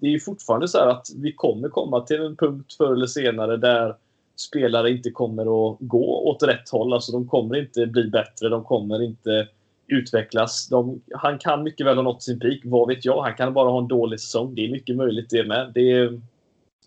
det 0.00 0.06
är 0.06 0.10
ju 0.10 0.20
fortfarande 0.20 0.68
så 0.68 0.78
att 0.78 1.06
vi 1.16 1.32
kommer 1.32 1.68
komma 1.68 2.00
till 2.00 2.20
en 2.20 2.36
punkt 2.36 2.74
förr 2.78 2.92
eller 2.92 3.06
senare 3.06 3.56
där 3.56 3.94
spelare 4.36 4.90
inte 4.90 5.10
kommer 5.10 5.42
att 5.42 5.76
gå 5.80 6.28
åt 6.28 6.42
rätt 6.42 6.70
håll. 6.70 6.92
Alltså 6.92 7.12
de 7.12 7.28
kommer 7.28 7.56
inte 7.56 7.86
bli 7.86 8.04
bättre. 8.04 8.48
De 8.48 8.64
kommer 8.64 9.02
inte 9.02 9.48
utvecklas. 9.92 10.68
De, 10.68 11.00
han 11.14 11.38
kan 11.38 11.62
mycket 11.62 11.86
väl 11.86 11.96
ha 11.96 12.02
nått 12.02 12.22
sin 12.22 12.40
peak. 12.40 12.60
Vad 12.64 12.88
vet 12.88 13.04
jag? 13.04 13.22
Han 13.22 13.34
kan 13.34 13.52
bara 13.52 13.70
ha 13.70 13.78
en 13.78 13.88
dålig 13.88 14.20
säsong. 14.20 14.54
Det 14.54 14.64
är 14.64 14.70
mycket 14.70 14.96
möjligt 14.96 15.30
det 15.30 15.44
med. 15.44 15.70
Det 15.74 15.92
är 15.92 16.20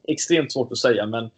extremt 0.03 0.51
svårt 0.51 0.71
att 0.71 0.77
säga, 0.77 1.05
men 1.05 1.29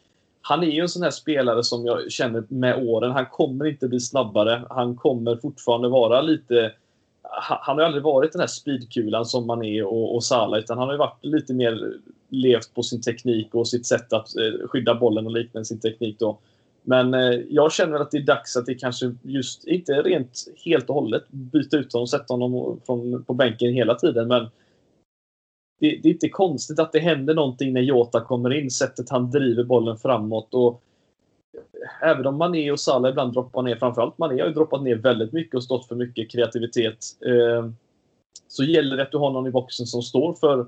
han 0.41 0.63
är 0.63 0.68
ju 0.68 0.82
en 0.82 0.89
sån 0.89 1.03
här 1.03 1.11
spelare 1.11 1.63
som 1.63 1.86
jag 1.86 2.11
känner 2.11 2.43
med 2.47 2.88
åren. 2.88 3.11
Han 3.11 3.26
kommer 3.26 3.65
inte 3.65 3.88
bli 3.88 3.99
snabbare. 3.99 4.63
Han 4.70 4.95
kommer 4.95 5.36
fortfarande 5.36 5.89
vara 5.89 6.22
lite... 6.22 6.72
Han 7.39 7.78
har 7.78 7.86
aldrig 7.86 8.03
varit 8.03 8.32
den 8.32 8.39
här 8.39 8.47
speedkulan 8.47 9.26
som 9.26 9.47
man 9.47 9.63
är 9.63 9.84
och, 9.84 10.15
och 10.15 10.24
Salah, 10.24 10.59
utan 10.59 10.78
han 10.78 10.88
har 10.88 10.97
varit 10.97 11.26
lite 11.26 11.53
mer 11.53 11.93
levt 12.30 12.74
på 12.74 12.84
sin 12.84 13.01
teknik 13.01 13.55
och 13.55 13.68
sitt 13.68 13.86
sätt 13.86 14.13
att 14.13 14.36
eh, 14.38 14.68
skydda 14.68 14.95
bollen 14.95 15.26
och 15.26 15.32
liknande 15.32 15.65
sin 15.65 15.80
teknik. 15.80 16.20
Då. 16.20 16.38
Men 16.90 17.14
eh, 17.14 17.40
jag 17.50 17.72
känner 17.72 18.00
att 18.00 18.12
det 18.12 18.18
är 18.18 18.22
dags 18.22 18.58
att 18.58 18.66
det 18.66 18.76
kanske 18.76 19.16
just, 19.22 19.64
inte 19.64 20.02
rent 20.02 20.46
helt 20.66 20.90
och 20.90 20.96
hållet 20.96 21.30
byta 21.30 21.78
ut 21.78 21.94
honom 21.94 22.04
och 22.04 22.10
sätta 22.10 22.34
honom 22.34 22.80
från, 22.86 23.24
på 23.24 23.34
bänken 23.34 23.74
hela 23.74 23.96
tiden, 23.96 24.28
men 24.28 24.44
det, 25.80 26.00
det, 26.04 26.10
är 26.10 26.14
inte 26.14 26.30
konstigt 26.30 26.80
att 26.80 26.92
det 26.92 27.00
händer 27.00 27.34
någonting 27.34 27.74
när 27.74 27.82
Jota 27.82 28.22
kommer 28.22 28.54
in, 28.54 28.72
sättet 28.72 29.10
han 29.10 29.32
driver 29.32 29.64
bollen 29.64 29.98
framåt. 29.98 30.54
Och 30.54 30.82
även 32.02 32.28
om 32.28 32.38
Mané 32.38 32.72
och 32.72 32.80
Salah 32.80 33.12
ibland 33.12 33.34
droppar 33.34 33.62
ner, 33.62 33.76
framförallt 33.76 34.18
Mané 34.18 34.42
har 34.42 34.48
ju 34.48 34.54
droppat 34.54 34.84
ner 34.84 34.96
väldigt 34.96 35.34
mycket 35.34 35.56
och 35.56 35.64
stått 35.64 35.88
för 35.88 35.96
mycket 35.96 36.32
kreativitet. 36.32 36.98
Eh, 37.26 37.70
så 38.48 38.64
gäller 38.64 38.98
det 38.98 39.04
att 39.04 39.12
du 39.12 39.18
har 39.18 39.32
någon 39.32 39.48
i 39.48 39.52
boxen 39.52 39.86
som 39.86 40.02
står 40.02 40.34
för 40.34 40.68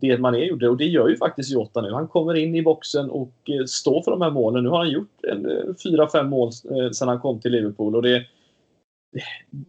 det 0.00 0.18
Mané 0.18 0.44
gjorde. 0.44 0.68
Och 0.68 0.76
det 0.76 0.84
gör 0.84 1.08
ju 1.08 1.16
faktiskt 1.16 1.50
Jota 1.50 1.80
nu. 1.80 1.92
Han 1.92 2.08
kommer 2.08 2.34
in 2.34 2.54
i 2.54 2.62
boxen 2.62 3.10
och 3.10 3.32
eh, 3.44 3.64
står 3.66 4.02
för 4.02 4.10
de 4.10 4.20
här 4.20 4.30
målen. 4.30 4.64
Nu 4.64 4.70
har 4.70 4.78
han 4.78 4.90
gjort 4.90 5.24
en, 5.28 5.50
eh, 5.50 5.74
fyra, 5.82 6.08
fem 6.08 6.28
mål 6.28 6.48
eh, 6.48 6.90
sedan 6.90 7.08
han 7.08 7.20
kom 7.20 7.40
till 7.40 7.52
Liverpool. 7.52 7.96
Och 7.96 8.02
det, 8.02 8.24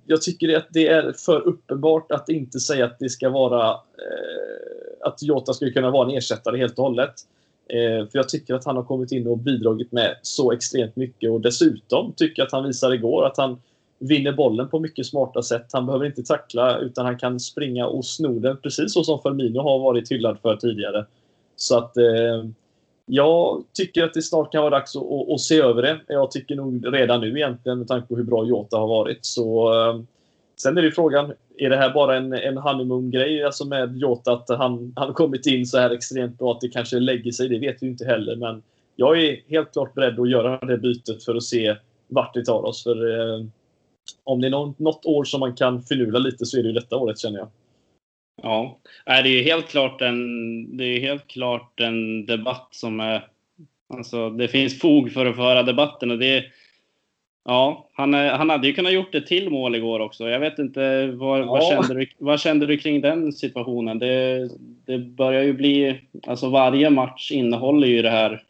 jag 0.05 0.21
tycker 0.21 0.57
att 0.57 0.67
det 0.69 0.87
är 0.87 1.11
för 1.11 1.47
uppenbart 1.47 2.11
att 2.11 2.29
inte 2.29 2.59
säga 2.59 2.85
att 2.85 2.99
det 2.99 3.09
ska 3.09 3.29
vara 3.29 3.77
att 5.01 5.23
Jota 5.23 5.53
skulle 5.53 5.71
kunna 5.71 5.91
vara 5.91 6.09
en 6.09 6.17
ersättare 6.17 6.57
helt 6.57 6.77
och 6.77 6.83
hållet. 6.83 7.13
För 8.11 8.17
jag 8.17 8.29
tycker 8.29 8.53
att 8.53 8.65
han 8.65 8.75
har 8.75 8.83
kommit 8.83 9.11
in 9.11 9.27
och 9.27 9.37
bidragit 9.37 9.91
med 9.91 10.15
så 10.21 10.51
extremt 10.51 10.95
mycket 10.95 11.31
och 11.31 11.41
dessutom 11.41 12.13
tycker 12.13 12.41
jag 12.41 12.45
att 12.45 12.51
han 12.51 12.63
visade 12.63 12.95
igår 12.95 13.25
att 13.25 13.37
han 13.37 13.59
vinner 14.01 14.31
bollen 14.31 14.69
på 14.69 14.79
mycket 14.79 15.05
smarta 15.05 15.41
sätt. 15.41 15.65
Han 15.73 15.85
behöver 15.85 16.05
inte 16.05 16.23
tackla 16.23 16.77
utan 16.77 17.05
han 17.05 17.17
kan 17.17 17.39
springa 17.39 17.87
och 17.87 18.05
sno 18.05 18.39
den 18.39 18.57
precis 18.57 18.93
så 18.93 19.03
som 19.03 19.21
Firmino 19.21 19.59
har 19.59 19.79
varit 19.79 20.11
hyllad 20.11 20.37
för 20.41 20.55
tidigare. 20.55 21.05
Så 21.55 21.77
att 21.77 21.97
eh, 21.97 22.45
jag 23.05 23.63
tycker 23.73 24.03
att 24.03 24.13
det 24.13 24.21
snart 24.21 24.51
kan 24.51 24.61
vara 24.61 24.79
dags 24.79 24.95
att, 24.95 25.03
att, 25.03 25.29
att, 25.29 25.41
se 25.41 25.59
över 25.59 25.81
det. 25.81 25.99
Jag 26.07 26.31
tycker 26.31 26.55
nog 26.55 26.93
redan 26.93 27.21
nu 27.21 27.37
egentligen 27.37 27.77
med 27.77 27.87
tanke 27.87 28.07
på 28.07 28.15
hur 28.15 28.23
bra 28.23 28.45
Jota 28.45 28.77
har 28.77 28.87
varit. 28.87 29.25
Så, 29.25 29.73
eh, 29.73 30.01
sen 30.61 30.77
är 30.77 30.81
det 30.81 30.91
frågan, 30.91 31.33
är 31.57 31.69
det 31.69 31.77
här 31.77 31.93
bara 31.93 32.17
en, 32.17 32.33
en 32.33 32.57
honeymoon-grej 32.57 33.43
alltså 33.43 33.65
med 33.65 33.97
Jota 33.97 34.33
att 34.33 34.49
han, 34.49 34.93
han 34.95 35.13
kommit 35.13 35.45
in 35.45 35.65
så 35.65 35.77
här 35.77 35.89
extremt 35.89 36.39
bra 36.39 36.51
att 36.51 36.61
det 36.61 36.69
kanske 36.69 36.99
lägger 36.99 37.31
sig? 37.31 37.49
Det 37.49 37.59
vet 37.59 37.83
vi 37.83 37.87
inte 37.87 38.05
heller. 38.05 38.35
Men 38.35 38.63
jag 38.95 39.23
är 39.23 39.39
helt 39.47 39.73
klart 39.73 39.93
beredd 39.93 40.19
att 40.19 40.29
göra 40.29 40.65
det 40.65 40.77
bytet 40.77 41.23
för 41.23 41.35
att 41.35 41.43
se 41.43 41.75
vart 42.07 42.33
det 42.33 42.45
tar 42.45 42.65
oss. 42.65 42.83
För 42.83 43.19
eh, 43.19 43.45
om 44.23 44.41
det 44.41 44.47
är 44.47 44.51
något, 44.51 44.79
något 44.79 45.05
år 45.05 45.23
som 45.23 45.39
man 45.39 45.55
kan 45.55 45.83
finurla 45.83 46.19
lite 46.19 46.45
så 46.45 46.57
är 46.57 46.63
det 46.63 46.67
ju 46.67 46.73
detta 46.73 46.97
året 46.97 47.19
känner 47.19 47.39
jag. 47.39 47.47
Ja, 48.43 48.79
det 49.05 49.29
är 49.29 49.43
helt 49.43 49.67
klart 49.67 50.01
en, 50.01 50.77
det 50.77 50.83
är 50.83 50.99
helt 50.99 51.27
klart 51.27 51.79
en 51.79 52.25
debatt 52.25 52.67
som 52.71 52.99
är... 52.99 53.27
Alltså, 53.93 54.29
det 54.29 54.47
finns 54.47 54.79
fog 54.79 55.11
för 55.11 55.25
att 55.25 55.35
föra 55.35 55.63
debatten 55.63 56.11
och 56.11 56.19
det... 56.19 56.45
Ja, 57.45 57.89
han, 57.93 58.13
han 58.13 58.49
hade 58.49 58.67
ju 58.67 58.73
kunnat 58.73 58.93
gjort 58.93 59.15
ett 59.15 59.27
till 59.27 59.49
mål 59.49 59.75
igår 59.75 59.99
också. 59.99 60.29
Jag 60.29 60.39
vet 60.39 60.59
inte, 60.59 61.07
vad, 61.07 61.39
ja. 61.39 61.45
vad, 61.45 61.63
kände, 61.63 61.93
du, 61.93 62.07
vad 62.17 62.39
kände 62.39 62.65
du 62.65 62.77
kring 62.77 63.01
den 63.01 63.33
situationen? 63.33 63.99
Det, 63.99 64.49
det 64.85 64.97
börjar 64.97 65.43
ju 65.43 65.53
bli... 65.53 66.01
Alltså 66.27 66.49
varje 66.49 66.89
match 66.89 67.31
innehåller 67.31 67.87
ju 67.87 68.01
det 68.01 68.09
här 68.09 68.43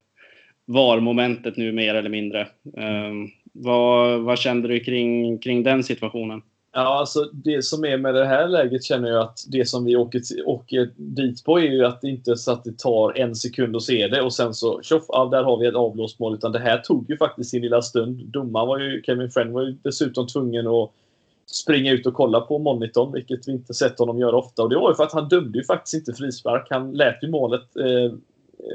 VAR-momentet 0.65 1.57
nu 1.57 1.71
mer 1.71 1.95
eller 1.95 2.09
mindre. 2.09 2.47
Um, 2.73 3.31
vad, 3.51 4.21
vad 4.21 4.37
kände 4.37 4.67
du 4.67 4.79
kring, 4.79 5.37
kring 5.39 5.63
den 5.63 5.83
situationen? 5.83 6.41
Ja, 6.73 6.99
alltså 6.99 7.29
det 7.33 7.65
som 7.65 7.85
är 7.85 7.97
med 7.97 8.13
det 8.13 8.25
här 8.25 8.47
läget 8.47 8.83
känner 8.83 9.09
jag 9.09 9.21
att 9.21 9.39
det 9.47 9.69
som 9.69 9.85
vi 9.85 9.95
åker, 9.95 10.21
åker 10.45 10.91
dit 10.95 11.43
på 11.43 11.59
är 11.59 11.71
ju 11.71 11.85
att 11.85 12.01
det 12.01 12.09
inte 12.09 12.37
så 12.37 12.51
att 12.51 12.63
det 12.63 12.77
tar 12.77 13.17
en 13.17 13.35
sekund 13.35 13.75
att 13.75 13.83
se 13.83 14.07
det 14.07 14.21
och 14.21 14.33
sen 14.33 14.53
så 14.53 14.81
tjoff, 14.81 15.03
ja, 15.07 15.25
där 15.25 15.43
har 15.43 15.57
vi 15.57 15.67
ett 15.67 15.75
avblåst 15.75 16.19
mål. 16.19 16.33
Utan 16.33 16.51
det 16.51 16.59
här 16.59 16.77
tog 16.77 17.09
ju 17.09 17.17
faktiskt 17.17 17.49
sin 17.49 17.61
lilla 17.61 17.81
stund. 17.81 18.25
Domaren 18.25 18.67
var 18.67 18.79
ju, 18.79 19.01
Kevin 19.03 19.31
Friend 19.31 19.53
var 19.53 19.61
ju 19.61 19.71
dessutom 19.71 20.27
tvungen 20.27 20.67
att 20.67 20.91
springa 21.45 21.91
ut 21.91 22.05
och 22.05 22.13
kolla 22.13 22.41
på 22.41 22.59
monitorn, 22.59 23.13
vilket 23.13 23.47
vi 23.47 23.51
inte 23.51 23.73
sett 23.73 23.99
honom 23.99 24.19
göra 24.19 24.35
ofta. 24.35 24.63
Och 24.63 24.69
det 24.69 24.75
var 24.75 24.91
ju 24.91 24.95
för 24.95 25.03
att 25.03 25.13
han 25.13 25.29
dömde 25.29 25.57
ju 25.57 25.63
faktiskt 25.63 25.93
inte 25.93 26.13
frispark. 26.13 26.67
Han 26.69 26.91
lät 26.91 27.23
ju 27.23 27.29
målet 27.29 27.75
eh, 27.75 28.17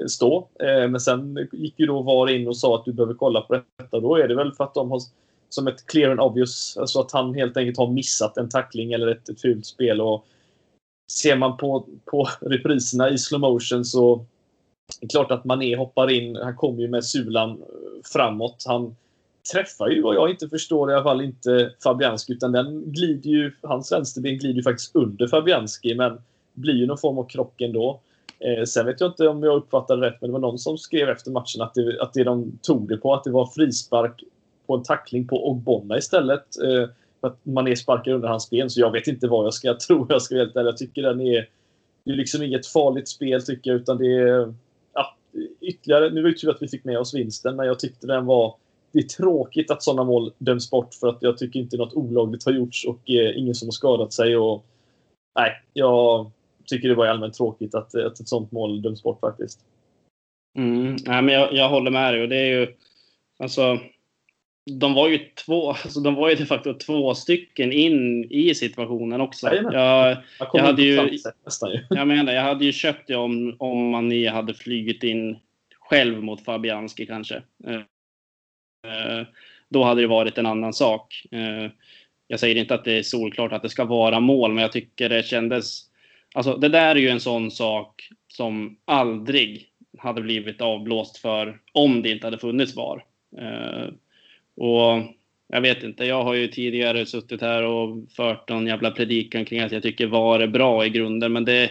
stå. 0.09 0.49
Eh, 0.61 0.89
men 0.89 1.01
sen 1.01 1.49
gick 1.53 1.75
ju 1.81 1.87
då 1.87 2.03
VAR 2.03 2.31
in 2.31 2.49
och 2.49 2.57
sa 2.57 2.75
att 2.75 2.85
du 2.85 2.93
behöver 2.93 3.15
kolla 3.15 3.41
på 3.41 3.55
detta. 3.79 4.01
Då 4.01 4.17
är 4.17 4.29
det 4.29 4.35
väl 4.35 4.53
för 4.53 4.65
att 4.65 4.75
de 4.75 4.91
har 4.91 5.01
som 5.49 5.67
ett 5.67 5.87
clear 5.87 6.11
and 6.11 6.21
obvious. 6.21 6.77
Alltså 6.77 7.01
att 7.01 7.13
han 7.13 7.35
helt 7.35 7.57
enkelt 7.57 7.79
har 7.79 7.91
missat 7.91 8.37
en 8.37 8.49
tackling 8.49 8.93
eller 8.93 9.07
ett, 9.07 9.29
ett 9.29 9.41
fult 9.41 9.67
spel. 9.67 10.01
Och 10.01 10.27
ser 11.13 11.37
man 11.37 11.57
på, 11.57 11.87
på 12.05 12.29
repriserna 12.41 13.11
i 13.11 13.19
slow 13.19 13.41
motion 13.41 13.85
så 13.85 14.25
det 15.01 15.07
är 15.07 15.09
klart 15.09 15.31
att 15.31 15.45
Mané 15.45 15.77
hoppar 15.77 16.11
in. 16.11 16.37
Han 16.37 16.57
kommer 16.57 16.81
ju 16.81 16.89
med 16.89 17.05
sulan 17.05 17.51
eh, 17.51 17.57
framåt. 18.13 18.65
Han 18.67 18.97
träffar 19.53 19.89
ju 19.89 20.03
vad 20.03 20.15
jag 20.15 20.31
inte 20.31 20.49
förstår 20.49 20.91
i 20.91 20.95
alla 20.95 21.03
fall 21.03 21.21
inte 21.21 21.73
Fabianski 21.83 22.33
utan 22.33 22.53
den 22.53 22.93
glider 22.93 23.31
ju, 23.31 23.53
hans 23.63 23.93
vänsterben 23.93 24.39
glider 24.39 24.57
ju 24.57 24.63
faktiskt 24.63 24.97
under 24.97 25.27
Fabianski 25.27 25.95
men 25.95 26.19
blir 26.55 26.75
ju 26.75 26.87
någon 26.87 26.99
form 26.99 27.19
av 27.19 27.25
krock 27.25 27.61
ändå. 27.61 28.01
Eh, 28.39 28.65
sen 28.65 28.87
vet 28.87 29.01
jag 29.01 29.11
inte 29.11 29.29
om 29.29 29.43
jag 29.43 29.57
uppfattade 29.57 30.07
rätt 30.07 30.21
men 30.21 30.31
det 30.31 30.33
var 30.33 30.41
någon 30.41 30.59
som 30.59 30.79
skrev 30.79 31.09
efter 31.09 31.31
matchen 31.31 31.63
att 31.63 31.75
det, 31.75 32.03
att 32.03 32.13
det 32.13 32.25
de 32.25 32.59
tog 32.63 32.89
det 32.89 32.97
på 32.97 33.15
att 33.15 33.25
det 33.25 33.31
var 33.31 33.47
frispark 33.47 34.23
på 34.67 34.75
en 34.75 34.83
tackling 34.83 35.27
på 35.27 35.51
Ogbonna 35.51 35.99
istället. 35.99 36.63
Eh, 36.63 36.89
för 37.21 37.29
att 37.29 37.47
Mané 37.47 37.77
sparkar 37.77 38.13
under 38.13 38.29
hans 38.29 38.51
ben. 38.51 38.71
Så 38.71 38.81
jag 38.81 38.93
vet 38.93 39.07
inte 39.07 39.29
vad 39.29 39.47
jag 39.47 39.55
ska 39.55 39.75
tro. 39.87 40.07
Jag 40.09 40.23
ska 40.23 40.35
vara 40.35 40.45
helt 40.45 40.57
ärlig. 40.57 40.69
Jag 40.69 40.77
tycker 40.77 41.03
den 41.03 41.21
är... 41.21 41.49
Det 42.05 42.13
är 42.13 42.17
liksom 42.17 42.43
inget 42.43 42.67
farligt 42.67 43.09
spel 43.09 43.43
tycker 43.43 43.71
jag, 43.71 43.81
utan 43.81 43.99
det 43.99 44.19
är... 44.19 44.55
Ja, 44.95 45.17
ytterligare... 45.61 46.11
Nu 46.11 46.23
var 46.23 46.29
det 46.29 46.37
tur 46.37 46.51
att 46.51 46.63
vi 46.63 46.69
fick 46.69 46.85
med 46.85 46.99
oss 46.99 47.15
vinsten, 47.15 47.57
men 47.57 47.67
jag 47.67 47.79
tyckte 47.79 48.07
den 48.07 48.27
var... 48.27 48.55
Det 48.93 48.99
är 48.99 49.03
tråkigt 49.03 49.71
att 49.71 49.83
sådana 49.83 50.05
mål 50.05 50.33
döms 50.39 50.71
bort 50.71 50.95
för 50.95 51.09
att 51.09 51.19
jag 51.21 51.39
tycker 51.39 51.61
inte 51.61 51.77
något 51.77 51.95
olagligt 51.95 52.45
har 52.45 52.53
gjorts 52.53 52.85
och 52.85 53.11
eh, 53.11 53.39
ingen 53.39 53.55
som 53.55 53.69
har 53.69 53.73
skadat 53.73 54.13
sig. 54.13 54.37
Och, 54.37 54.65
nej, 55.39 55.53
jag 55.73 56.31
tycker 56.67 56.89
det 56.89 56.95
var 56.95 57.07
allmänt 57.07 57.35
tråkigt 57.35 57.75
att, 57.75 57.95
att 57.95 58.21
ett 58.21 58.29
sådant 58.29 58.53
mål 58.53 58.83
döms 58.83 59.03
bort 59.03 59.21
faktiskt. 59.21 59.61
Mm, 60.59 60.97
nej, 61.07 61.23
men 61.23 61.35
jag, 61.35 61.55
jag 61.55 61.69
håller 61.69 61.91
med 61.91 62.15
dig. 62.15 62.23
Och 62.23 62.29
det 62.29 62.37
är 62.37 62.61
ju, 62.61 62.75
alltså, 63.39 63.79
de 64.71 64.95
var 64.95 65.09
ju 65.09 65.19
två, 65.19 65.69
alltså 65.71 66.01
de 66.01 66.15
var 66.15 66.31
ju 66.31 66.35
de 66.35 66.47
facto 66.47 66.75
två 66.75 67.15
stycken 67.15 67.73
in 67.73 68.25
i 68.31 68.55
situationen 68.55 69.21
också. 69.21 69.55
Jag, 69.55 69.75
jag, 69.75 70.17
jag 70.53 70.63
hade 70.63 70.83
ju, 70.83 71.19
jag 71.91 72.09
menar, 72.09 72.33
jag 72.33 72.43
hade 72.43 72.65
ju 72.65 72.73
köpt 72.73 73.09
det 73.09 73.17
om, 73.17 73.57
om 73.59 73.91
man 73.91 74.27
hade 74.27 74.55
flugit 74.55 75.03
in 75.03 75.39
själv 75.79 76.23
mot 76.23 76.45
Fabianski 76.45 77.07
kanske. 77.07 77.43
Eh, 77.67 77.81
eh, 78.93 79.27
då 79.69 79.85
hade 79.85 80.01
det 80.01 80.07
varit 80.07 80.39
en 80.39 80.47
annan 80.47 80.73
sak. 80.73 81.23
Eh, 81.31 81.71
jag 82.27 82.41
säger 82.41 82.57
inte 82.57 82.75
att 82.75 82.85
det 82.85 82.99
är 82.99 83.03
solklart 83.03 83.53
att 83.53 83.63
det 83.63 83.69
ska 83.69 83.85
vara 83.85 84.21
mål, 84.21 84.53
men 84.53 84.63
jag 84.63 84.73
tycker 84.73 85.09
det 85.09 85.27
kändes... 85.27 85.83
Alltså 86.37 86.57
det 86.57 86.69
där 86.69 86.97
är 86.97 87.01
ju 87.01 87.09
en 87.09 87.21
sån 87.21 87.51
sak 87.51 88.09
som 88.29 88.77
aldrig 88.85 89.69
hade 89.99 90.23
blivit 90.23 90.61
avblåst 90.61 91.19
för 91.19 91.59
om 91.73 92.03
det 92.03 92.11
inte 92.11 92.27
hade 92.27 92.39
funnits 92.39 92.77
VAR. 92.77 93.05
Eh, 93.39 93.89
och 94.57 95.03
jag 95.49 95.61
vet 95.61 95.83
inte, 95.83 96.05
jag 96.05 96.25
har 96.25 96.35
ju 96.35 96.49
tidigare 96.49 97.07
suttit 97.07 97.41
här 97.41 97.63
och 97.63 98.11
fört 98.17 98.49
någon 98.49 98.67
jävla 98.67 98.91
predikan 98.91 99.45
kring 99.45 99.61
att 99.61 99.73
jag 99.73 99.83
tycker 99.83 100.07
VAR 100.07 100.41
är 100.41 100.47
bra 100.47 100.87
i 100.87 100.91
grunden, 100.91 101.33
men 101.33 101.45
det... 101.45 101.71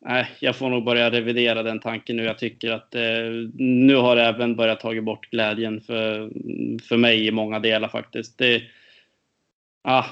Nej, 0.00 0.26
jag 0.40 0.56
får 0.56 0.70
nog 0.70 0.84
börja 0.84 1.10
revidera 1.10 1.62
den 1.62 1.80
tanken 1.80 2.16
nu. 2.16 2.24
Jag 2.24 2.38
tycker 2.38 2.70
att 2.70 2.94
eh, 2.94 3.30
nu 3.54 3.94
har 3.94 4.16
det 4.16 4.22
även 4.22 4.56
börjat 4.56 4.80
ta 4.80 5.00
bort 5.00 5.30
glädjen 5.30 5.80
för, 5.80 6.30
för 6.88 6.96
mig 6.96 7.26
i 7.26 7.30
många 7.30 7.58
delar 7.58 7.88
faktiskt. 7.88 8.38
Det... 8.38 8.62
Ah, 9.82 10.04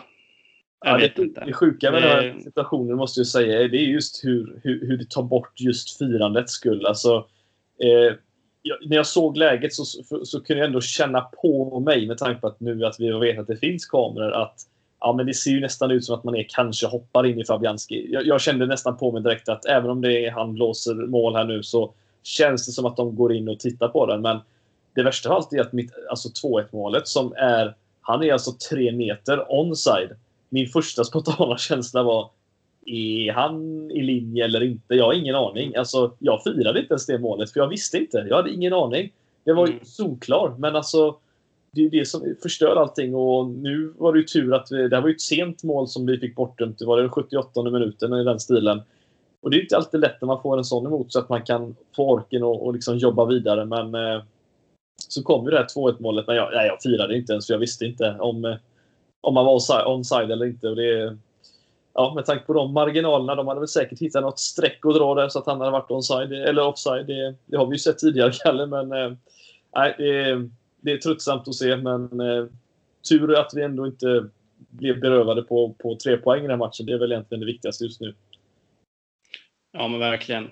ja, 0.85 0.99
det, 0.99 1.19
inte. 1.23 1.45
Det 1.45 1.53
sjuka 1.53 1.91
med 1.91 2.03
den 2.03 2.11
här 2.11 2.41
situationen 2.45 2.97
måste 2.97 3.21
jag 3.21 3.27
säga, 3.27 3.69
det 3.69 3.77
är 3.77 3.87
just 3.87 4.25
hur, 4.25 4.61
hur, 4.65 4.87
hur 4.87 4.97
det 4.97 5.11
tar 5.11 5.23
bort 5.23 5.61
just 5.61 5.99
firandets 5.99 6.53
skull. 6.53 6.87
Alltså, 6.87 7.17
eh, 7.79 8.15
när 8.87 8.97
jag 8.97 9.07
såg 9.07 9.37
läget 9.37 9.75
så, 9.75 9.85
så, 9.85 10.25
så, 10.25 10.41
kunde 10.41 10.61
jag 10.61 10.67
ändå 10.67 10.81
känna 10.81 11.21
på 11.21 11.81
mig 11.81 12.07
med 12.07 12.19
tanke 12.19 12.41
på 12.41 12.47
att 12.47 12.61
nu 12.61 12.85
att 12.85 13.01
vi 13.01 13.13
vet 13.13 13.39
att 13.39 13.47
det 13.47 13.57
finns 13.57 13.87
kameror 13.87 14.33
att 14.33 14.57
ja, 15.01 15.13
men 15.13 15.27
det 15.27 15.35
ser 15.35 15.51
ju 15.51 15.61
nästan 15.61 15.91
ut 15.91 16.05
som 16.05 16.15
att 16.15 16.25
man 16.25 16.37
är, 16.37 16.47
kanske 16.49 16.87
hoppar 16.87 17.27
in 17.27 17.41
i 17.41 17.45
Fabianski. 17.45 18.13
Jag, 18.13 18.27
jag 18.27 18.41
kände 18.41 18.67
nästan 18.67 18.97
på 18.97 19.13
mig 19.13 19.23
direkt 19.23 19.49
att 19.49 19.65
även 19.65 19.91
om 19.91 20.01
det 20.01 20.27
är, 20.27 20.31
han 20.31 20.55
blåser 20.55 20.95
mål 20.95 21.35
här 21.35 21.45
nu 21.45 21.63
så 21.63 21.95
känns 22.23 22.67
det 22.67 22.73
som 22.73 22.87
att 22.87 22.97
de 22.97 23.17
går 23.17 23.33
in 23.33 23.49
och 23.49 23.61
tittar 23.61 23.89
på 23.89 24.07
den. 24.07 24.23
Men 24.23 24.39
det 24.95 25.03
värsta 25.03 25.29
av 25.29 25.37
allt 25.37 25.53
är 25.53 25.61
att 25.61 25.73
mitt, 25.73 25.93
alltså 26.11 26.49
2-1 26.49 26.65
målet 26.73 27.09
som 27.09 27.33
är, 27.37 27.75
han 28.01 28.23
är 28.23 28.33
alltså 28.33 28.53
tre 28.71 28.93
meter 28.93 29.45
onside. 29.49 30.11
Min 30.49 30.69
första 30.69 31.05
spontana 31.05 31.57
känsla 31.59 32.03
var 32.03 32.31
är 32.87 33.33
han 33.33 33.91
i 33.91 34.03
linje 34.03 34.45
eller 34.45 34.63
inte? 34.63 34.95
Jag 34.95 35.05
har 35.05 35.13
ingen 35.13 35.35
aning. 35.35 35.77
Alltså, 35.77 36.13
jag 36.19 36.43
firade 36.43 36.81
inte 36.81 36.93
ens 36.93 37.07
det 37.07 37.19
målet, 37.19 37.53
för 37.53 37.61
jag 37.61 37.69
visste 37.69 37.99
inte. 37.99 38.27
Jag 38.29 38.37
hade 38.37 38.51
ingen 38.51 38.73
aning. 38.73 39.13
Det 39.45 39.53
var 39.53 39.67
ju 39.67 39.73
mm. 39.73 39.85
solklar, 39.85 40.55
men 40.59 40.77
alltså 40.77 41.17
det 41.71 41.85
är 41.85 41.91
det 41.91 42.09
som 42.09 42.35
förstör 42.43 42.77
allting 42.77 43.15
och 43.15 43.51
nu 43.51 43.93
var 43.99 44.13
det 44.13 44.19
ju 44.19 44.25
tur 44.25 44.55
att 44.55 44.73
vi, 44.73 44.89
det 44.89 44.97
här 44.97 45.03
var 45.03 45.09
ju 45.09 45.15
ett 45.15 45.21
sent 45.21 45.63
mål 45.63 45.89
som 45.89 46.07
vi 46.07 46.19
fick 46.19 46.37
bortdömt. 46.37 46.79
Det 46.79 46.87
var 46.87 47.01
den 47.01 47.11
78 47.11 47.63
minuten 47.63 48.13
i 48.13 48.25
den 48.25 48.41
stilen. 48.41 48.81
Och 49.41 49.51
det 49.51 49.57
är 49.57 49.63
inte 49.63 49.77
alltid 49.77 50.01
lätt 50.01 50.21
när 50.21 50.27
man 50.27 50.43
får 50.43 50.59
en 50.59 50.65
sån 50.65 50.87
emot 50.87 51.13
så 51.13 51.19
att 51.19 51.29
man 51.29 51.43
kan 51.43 51.77
få 51.97 52.11
orken 52.11 52.43
och, 52.43 52.67
och 52.67 52.75
liksom 52.75 52.99
jobba 52.99 53.25
vidare. 53.25 53.65
Men 53.65 53.95
eh, 53.95 54.23
så 55.09 55.23
kom 55.23 55.45
ju 55.45 55.51
det 55.51 55.57
här 55.57 55.67
2-1 55.67 55.97
målet. 55.99 56.27
Men 56.27 56.37
jag, 56.37 56.51
nej, 56.53 56.67
jag 56.67 56.83
firade 56.83 57.17
inte 57.17 57.33
ens 57.33 57.47
för 57.47 57.55
jag 57.55 57.59
visste 57.59 57.85
inte 57.85 58.17
om, 58.19 58.45
eh, 58.45 58.57
om 59.21 59.35
man 59.35 59.45
var 59.45 59.85
onside 59.87 60.31
eller 60.31 60.47
inte. 60.47 60.69
Och 60.69 60.77
det, 60.77 61.17
ja, 61.95 62.13
med 62.15 62.27
tanke 62.27 62.45
på 62.45 62.53
de 62.53 62.73
marginalerna. 62.73 63.35
De 63.35 63.49
hade 63.49 63.61
väl 63.61 63.69
säkert 63.69 64.01
hittat 64.01 64.23
något 64.23 64.39
streck 64.39 64.79
att 64.83 64.95
dra 64.95 65.15
där 65.15 65.29
så 65.29 65.39
att 65.39 65.47
han 65.47 65.61
hade 65.61 65.73
varit 65.73 65.91
onside 65.91 66.33
eller 66.33 66.67
offside. 66.67 67.07
Det, 67.07 67.35
det 67.47 67.57
har 67.57 67.67
vi 67.67 67.75
ju 67.75 67.79
sett 67.79 67.99
tidigare, 67.99 68.33
Kalle. 68.43 68.67
Men 68.67 68.93
eh, 68.93 69.13
nej, 69.75 69.95
det, 69.99 70.49
det 70.81 70.93
är 70.93 70.99
tröttsamt 70.99 71.49
att 71.49 71.55
se. 71.55 71.77
Men 71.77 72.21
eh, 72.21 72.47
tur 73.09 73.39
att 73.39 73.53
vi 73.55 73.63
ändå 73.63 73.87
inte 73.87 74.29
blev 74.57 75.01
berövade 75.01 75.43
på, 75.43 75.75
på 75.79 75.97
tre 75.97 76.17
poäng 76.17 76.39
i 76.39 76.43
den 76.43 76.51
här 76.51 76.57
matchen. 76.57 76.87
Det 76.87 76.93
är 76.93 76.99
väl 76.99 77.13
egentligen 77.13 77.41
det 77.41 77.47
viktigaste 77.47 77.85
just 77.85 78.01
nu. 78.01 78.15
Ja, 79.73 79.89
men 79.89 80.01
verkligen. 80.01 80.51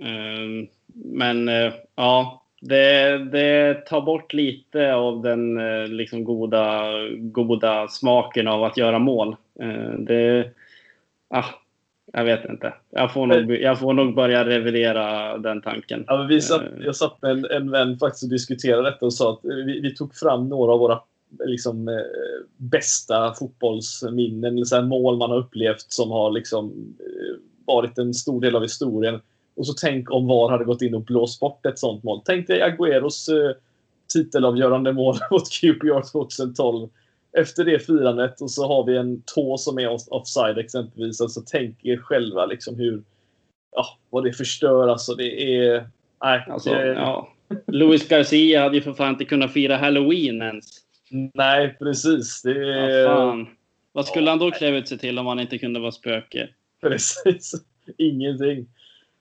Ehm, 0.00 0.68
men 0.94 1.48
eh, 1.48 1.72
ja, 1.94 2.45
det, 2.68 3.18
det, 3.18 3.74
tar 3.86 4.00
bort 4.00 4.32
lite 4.32 4.94
av 4.94 5.22
den 5.22 5.58
eh, 5.58 5.88
liksom 5.88 6.24
goda, 6.24 6.92
goda 7.18 7.88
smaken 7.88 8.48
av 8.48 8.64
att 8.64 8.76
göra 8.76 8.98
mål. 8.98 9.36
Ehm, 9.60 10.04
det, 10.04 10.50
ah, 11.28 11.44
jag 12.12 12.24
vet 12.24 12.44
inte. 12.44 12.74
Jag 12.90 13.12
får, 13.12 13.26
nog, 13.26 13.50
jag 13.56 13.78
får 13.78 13.92
nog 13.92 14.14
börja 14.14 14.44
revidera 14.44 15.38
den 15.38 15.62
tanken. 15.62 16.04
Ja, 16.06 16.22
vi 16.22 16.40
satt, 16.40 16.62
ehm. 16.62 16.82
jag 16.82 16.96
satt 16.96 17.22
med 17.22 17.30
en, 17.30 17.44
en 17.44 17.70
vän 17.70 17.98
faktiskt 17.98 18.22
och 18.22 18.30
diskuterade 18.30 18.90
detta 18.90 19.06
och 19.06 19.14
sa 19.14 19.32
att 19.32 19.40
vi, 19.42 19.80
vi 19.80 19.94
tog 19.94 20.14
fram 20.14 20.48
några 20.48 20.72
av 20.72 20.78
våra 20.78 21.00
liksom, 21.44 21.88
eh, 21.88 21.94
bästa 22.56 23.34
fotbollsminnen, 23.34 24.54
eller 24.54 24.64
så 24.64 24.82
mål 24.82 25.16
man 25.16 25.30
har 25.30 25.38
upplevt 25.38 25.92
som 25.92 26.10
har 26.10 26.30
liksom, 26.30 26.96
eh, 27.00 27.36
varit 27.66 27.98
en 27.98 28.14
stor 28.14 28.40
del 28.40 28.56
av 28.56 28.62
historien. 28.62 29.20
Och 29.56 29.66
så 29.66 29.72
tänk 29.72 30.10
om 30.10 30.26
VAR 30.26 30.50
hade 30.50 30.64
gått 30.64 30.82
in 30.82 30.94
och 30.94 31.04
blåst 31.04 31.40
bort 31.40 31.66
ett 31.66 31.78
sånt 31.78 32.02
mål. 32.04 32.22
Tänk 32.24 32.46
dig 32.46 32.62
Agüeros 32.62 33.28
eh, 33.32 33.56
titelavgörande 34.12 34.92
mål 34.92 35.16
mot 35.30 35.50
QPR 35.50 36.12
2012. 36.12 36.88
Efter 37.38 37.64
det 37.64 37.78
firandet 37.78 38.40
och 38.40 38.50
så 38.50 38.66
har 38.66 38.84
vi 38.84 38.96
en 38.96 39.22
tå 39.34 39.58
som 39.58 39.78
är 39.78 39.98
offside 40.14 40.58
exempelvis. 40.58 41.20
Alltså 41.20 41.42
tänk 41.46 41.84
er 41.84 41.96
själva 41.96 42.46
liksom 42.46 42.76
hur, 42.76 43.02
ja, 43.76 43.86
vad 44.10 44.24
det 44.24 44.32
förstör. 44.32 44.88
Alltså 44.88 45.14
det 45.14 45.56
är... 45.56 45.88
Nej, 46.24 46.44
alltså, 46.48 46.70
det, 46.70 46.86
ja. 46.86 47.32
Luis 47.66 48.08
Garcia 48.08 48.62
hade 48.62 48.76
ju 48.76 48.82
för 48.82 48.92
fan 48.92 49.12
inte 49.12 49.24
kunnat 49.24 49.52
fira 49.52 49.76
halloween 49.76 50.42
ens. 50.42 50.66
Nej, 51.34 51.76
precis. 51.78 52.42
Det 52.42 52.66
ja, 53.02 53.46
Vad 53.92 54.06
skulle 54.06 54.26
ja, 54.26 54.30
han 54.30 54.38
då 54.38 54.50
klä 54.50 54.68
ut 54.68 54.88
sig 54.88 54.98
till 54.98 55.18
om 55.18 55.26
han 55.26 55.40
inte 55.40 55.58
kunde 55.58 55.80
vara 55.80 55.92
spöke? 55.92 56.48
Precis. 56.80 57.52
Ingenting. 57.98 58.66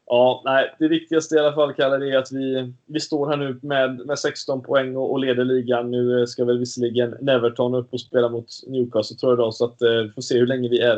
Ja, 0.08 0.42
nej, 0.46 0.76
det 0.80 0.88
viktigaste 0.88 1.36
i 1.36 1.40
alla 1.40 1.54
fall, 1.54 1.74
Kalle, 1.74 2.14
är 2.14 2.18
att 2.18 2.32
vi, 2.32 2.74
vi 2.86 3.00
står 3.00 3.30
här 3.30 3.38
nu 3.38 3.60
med, 3.62 4.06
med 4.06 4.20
16 4.20 4.62
poäng 4.62 4.96
och, 4.96 5.12
och 5.12 5.20
leder 5.20 5.46
ligan. 5.46 5.92
Nu 5.92 6.28
ska 6.28 6.46
väl 6.46 6.60
visserligen 6.60 7.16
Neverton 7.22 7.76
upp 7.76 7.94
och 7.94 8.02
spela 8.02 8.30
mot 8.30 8.48
Newcastle 8.68 9.18
tror 9.18 9.32
jag 9.32 9.38
idag, 9.38 9.54
så 9.54 9.66
att 9.66 9.82
eh, 9.82 9.90
vi 9.90 10.10
får 10.10 10.22
se 10.22 10.38
hur 10.38 10.48
länge 10.48 10.70
vi 10.70 10.80
är 10.80 10.96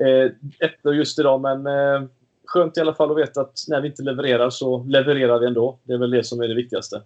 eh, 0.00 0.30
efter 0.58 0.92
just 0.92 1.18
idag. 1.18 1.40
Men 1.40 1.66
eh, 1.66 2.08
skönt 2.44 2.76
i 2.76 2.80
alla 2.80 2.94
fall 2.94 3.10
att 3.10 3.18
veta 3.18 3.40
att 3.40 3.58
när 3.68 3.80
vi 3.80 3.88
inte 3.88 4.02
levererar 4.02 4.50
så 4.50 4.84
levererar 4.84 5.38
vi 5.38 5.46
ändå. 5.46 5.78
Det 5.84 5.92
är 5.92 5.98
väl 5.98 6.10
det 6.10 6.24
som 6.24 6.40
är 6.40 6.48
det 6.48 6.54
viktigaste. 6.54 7.02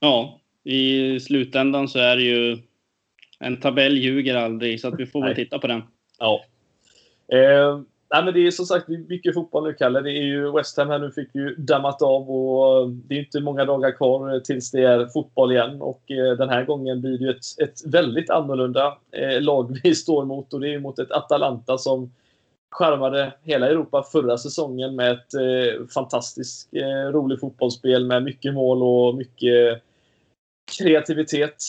Ja, 0.00 0.40
i 0.64 1.20
slutändan 1.20 1.88
så 1.88 1.98
är 1.98 2.16
det 2.16 2.22
ju 2.22 2.58
en 3.38 3.60
tabell 3.60 3.98
ljuger 3.98 4.34
aldrig, 4.34 4.80
så 4.80 4.88
att 4.88 5.00
vi 5.00 5.06
får 5.06 5.24
väl 5.24 5.34
titta 5.34 5.58
på 5.58 5.66
den. 5.66 5.82
Ja. 6.18 6.44
Eh, 7.32 7.80
nej, 8.12 8.24
men 8.24 8.34
det 8.34 8.46
är 8.46 8.50
som 8.50 8.66
sagt 8.66 8.88
mycket 8.88 9.34
fotboll 9.34 9.64
nu, 9.64 9.72
Kalle. 9.74 10.00
Det 10.00 10.10
är 10.10 10.22
ju 10.22 10.52
West 10.52 10.76
Ham 10.76 10.88
här 10.88 10.98
nu 10.98 11.10
fick 11.10 11.34
ju 11.34 11.54
dammat 11.54 12.02
av 12.02 12.30
och 12.30 12.82
eh, 12.82 12.88
det 12.88 13.14
är 13.14 13.18
inte 13.18 13.40
många 13.40 13.64
dagar 13.64 13.90
kvar 13.90 14.34
eh, 14.34 14.40
tills 14.40 14.70
det 14.70 14.82
är 14.82 15.06
fotboll 15.06 15.52
igen. 15.52 15.82
Och 15.82 16.10
eh, 16.10 16.36
den 16.36 16.48
här 16.48 16.64
gången 16.64 17.00
blir 17.00 17.18
det 17.18 17.24
ju 17.24 17.30
ett, 17.30 17.44
ett 17.62 17.86
väldigt 17.86 18.30
annorlunda 18.30 18.98
lag 19.40 19.78
vi 19.84 19.94
står 19.94 20.24
mot 20.24 20.54
och 20.54 20.60
det 20.60 20.74
är 20.74 20.78
mot 20.78 20.98
ett 20.98 21.10
Atalanta 21.10 21.78
som 21.78 22.12
skärmade 22.70 23.32
hela 23.42 23.68
Europa 23.68 24.02
förra 24.12 24.38
säsongen 24.38 24.96
med 24.96 25.12
ett 25.12 25.90
fantastiskt 25.94 26.68
roligt 27.12 27.40
fotbollsspel 27.40 28.06
med 28.06 28.22
mycket 28.22 28.54
mål 28.54 28.82
och 28.82 29.14
mycket 29.14 29.82
kreativitet. 30.78 31.62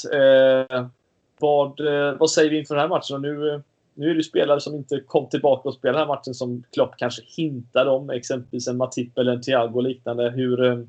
Vad, 1.39 1.80
vad 2.18 2.32
säger 2.32 2.50
vi 2.50 2.60
inför 2.60 2.76
den 2.76 2.82
här 2.82 2.89
matchen? 2.89 3.16
Och 3.16 3.22
nu 3.22 3.64
nu 3.94 4.12
är 4.12 4.16
det 4.16 4.24
spelare 4.24 4.60
som 4.60 4.76
inte 4.76 5.00
kom 5.00 5.30
tillbaka 5.30 5.70
och 5.70 5.76
spelade 5.76 6.00
den 6.00 6.08
här 6.08 6.16
matchen 6.16 6.34
som 6.34 6.64
Klopp 6.72 6.94
kanske 6.98 7.22
hintade 7.38 7.89
om. 7.89 8.10
Exempelvis 8.10 8.68
en 8.68 8.78
Matip 8.78 9.18
eller 9.18 9.32
en 9.32 9.41
Thiago 9.41 9.76
och 9.76 9.84
liknande. 9.84 10.30
Hur, 10.30 10.66
eh, 10.66 10.80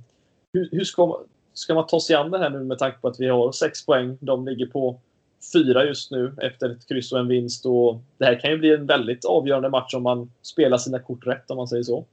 hur, 0.52 0.68
hur 0.72 0.84
ska, 0.84 1.06
man, 1.06 1.18
ska 1.54 1.74
man 1.74 1.86
ta 1.86 2.00
sig 2.00 2.16
an 2.16 2.30
det 2.30 2.38
här 2.38 2.50
nu 2.50 2.64
med 2.64 2.78
tanke 2.78 2.98
på 2.98 3.08
att 3.08 3.20
vi 3.20 3.28
har 3.28 3.52
sex 3.52 3.86
poäng? 3.86 4.18
De 4.20 4.46
ligger 4.46 4.66
på 4.66 5.00
fyra 5.52 5.84
just 5.84 6.10
nu 6.10 6.34
efter 6.42 6.70
ett 6.70 6.88
kryss 6.88 7.12
och 7.12 7.18
en 7.18 7.28
vinst. 7.28 7.66
Och 7.66 8.00
det 8.18 8.24
här 8.24 8.40
kan 8.40 8.50
ju 8.50 8.58
bli 8.58 8.74
en 8.74 8.86
väldigt 8.86 9.24
avgörande 9.24 9.68
match 9.68 9.94
om 9.94 10.02
man 10.02 10.30
spelar 10.42 10.78
sina 10.78 10.98
kort 10.98 11.26
rätt 11.26 11.50
om 11.50 11.56
man 11.56 11.68
säger 11.68 11.82
så. 11.82 12.04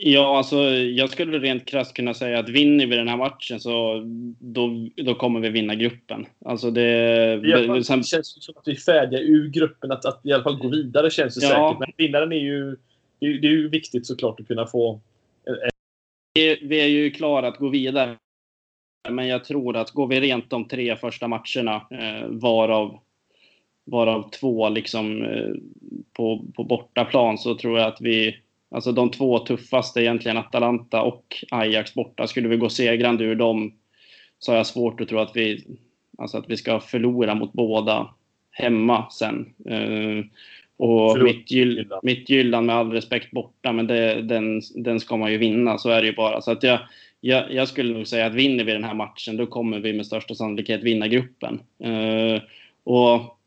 Ja, 0.00 0.36
alltså 0.38 0.56
jag 0.70 1.10
skulle 1.10 1.38
rent 1.38 1.66
krasst 1.66 1.94
kunna 1.94 2.14
säga 2.14 2.38
att 2.38 2.48
vinner 2.48 2.86
vi 2.86 2.96
den 2.96 3.08
här 3.08 3.16
matchen 3.16 3.60
så 3.60 4.02
då, 4.38 4.88
då 4.96 5.14
kommer 5.14 5.40
vi 5.40 5.48
vinna 5.48 5.74
gruppen. 5.74 6.26
Alltså 6.44 6.70
det... 6.70 7.40
I 7.44 7.66
fall, 7.66 7.84
sen, 7.84 7.98
det 7.98 8.06
känns 8.06 8.44
som 8.44 8.54
att 8.56 8.68
vi 8.68 8.72
är 8.72 8.76
färdiga 8.76 9.20
ur 9.20 9.48
gruppen, 9.48 9.92
att, 9.92 10.04
att 10.04 10.26
i 10.26 10.32
alla 10.32 10.42
fall 10.42 10.58
gå 10.58 10.68
vidare 10.68 11.10
känns 11.10 11.34
det 11.34 11.46
ja. 11.46 11.50
säkert. 11.50 11.78
Men 11.80 12.06
vinnaren 12.06 12.32
är 12.32 12.36
ju... 12.36 12.76
Det 13.18 13.26
är, 13.26 13.38
det 13.38 13.46
är 13.46 13.50
ju 13.50 13.68
viktigt 13.68 14.06
såklart 14.06 14.40
att 14.40 14.48
kunna 14.48 14.66
få... 14.66 15.00
Vi, 16.34 16.58
vi 16.62 16.80
är 16.80 16.86
ju 16.86 17.10
klara 17.10 17.48
att 17.48 17.58
gå 17.58 17.68
vidare. 17.68 18.16
Men 19.08 19.28
jag 19.28 19.44
tror 19.44 19.76
att 19.76 19.90
går 19.90 20.06
vi 20.06 20.20
rent 20.20 20.50
de 20.50 20.68
tre 20.68 20.96
första 20.96 21.28
matcherna, 21.28 21.74
eh, 21.90 22.26
varav, 22.28 22.98
varav 23.84 24.30
två 24.30 24.68
liksom 24.68 25.22
eh, 25.22 25.50
på, 26.12 26.44
på 26.54 26.64
bortaplan, 26.64 27.38
så 27.38 27.54
tror 27.54 27.78
jag 27.78 27.88
att 27.88 28.00
vi 28.00 28.36
Alltså 28.70 28.92
de 28.92 29.10
två 29.10 29.38
tuffaste 29.38 30.02
egentligen, 30.02 30.36
Atalanta 30.36 31.02
och 31.02 31.44
Ajax 31.50 31.94
borta. 31.94 32.26
Skulle 32.26 32.48
vi 32.48 32.56
gå 32.56 32.68
segrande 32.68 33.24
ur 33.24 33.34
dem 33.34 33.72
så 34.38 34.52
har 34.52 34.56
jag 34.56 34.66
svårt 34.66 35.00
att 35.00 35.08
tro 35.08 35.18
att 35.18 35.36
vi, 35.36 35.64
alltså 36.18 36.38
att 36.38 36.50
vi 36.50 36.56
ska 36.56 36.80
förlora 36.80 37.34
mot 37.34 37.52
båda 37.52 38.14
hemma 38.50 39.10
sen. 39.10 39.54
Uh, 39.70 40.24
och 40.76 41.12
Förlåt. 41.12 42.02
Midtjylland 42.02 42.66
med 42.66 42.76
all 42.76 42.92
respekt 42.92 43.30
borta, 43.30 43.72
men 43.72 43.86
det, 43.86 44.22
den, 44.22 44.62
den 44.74 45.00
ska 45.00 45.16
man 45.16 45.32
ju 45.32 45.38
vinna, 45.38 45.78
så 45.78 45.88
är 45.88 46.00
det 46.00 46.06
ju 46.06 46.14
bara. 46.14 46.40
Så 46.40 46.50
att 46.50 46.62
jag, 46.62 46.78
jag, 47.20 47.52
jag, 47.52 47.68
skulle 47.68 47.94
nog 47.94 48.06
säga 48.06 48.26
att 48.26 48.34
vinner 48.34 48.64
vi 48.64 48.72
den 48.72 48.84
här 48.84 48.94
matchen, 48.94 49.36
då 49.36 49.46
kommer 49.46 49.78
vi 49.78 49.92
med 49.92 50.06
största 50.06 50.34
sannolikhet 50.34 50.82
vinna 50.82 51.08
gruppen. 51.08 51.60
Uh, 51.84 52.40
och 52.84 53.38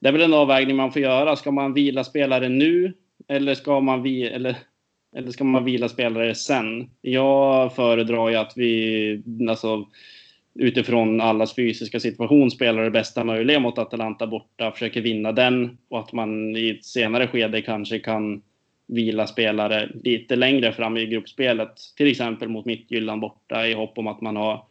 det 0.00 0.08
är 0.08 0.12
väl 0.12 0.22
en 0.22 0.34
avvägning 0.34 0.76
man 0.76 0.92
får 0.92 1.02
göra. 1.02 1.36
Ska 1.36 1.50
man 1.50 1.74
vila 1.74 2.04
spelare 2.04 2.48
nu? 2.48 2.92
Eller 3.28 3.54
ska 3.54 3.80
man, 3.80 4.02
vi, 4.02 4.22
eller 4.22 4.56
eller 5.16 5.30
ska 5.30 5.44
man 5.44 5.64
vila 5.64 5.88
spelare 5.88 6.34
sen? 6.34 6.90
Jag 7.00 7.74
föredrar 7.74 8.28
ju 8.28 8.36
att 8.36 8.52
vi, 8.56 9.22
alltså, 9.48 9.86
utifrån 10.54 11.20
allas 11.20 11.54
fysiska 11.54 12.00
situation 12.00 12.50
spelar 12.50 12.84
det 12.84 12.90
bästa 12.90 13.24
möjliga 13.24 13.60
mot 13.60 13.78
Atalanta 13.78 14.26
borta, 14.26 14.72
försöker 14.72 15.00
vinna 15.00 15.32
den 15.32 15.78
och 15.88 15.98
att 15.98 16.12
man 16.12 16.56
i 16.56 16.70
ett 16.70 16.84
senare 16.84 17.26
skede 17.28 17.62
kanske 17.62 17.98
kan 17.98 18.42
vila 18.86 19.26
spelare 19.26 19.90
lite 20.04 20.36
längre 20.36 20.72
fram 20.72 20.96
i 20.96 21.06
gruppspelet, 21.06 21.72
till 21.96 22.10
exempel 22.10 22.48
mot 22.48 22.64
Midtjylland 22.64 23.20
borta 23.20 23.66
i 23.66 23.74
hopp 23.74 23.98
om 23.98 24.06
att 24.06 24.20
man 24.20 24.36
har, 24.36 24.64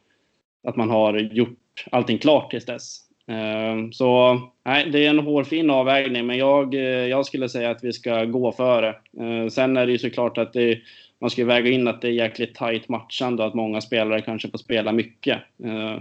att 0.63 0.75
man 0.75 0.89
har 0.89 1.19
gjort 1.19 1.85
allting 1.91 2.17
klart 2.17 2.51
tills 2.51 2.65
dess. 2.65 3.10
Ehm, 3.27 3.93
så 3.93 4.39
nej, 4.65 4.89
det 4.91 5.05
är 5.05 5.09
en 5.09 5.19
hårfin 5.19 5.69
avvägning, 5.69 6.25
men 6.27 6.37
jag, 6.37 6.73
eh, 6.73 6.81
jag 6.81 7.25
skulle 7.25 7.49
säga 7.49 7.69
att 7.69 7.83
vi 7.83 7.93
ska 7.93 8.25
gå 8.25 8.51
före. 8.51 8.95
Ehm, 9.19 9.49
sen 9.49 9.77
är 9.77 9.85
det 9.85 9.91
ju 9.91 9.97
såklart 9.97 10.37
att 10.37 10.53
det, 10.53 10.79
man 11.21 11.29
ska 11.29 11.45
väga 11.45 11.69
in 11.69 11.87
att 11.87 12.01
det 12.01 12.07
är 12.07 12.11
jäkligt 12.11 12.55
tajt 12.55 12.89
matchande 12.89 13.43
och 13.43 13.47
att 13.47 13.55
många 13.55 13.81
spelare 13.81 14.21
kanske 14.21 14.49
får 14.49 14.57
spela 14.57 14.91
mycket. 14.91 15.39
Ehm, 15.63 15.99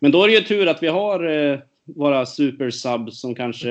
men 0.00 0.10
då 0.10 0.24
är 0.24 0.28
det 0.28 0.34
ju 0.34 0.40
tur 0.40 0.66
att 0.66 0.82
vi 0.82 0.88
har 0.88 1.24
eh, 1.24 1.58
våra 1.84 2.26
supersubs 2.26 3.20
som 3.20 3.34
kanske 3.34 3.70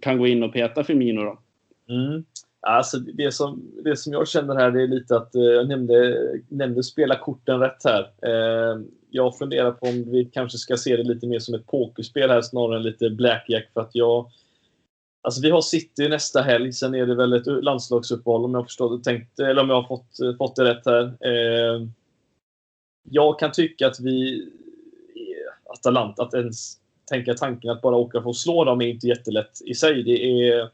kan 0.00 0.18
gå 0.18 0.26
in 0.26 0.42
och 0.42 0.52
peta 0.52 0.84
Firmino 0.84 1.22
då. 1.22 1.38
Mm. 1.88 2.24
Alltså 2.66 2.98
det, 2.98 3.32
som, 3.32 3.72
det 3.84 3.96
som 3.96 4.12
jag 4.12 4.28
känner 4.28 4.54
här 4.54 4.70
det 4.70 4.82
är 4.82 4.86
lite 4.86 5.16
att 5.16 5.34
eh, 5.34 5.42
jag 5.42 5.68
nämnde, 5.68 6.18
nämnde 6.48 6.82
spela 6.82 7.18
korten 7.18 7.60
rätt 7.60 7.84
här. 7.84 8.10
Eh, 8.22 8.80
jag 9.10 9.38
funderar 9.38 9.72
på 9.72 9.86
om 9.86 10.10
vi 10.10 10.24
kanske 10.24 10.58
ska 10.58 10.76
se 10.76 10.96
det 10.96 11.02
lite 11.02 11.26
mer 11.26 11.38
som 11.38 11.54
ett 11.54 11.66
pokerspel 11.66 12.30
här 12.30 12.42
snarare 12.42 12.76
än 12.76 12.82
lite 12.82 13.10
blackjack 13.10 13.70
för 13.74 13.80
att 13.80 13.94
jag 13.94 14.30
Alltså 15.22 15.42
vi 15.42 15.50
har 15.50 15.60
City 15.60 16.08
nästa 16.08 16.42
helg, 16.42 16.72
sen 16.72 16.94
är 16.94 17.06
det 17.06 17.14
väl 17.14 17.32
ett 17.32 17.46
landslagsuppehåll 17.46 18.44
om 18.44 18.54
jag 18.54 18.64
förstått 18.64 19.04
tänkt, 19.04 19.38
eller 19.38 19.62
om 19.62 19.68
jag 19.68 19.82
har 19.82 19.88
fått, 19.88 20.20
eh, 20.20 20.36
fått 20.36 20.56
det 20.56 20.64
rätt 20.64 20.86
här. 20.86 21.04
Eh, 21.20 21.86
jag 23.10 23.38
kan 23.38 23.52
tycka 23.52 23.86
att 23.86 24.00
vi, 24.00 24.48
Atalanta, 25.64 26.22
att 26.22 26.34
ens 26.34 26.78
tänka 27.04 27.34
tanken 27.34 27.70
att 27.70 27.82
bara 27.82 27.96
åka 27.96 28.22
för 28.22 28.30
att 28.30 28.36
slå 28.36 28.64
dem 28.64 28.80
är 28.80 28.86
inte 28.86 29.06
jättelätt 29.06 29.60
i 29.64 29.74
sig. 29.74 30.02
Det 30.02 30.24
är 30.24 30.70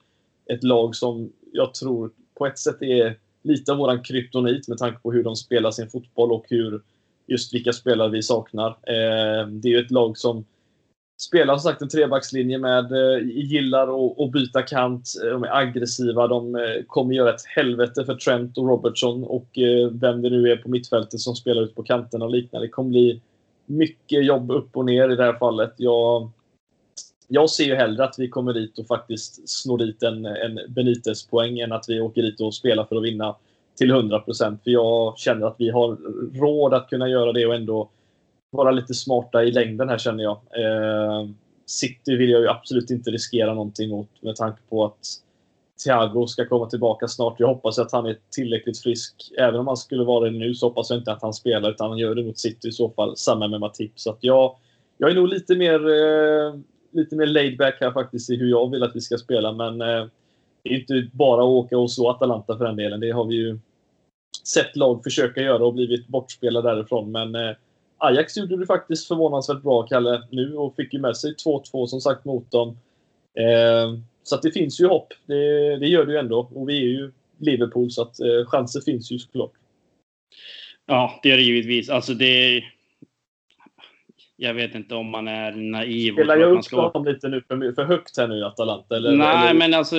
ett 0.47 0.65
lag 0.65 0.97
som 0.97 1.33
jag 1.53 1.75
tror 1.75 2.11
på 2.39 2.47
ett 2.47 2.59
sätt 2.59 2.83
är 2.83 3.17
lite 3.43 3.73
av 3.73 3.79
våran 3.79 4.03
kryptonit 4.03 4.69
med 4.69 4.79
tanke 4.79 4.99
på 4.99 5.13
hur 5.13 5.25
de 5.25 5.37
spelar 5.37 5.71
sin 5.71 5.91
fotboll 5.91 6.33
och 6.33 6.45
hur 6.49 6.83
just 7.27 7.55
vilka 7.55 7.73
spelare 7.73 8.11
vi 8.11 8.23
saknar. 8.23 8.69
Eh, 8.69 9.47
det 9.49 9.69
är 9.69 9.73
ju 9.73 9.81
ett 9.81 9.91
lag 9.91 10.19
som 10.19 10.45
spelar 11.21 11.57
som 11.57 11.71
sagt 11.71 11.83
en 11.83 11.89
trebackslinje 11.89 12.59
med 12.59 12.93
eh, 12.93 13.29
gillar 13.29 13.89
att 14.25 14.33
byta 14.33 14.63
kant. 14.63 15.11
Eh, 15.25 15.31
de 15.31 15.45
är 15.45 15.57
aggressiva. 15.57 16.27
De 16.27 16.55
eh, 16.55 16.83
kommer 16.87 17.15
göra 17.15 17.35
ett 17.35 17.45
helvete 17.57 18.05
för 18.05 18.15
Trent 18.15 18.59
och 18.59 18.69
Robertson 18.69 19.25
och 19.25 19.59
eh, 19.59 19.91
vem 19.93 20.23
det 20.23 20.31
nu 20.31 20.53
är 20.53 20.57
på 20.57 20.69
mittfältet 20.69 21.21
som 21.21 21.37
spelar 21.37 21.63
ut 21.63 21.75
på 21.75 21.83
kanterna 21.83 22.25
och 22.25 22.31
liknande. 22.31 22.67
Det 22.67 22.71
kommer 22.71 22.91
bli 22.91 23.21
mycket 23.67 24.25
jobb 24.25 24.51
upp 24.51 24.77
och 24.77 24.85
ner 24.85 25.11
i 25.11 25.17
det 25.17 25.25
här 25.25 25.39
fallet. 25.39 25.75
Jag, 25.77 26.31
jag 27.33 27.51
ser 27.51 27.65
ju 27.65 27.75
hellre 27.75 28.05
att 28.05 28.15
vi 28.19 28.29
kommer 28.29 28.53
dit 28.53 28.79
och 28.79 28.87
faktiskt 28.87 29.49
snor 29.49 29.79
dit 29.79 30.03
en, 30.03 30.27
en 30.27 30.61
Benitez-poäng 30.69 31.61
än 31.61 31.73
att 31.73 31.85
vi 31.89 32.01
åker 32.01 32.23
dit 32.23 32.41
och 32.41 32.55
spelar 32.55 32.85
för 32.85 32.97
att 32.97 33.05
vinna 33.05 33.37
till 33.79 33.93
100% 33.93 34.59
För 34.65 34.71
jag 34.71 35.19
känner 35.19 35.47
att 35.47 35.57
vi 35.59 35.71
har 35.71 35.97
råd 36.41 36.75
att 36.75 36.89
kunna 36.89 37.09
göra 37.09 37.33
det 37.33 37.47
och 37.47 37.55
ändå 37.55 37.91
vara 38.51 38.71
lite 38.71 38.95
smarta 38.95 39.45
i 39.45 39.53
längden 39.53 39.89
här 39.89 39.99
känner 39.99 40.23
jag. 40.23 40.33
Eh, 40.33 41.29
City 41.67 42.17
vill 42.17 42.31
jag 42.31 42.41
ju 42.41 42.49
absolut 42.49 42.91
inte 42.91 43.11
riskera 43.11 43.55
någonting 43.55 43.91
mot 43.91 44.09
med 44.23 44.37
tanke 44.37 44.61
på 44.69 44.85
att 44.85 45.07
Thiago 45.85 46.27
ska 46.27 46.47
komma 46.47 46.67
tillbaka 46.67 47.09
snart. 47.09 47.41
Jag 47.41 47.49
hoppas 47.49 47.79
att 47.79 47.93
han 47.93 48.07
är 48.07 48.19
tillräckligt 48.31 48.79
frisk. 48.79 49.15
Även 49.39 49.61
om 49.61 49.67
han 49.67 49.77
skulle 49.77 50.05
vara 50.05 50.25
det 50.25 50.39
nu 50.39 50.55
så 50.55 50.67
hoppas 50.67 50.91
jag 50.91 50.99
inte 50.99 51.13
att 51.13 51.23
han 51.23 51.35
spelar 51.35 51.71
utan 51.71 51.89
han 51.89 51.99
gör 51.99 52.15
det 52.15 52.25
mot 52.25 52.39
City 52.39 52.69
i 52.69 52.73
så 52.73 52.91
fall. 52.91 53.17
Samma 53.17 53.49
med 53.49 53.61
Matip. 53.61 53.93
Så 53.95 54.11
att 54.11 54.19
jag, 54.21 54.57
jag 54.99 55.11
är 55.11 55.15
nog 55.15 55.29
lite 55.29 55.57
mer, 55.57 55.89
eh, 55.89 56.55
lite 56.91 57.17
mer 57.17 57.27
laid 57.27 57.59
back 57.59 57.77
här 57.81 57.93
faktiskt 57.93 58.31
i 58.31 58.37
hur 58.37 58.51
jag 58.51 58.71
vill 58.71 58.83
att 58.83 58.97
vi 58.97 59.01
ska 59.01 59.19
spela. 59.19 59.53
Men 59.53 59.81
eh, 59.81 60.07
det 60.63 60.71
är 60.71 60.79
inte 60.81 61.09
bara 61.13 61.43
att 61.43 61.49
åka 61.49 61.79
och 61.79 61.93
slå 61.93 62.11
Atalanta 62.11 62.59
för 62.59 62.65
den 62.65 62.77
delen. 62.77 63.01
Det 63.01 63.11
har 63.11 63.25
vi 63.25 63.35
ju 63.35 63.59
sett 64.47 64.77
lag 64.77 65.03
försöka 65.03 65.41
göra 65.41 65.67
och 65.67 65.75
blivit 65.75 66.07
bortspelade 66.07 66.75
därifrån. 66.75 67.13
Men 67.13 67.35
eh, 67.35 67.57
Ajax 67.99 68.37
gjorde 68.37 68.57
det 68.57 68.67
faktiskt 68.67 69.09
förvånansvärt 69.09 69.63
bra, 69.63 69.83
Kalle, 69.83 70.23
nu 70.31 70.55
och 70.55 70.77
fick 70.77 70.93
ju 70.93 71.01
med 71.01 71.17
sig 71.17 71.35
2-2 71.35 71.87
som 71.87 72.01
sagt 72.01 72.25
mot 72.25 72.51
dem. 72.51 72.69
Eh, 73.39 73.99
så 74.23 74.35
att 74.35 74.43
det 74.43 74.51
finns 74.51 74.81
ju 74.81 74.87
hopp. 74.87 75.13
Det, 75.27 75.77
det, 75.77 75.89
gör 75.89 76.07
det 76.07 76.13
ju 76.13 76.19
ändå. 76.19 76.51
Och 76.55 76.69
vi 76.69 76.77
är 76.77 76.89
ju 76.89 77.13
Liverpool, 77.39 77.91
så 77.91 78.03
att 78.03 78.21
eh, 78.21 78.47
chanser 78.47 78.81
finns 78.81 79.13
ju 79.13 79.19
såklart. 79.19 79.53
Ja, 80.87 81.21
det 81.23 81.29
gör 81.29 81.37
det 81.37 81.43
givetvis. 81.43 81.91
Alltså 81.91 82.15
det... 82.15 82.63
Jag 84.43 84.55
vet 84.55 84.75
inte 84.75 84.95
om 84.95 85.11
man 85.11 85.29
är 85.29 85.53
naiv. 85.53 86.13
Spelar 86.13 86.37
jag 86.37 86.53
upp 86.53 86.65
ska... 86.65 86.91
dem 86.91 87.05
lite 87.05 87.29
nu 87.29 87.43
för, 87.49 87.73
för 87.73 87.85
högt 87.85 88.19
här 88.19 88.29
nu, 88.29 88.45
Atalanta? 88.45 88.97
Eller, 88.97 89.13
Nej, 89.13 89.49
eller... 89.49 89.55
men 89.55 89.75
alltså... 89.75 89.97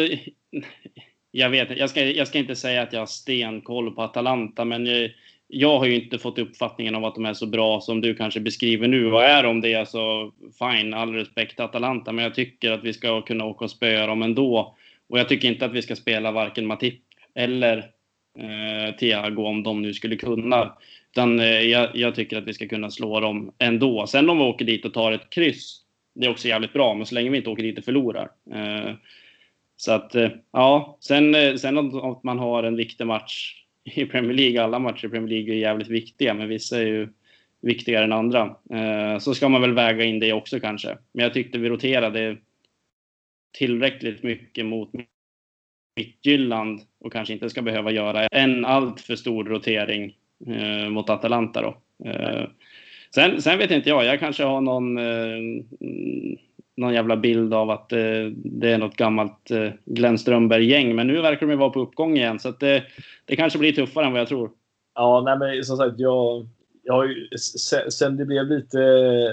Jag 1.31 1.49
vet 1.49 1.77
jag 1.77 1.89
ska, 1.89 2.03
jag 2.03 2.27
ska 2.27 2.39
inte 2.39 2.55
säga 2.55 2.81
att 2.81 2.93
jag 2.93 2.99
har 2.99 3.05
stenkoll 3.05 3.95
på 3.95 4.01
Atalanta, 4.01 4.65
men 4.65 4.85
jag, 4.85 5.11
jag 5.47 5.79
har 5.79 5.85
ju 5.85 6.03
inte 6.03 6.19
fått 6.19 6.39
uppfattningen 6.39 6.95
av 6.95 7.05
att 7.05 7.15
de 7.15 7.25
är 7.25 7.33
så 7.33 7.45
bra 7.45 7.81
som 7.81 8.01
du 8.01 8.15
kanske 8.15 8.39
beskriver 8.39 8.87
nu. 8.87 9.13
Och 9.13 9.23
är 9.23 9.43
de 9.43 9.61
det 9.61 9.89
så 9.89 10.31
fine, 10.59 10.93
all 10.93 11.13
respekt 11.13 11.55
till 11.55 11.65
Atalanta. 11.65 12.11
Men 12.11 12.23
jag 12.23 12.35
tycker 12.35 12.71
att 12.71 12.83
vi 12.83 12.93
ska 12.93 13.21
kunna 13.21 13.45
åka 13.45 13.65
och 13.65 13.71
spöa 13.71 14.07
dem 14.07 14.21
ändå. 14.21 14.75
Och 15.09 15.19
jag 15.19 15.29
tycker 15.29 15.47
inte 15.47 15.65
att 15.65 15.73
vi 15.73 15.81
ska 15.81 15.95
spela 15.95 16.31
varken 16.31 16.67
Matip 16.67 17.01
eller 17.35 17.77
eh, 18.39 18.95
Thiago 18.95 19.45
om 19.45 19.63
de 19.63 19.81
nu 19.81 19.93
skulle 19.93 20.15
kunna. 20.15 20.77
Utan 21.11 21.39
eh, 21.39 21.61
jag, 21.61 21.89
jag, 21.93 22.15
tycker 22.15 22.37
att 22.37 22.47
vi 22.47 22.53
ska 22.53 22.67
kunna 22.67 22.91
slå 22.91 23.19
dem 23.19 23.53
ändå. 23.59 24.07
Sen 24.07 24.29
om 24.29 24.37
vi 24.37 24.43
åker 24.43 24.65
dit 24.65 24.85
och 24.85 24.93
tar 24.93 25.11
ett 25.11 25.29
kryss, 25.29 25.81
det 26.15 26.25
är 26.25 26.29
också 26.29 26.47
jävligt 26.47 26.73
bra. 26.73 26.93
Men 26.93 27.05
så 27.05 27.15
länge 27.15 27.29
vi 27.29 27.37
inte 27.37 27.49
åker 27.49 27.63
dit 27.63 27.77
och 27.77 27.83
förlorar. 27.83 28.31
Eh, 28.53 28.93
så 29.75 29.91
att, 29.91 30.15
eh, 30.15 30.29
ja. 30.51 30.97
Sen, 31.01 31.59
sen 31.59 31.77
att 31.77 32.23
man 32.23 32.39
har 32.39 32.63
en 32.63 32.75
viktig 32.75 33.07
match 33.07 33.63
i 33.83 34.05
Premier 34.05 34.33
League, 34.33 34.63
alla 34.63 34.79
matcher 34.79 35.05
i 35.05 35.09
Premier 35.09 35.29
League 35.29 35.53
är 35.53 35.57
jävligt 35.57 35.87
viktiga, 35.87 36.33
men 36.33 36.47
vissa 36.47 36.77
är 36.77 36.85
ju 36.85 37.09
viktigare 37.61 38.03
än 38.03 38.11
andra. 38.11 38.55
Så 39.19 39.33
ska 39.33 39.49
man 39.49 39.61
väl 39.61 39.73
väga 39.73 40.03
in 40.03 40.19
det 40.19 40.33
också 40.33 40.59
kanske. 40.59 40.97
Men 41.11 41.23
jag 41.23 41.33
tyckte 41.33 41.57
vi 41.57 41.69
roterade 41.69 42.37
tillräckligt 43.57 44.23
mycket 44.23 44.65
mot 44.65 44.89
Midtjylland 45.95 46.81
och 46.99 47.13
kanske 47.13 47.33
inte 47.33 47.49
ska 47.49 47.61
behöva 47.61 47.91
göra 47.91 48.27
en 48.27 48.65
alltför 48.65 49.15
stor 49.15 49.43
rotering 49.43 50.15
eh, 50.47 50.89
mot 50.89 51.09
Atalanta 51.09 51.61
då. 51.61 51.77
Eh, 52.09 52.47
sen, 53.15 53.41
sen 53.41 53.57
vet 53.57 53.71
inte 53.71 53.89
jag, 53.89 54.05
jag 54.05 54.19
kanske 54.19 54.43
har 54.43 54.61
någon 54.61 54.97
eh, 54.97 55.63
någon 56.77 56.93
jävla 56.93 57.17
bild 57.17 57.53
av 57.53 57.69
att 57.69 57.91
eh, 57.91 58.25
det 58.35 58.71
är 58.71 58.77
något 58.77 58.95
gammalt 58.95 59.51
eh, 59.51 59.69
Glenn 59.85 60.17
Strömberg-gäng. 60.17 60.95
Men 60.95 61.07
nu 61.07 61.21
verkar 61.21 61.47
de 61.47 61.55
vara 61.55 61.69
på 61.69 61.81
uppgång 61.81 62.17
igen, 62.17 62.39
så 62.39 62.49
att 62.49 62.59
det, 62.59 62.83
det 63.25 63.35
kanske 63.35 63.59
blir 63.59 63.71
tuffare 63.71 64.05
än 64.05 64.11
vad 64.11 64.21
jag 64.21 64.27
tror. 64.27 64.51
Ja, 64.95 65.21
nej, 65.25 65.37
men 65.37 65.63
som 65.63 65.77
sagt, 65.77 65.99
jag, 65.99 66.47
jag 66.83 66.93
har 66.93 67.05
ju, 67.05 67.27
sen 67.89 68.17
det 68.17 68.25
blev 68.25 68.47
lite, 68.47 68.77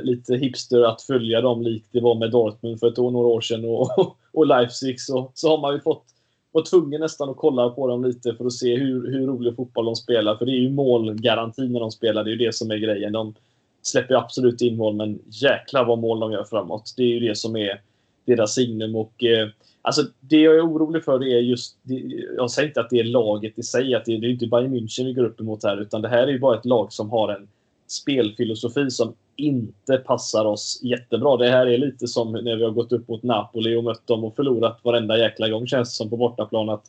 lite 0.03 0.37
hipster 0.37 0.83
att 0.83 1.03
följa 1.03 1.41
dem 1.41 1.63
likt 1.63 1.89
det 1.93 2.01
var 2.01 2.15
med 2.15 2.31
Dortmund 2.31 2.81
för 2.81 2.89
ett 2.89 2.99
år, 2.99 3.11
några 3.11 3.29
år 3.29 3.41
sedan 3.41 3.65
och, 3.65 4.17
och 4.33 4.47
Leipzig 4.47 5.01
så, 5.01 5.33
så 5.35 5.51
har 5.51 5.61
man 5.61 5.75
ju 5.75 5.81
fått 5.81 6.05
var 6.53 6.63
tvungen 6.63 7.01
nästan 7.01 7.29
att 7.29 7.37
kolla 7.37 7.71
på 7.71 7.87
dem 7.87 8.05
lite 8.05 8.35
för 8.35 8.47
att 8.47 8.53
se 8.53 8.77
hur, 8.77 9.13
hur 9.13 9.27
rolig 9.27 9.57
fotboll 9.57 9.85
de 9.85 9.97
spelar. 9.97 10.37
För 10.37 10.47
det 10.47 10.53
är 10.53 10.61
ju 10.61 10.71
målgaranti 10.71 11.69
när 11.69 11.81
de 11.81 11.91
spelar. 11.91 12.25
Det 12.25 12.31
är 12.31 12.33
ju 12.33 12.47
det 12.47 12.55
som 12.55 12.71
är 12.71 12.77
grejen. 12.77 13.13
De, 13.13 13.35
släpper 13.83 14.15
absolut 14.15 14.61
in 14.61 14.77
mål, 14.77 14.95
men 14.95 15.19
jäklar 15.27 15.85
vad 15.85 15.99
mål 15.99 16.21
de 16.21 16.33
gör 16.33 16.45
framåt. 16.45 16.95
Det 16.97 17.03
är 17.03 17.07
ju 17.07 17.21
det 17.21 17.37
som 17.37 17.57
är 17.57 17.81
deras 18.25 18.55
signum. 18.55 18.97
Och, 18.97 19.25
eh, 19.25 19.49
alltså, 19.83 20.03
det 20.21 20.37
jag 20.37 20.57
är 20.57 20.67
orolig 20.67 21.05
för 21.05 21.25
är 21.25 21.41
just... 21.41 21.79
Det, 21.83 21.95
jag 22.37 22.51
säger 22.51 22.69
inte 22.69 22.81
att 22.81 22.91
det 22.91 23.01
är 23.01 23.05
laget 23.05 23.59
i 23.59 23.63
sig, 23.63 23.95
att 23.95 24.05
det, 24.05 24.19
det 24.19 24.27
är 24.27 24.31
inte 24.31 24.47
Bayern 24.47 24.75
München 24.75 25.05
vi 25.05 25.13
går 25.13 25.25
upp 25.25 25.41
emot 25.41 25.65
här, 25.65 25.81
utan 25.81 26.03
det 26.03 26.09
här 26.09 26.23
är 26.23 26.33
ju 26.33 26.39
bara 26.39 26.59
ett 26.59 26.65
lag 26.65 26.93
som 26.93 27.11
har 27.11 27.29
en 27.29 27.49
spelfilosofi 27.89 28.91
som 28.91 29.15
inte 29.37 29.97
passar 29.97 30.45
oss 30.45 30.81
jättebra. 30.83 31.37
Det 31.37 31.51
här 31.51 31.67
är 31.67 31.79
lite 31.79 32.07
som 32.07 32.33
när 32.33 32.57
vi 32.57 32.65
har 32.65 32.71
gått 32.71 32.93
upp 32.93 33.09
mot 33.09 33.23
Napoli 33.23 33.77
och 33.77 33.85
mött 33.85 34.07
dem 34.07 34.25
och 34.25 34.37
förlorat 34.37 34.81
varenda 34.83 35.19
jäkla 35.19 35.49
gång 35.49 35.67
känns 35.67 35.89
det 35.89 35.95
som 35.95 36.11
på 36.11 36.17
bortaplan. 36.17 36.69
Att 36.69 36.85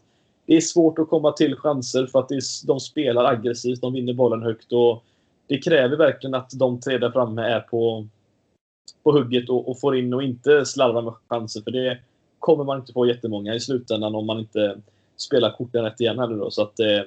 det 0.45 0.58
är 0.58 0.62
svårt 0.62 1.00
att 1.00 1.10
komma 1.10 1.32
till 1.32 1.56
chanser 1.56 2.06
för 2.06 2.20
att 2.20 2.32
är, 2.32 2.68
de 2.68 2.80
spelar 2.80 3.26
aggressivt, 3.26 3.82
de 3.82 3.93
vinner 3.93 4.14
bollen 4.14 4.43
högt 4.43 4.74
och 4.74 5.04
det 5.47 5.58
kräver 5.58 5.97
verkligen 5.97 6.34
att 6.34 6.50
de 6.54 6.80
tre 6.80 6.97
där 6.97 7.12
framme 7.12 7.41
är 7.41 7.60
på, 7.60 8.08
på 9.04 9.12
hugget 9.12 9.50
och, 9.50 9.70
och 9.70 9.80
får 9.80 9.97
in 9.97 10.14
och 10.14 10.24
inte 10.24 10.66
slarvar 10.66 11.02
med 11.02 11.14
chanser. 11.28 11.62
För 11.62 11.72
det 11.72 11.97
kommer 12.39 12.64
man 12.64 12.80
inte 12.80 12.93
få 12.93 13.08
jättemånga 13.08 13.56
i 13.56 13.60
slutändan 13.60 14.16
om 14.16 14.26
man 14.26 14.39
inte 14.39 14.78
spelar 15.18 15.52
korten 15.52 15.84
rätt 15.84 16.02
igen. 16.02 16.20
Här 16.20 16.28
då. 16.28 16.52
Så 16.52 16.62
att, 16.62 16.80
eh, 16.80 17.02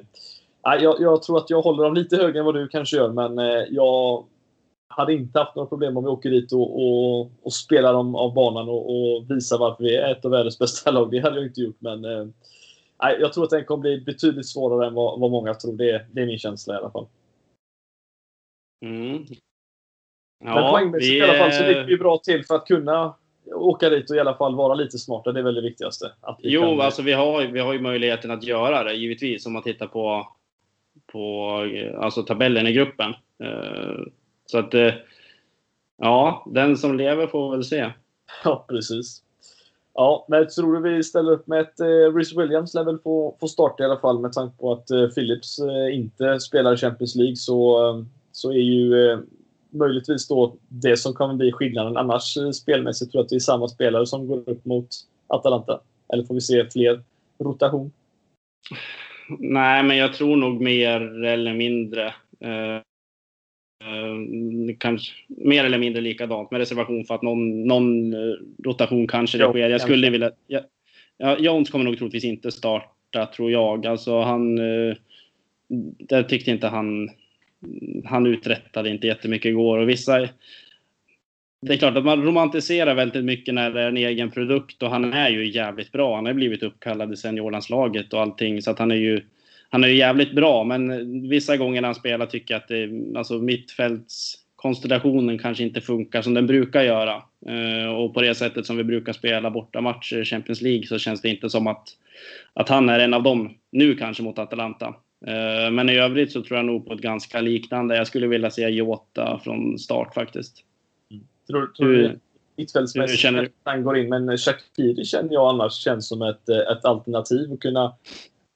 jag, 0.62 1.00
jag, 1.00 1.22
tror 1.22 1.38
att 1.38 1.50
jag 1.50 1.62
håller 1.62 1.84
dem 1.84 1.94
lite 1.94 2.16
högre 2.16 2.38
än 2.38 2.44
vad 2.44 2.54
du 2.54 2.68
kanske 2.68 2.96
gör, 2.96 3.12
men 3.12 3.38
eh, 3.38 3.64
jag 3.70 4.24
hade 4.88 5.12
inte 5.12 5.38
haft 5.38 5.56
några 5.56 5.68
problem 5.68 5.96
om 5.96 6.04
vi 6.04 6.10
åker 6.10 6.30
dit 6.30 6.52
och, 6.52 6.82
och, 6.82 7.30
och 7.42 7.52
spelar 7.52 7.92
dem 7.92 8.14
av 8.14 8.34
banan 8.34 8.68
och, 8.68 8.90
och 8.90 9.30
visar 9.30 9.58
varför 9.58 9.84
vi 9.84 9.96
är 9.96 10.12
ett 10.12 10.24
av 10.24 10.30
världens 10.30 10.58
bästa 10.58 10.90
lag. 10.90 11.10
Det 11.10 11.18
hade 11.18 11.36
jag 11.36 11.46
inte 11.46 11.60
gjort, 11.60 11.76
men 11.78 12.04
eh, 12.04 12.26
jag 13.20 13.32
tror 13.32 13.44
att 13.44 13.50
den 13.50 13.64
kommer 13.64 13.80
bli 13.80 14.00
betydligt 14.00 14.48
svårare 14.48 14.86
än 14.86 14.94
vad, 14.94 15.20
vad 15.20 15.30
många 15.30 15.54
tror. 15.54 15.72
Det, 15.72 16.06
det 16.12 16.22
är 16.22 16.26
min 16.26 16.38
känsla 16.38 16.74
i 16.74 16.76
alla 16.76 16.90
fall. 16.90 17.06
Mm. 18.84 19.26
Ja, 20.44 20.54
Men 20.54 20.70
poängmässigt 20.70 21.12
vi... 21.12 21.18
i 21.18 21.22
alla 21.22 21.38
fall 21.38 21.52
så 21.52 21.66
ligger 21.66 21.84
vi 21.84 21.96
bra 21.96 22.18
till 22.18 22.44
för 22.44 22.54
att 22.54 22.66
kunna 22.66 23.14
åka 23.54 23.88
dit 23.88 24.10
och 24.10 24.16
i 24.16 24.20
alla 24.20 24.34
fall 24.34 24.54
vara 24.54 24.74
lite 24.74 24.98
smarta. 24.98 25.32
Det 25.32 25.40
är 25.40 25.44
väl 25.44 25.54
det 25.54 25.62
viktigaste. 25.62 26.12
jo, 26.38 26.60
kan... 26.60 26.80
alltså 26.80 27.02
vi 27.02 27.12
har, 27.12 27.42
vi 27.42 27.60
har 27.60 27.72
ju 27.72 27.80
möjligheten 27.80 28.30
att 28.30 28.44
göra 28.44 28.84
det 28.84 28.94
givetvis 28.94 29.46
om 29.46 29.52
man 29.52 29.62
tittar 29.62 29.86
på, 29.86 30.28
på 31.12 31.50
alltså 31.98 32.22
tabellen 32.22 32.66
i 32.66 32.72
gruppen. 32.72 33.14
Eh, 33.44 34.02
så 34.46 34.58
att 34.58 34.74
eh, 34.74 34.94
ja, 35.98 36.46
den 36.50 36.76
som 36.76 36.96
lever 36.96 37.26
får 37.26 37.50
väl 37.50 37.64
se. 37.64 37.92
Ja, 38.44 38.64
precis. 38.68 39.22
Ja, 39.94 40.26
men 40.28 40.48
tror 40.48 40.74
du 40.74 40.94
vi 40.94 41.02
ställer 41.02 41.32
upp 41.32 41.46
med 41.46 41.60
ett 41.60 41.80
eh, 41.80 42.14
Rhys 42.14 42.36
Williams 42.36 42.74
lär 42.74 42.84
väl 42.84 42.98
få, 42.98 43.36
få 43.40 43.48
starta 43.48 43.82
i 43.82 43.86
alla 43.86 44.00
fall 44.00 44.18
med 44.18 44.32
tanke 44.32 44.56
på 44.58 44.72
att 44.72 44.90
eh, 44.90 45.06
Phillips 45.06 45.58
eh, 45.58 45.94
inte 45.94 46.40
spelar 46.40 46.74
i 46.74 46.76
Champions 46.76 47.14
League 47.14 47.36
så 47.36 47.88
eh, 47.88 48.04
så 48.32 48.50
är 48.50 48.56
ju 48.56 49.10
eh, 49.10 49.18
möjligtvis 49.70 50.28
då 50.28 50.56
det 50.68 50.96
som 50.96 51.14
kommer 51.14 51.34
bli 51.34 51.52
skillnaden. 51.52 51.96
Annars 51.96 52.36
eh, 52.36 52.50
spelmässigt 52.50 53.12
tror 53.12 53.20
jag 53.20 53.24
att 53.24 53.30
det 53.30 53.36
är 53.36 53.40
samma 53.40 53.68
spelare 53.68 54.06
som 54.06 54.28
går 54.28 54.48
upp 54.48 54.64
mot 54.64 54.88
Atalanta. 55.26 55.80
Eller 56.12 56.24
får 56.24 56.34
vi 56.34 56.40
se 56.40 56.70
fler 56.70 57.02
rotation? 57.38 57.92
Nej, 59.40 59.82
men 59.82 59.96
jag 59.96 60.14
tror 60.14 60.36
nog 60.36 60.60
mer 60.60 61.24
eller 61.24 61.54
mindre. 61.54 62.06
Eh, 62.40 62.80
kanske 64.78 65.12
mer 65.28 65.64
eller 65.64 65.78
mindre 65.78 66.02
likadant 66.02 66.50
med 66.50 66.58
reservation 66.58 67.04
för 67.04 67.14
att 67.14 67.22
någon, 67.22 67.66
någon 67.66 68.14
rotation 68.64 69.06
kanske 69.06 69.38
det 69.38 69.48
sker. 69.48 69.70
Jag 69.70 69.80
skulle 69.80 70.10
vilja... 70.10 70.30
Jag, 70.46 70.62
ja, 71.16 71.38
Jones 71.38 71.70
kommer 71.70 71.84
nog 71.84 71.98
troligtvis 71.98 72.24
inte 72.24 72.52
starta, 72.52 73.26
tror 73.26 73.50
jag. 73.50 73.86
Alltså 73.86 74.20
han... 74.20 74.56
Där 75.98 76.22
tyckte 76.22 76.50
inte 76.50 76.68
han... 76.68 77.10
Han 78.04 78.26
uträttade 78.26 78.90
inte 78.90 79.06
jättemycket 79.06 79.48
igår 79.48 79.78
och 79.78 79.88
vissa 79.88 80.28
det 81.62 81.72
är 81.72 81.76
klart 81.76 81.96
att 81.96 82.04
man 82.04 82.22
romantiserar 82.22 82.94
väldigt 82.94 83.24
mycket 83.24 83.54
när 83.54 83.70
det 83.70 83.82
är 83.82 83.88
en 83.88 83.96
egen 83.96 84.30
produkt 84.30 84.82
och 84.82 84.90
han 84.90 85.12
är 85.12 85.30
ju 85.30 85.50
jävligt 85.50 85.92
bra. 85.92 86.14
Han 86.14 86.26
har 86.26 86.32
blivit 86.32 86.62
uppkallad 86.62 87.12
i 87.12 87.16
seniorlandslaget 87.16 88.12
och 88.12 88.20
allting 88.20 88.62
så 88.62 88.70
att 88.70 88.78
han 88.78 88.90
är 88.90 88.96
ju 88.96 89.20
han 89.70 89.84
är 89.84 89.88
ju 89.88 89.94
jävligt 89.94 90.32
bra, 90.32 90.64
men 90.64 91.28
vissa 91.28 91.56
gånger 91.56 91.80
när 91.80 91.88
han 91.88 91.94
spelar 91.94 92.26
tycker 92.26 92.54
jag 92.54 92.62
att 92.62 92.68
det, 92.68 92.90
alltså 93.18 93.38
mittfältskonstellationen 93.38 95.38
kanske 95.38 95.64
inte 95.64 95.80
funkar 95.80 96.22
som 96.22 96.34
den 96.34 96.46
brukar 96.46 96.82
göra. 96.82 97.22
Eh, 97.46 97.94
och 97.94 98.14
på 98.14 98.22
det 98.22 98.34
sättet 98.34 98.66
som 98.66 98.76
vi 98.76 98.84
brukar 98.84 99.12
spela 99.12 99.50
borta 99.50 99.80
matcher 99.80 100.20
i 100.20 100.24
Champions 100.24 100.60
League 100.60 100.86
så 100.86 100.98
känns 100.98 101.22
det 101.22 101.28
inte 101.28 101.50
som 101.50 101.66
att, 101.66 101.88
att 102.52 102.68
han 102.68 102.88
är 102.88 102.98
en 102.98 103.14
av 103.14 103.22
dem 103.22 103.54
nu 103.72 103.94
kanske 103.94 104.22
mot 104.22 104.38
Atalanta. 104.38 104.94
Eh, 105.26 105.70
men 105.70 105.90
i 105.90 105.98
övrigt 105.98 106.32
så 106.32 106.42
tror 106.42 106.56
jag 106.56 106.66
nog 106.66 106.86
på 106.86 106.92
ett 106.92 107.00
ganska 107.00 107.40
liknande. 107.40 107.96
Jag 107.96 108.06
skulle 108.06 108.26
vilja 108.26 108.50
se 108.50 108.68
Jota 108.68 109.40
från 109.44 109.78
start 109.78 110.14
faktiskt. 110.14 110.64
Tror, 111.52 111.66
tror 111.66 111.88
du 111.88 112.18
mittfältsmässigt 112.56 113.20
känner... 113.20 113.50
han 113.64 113.82
går 113.82 113.98
in. 113.98 114.08
Men 114.08 114.38
Shakiri 114.38 115.04
känner 115.04 115.32
jag 115.32 115.48
annars 115.48 115.72
känns 115.72 116.08
som 116.08 116.22
ett, 116.22 116.48
ett 116.48 116.84
alternativ 116.84 117.52
att 117.52 117.60
kunna 117.60 117.94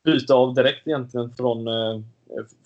byta 0.05 0.35
av 0.35 0.55
direkt 0.55 0.87
egentligen 0.87 1.31
från, 1.31 1.69
eh, 1.69 2.01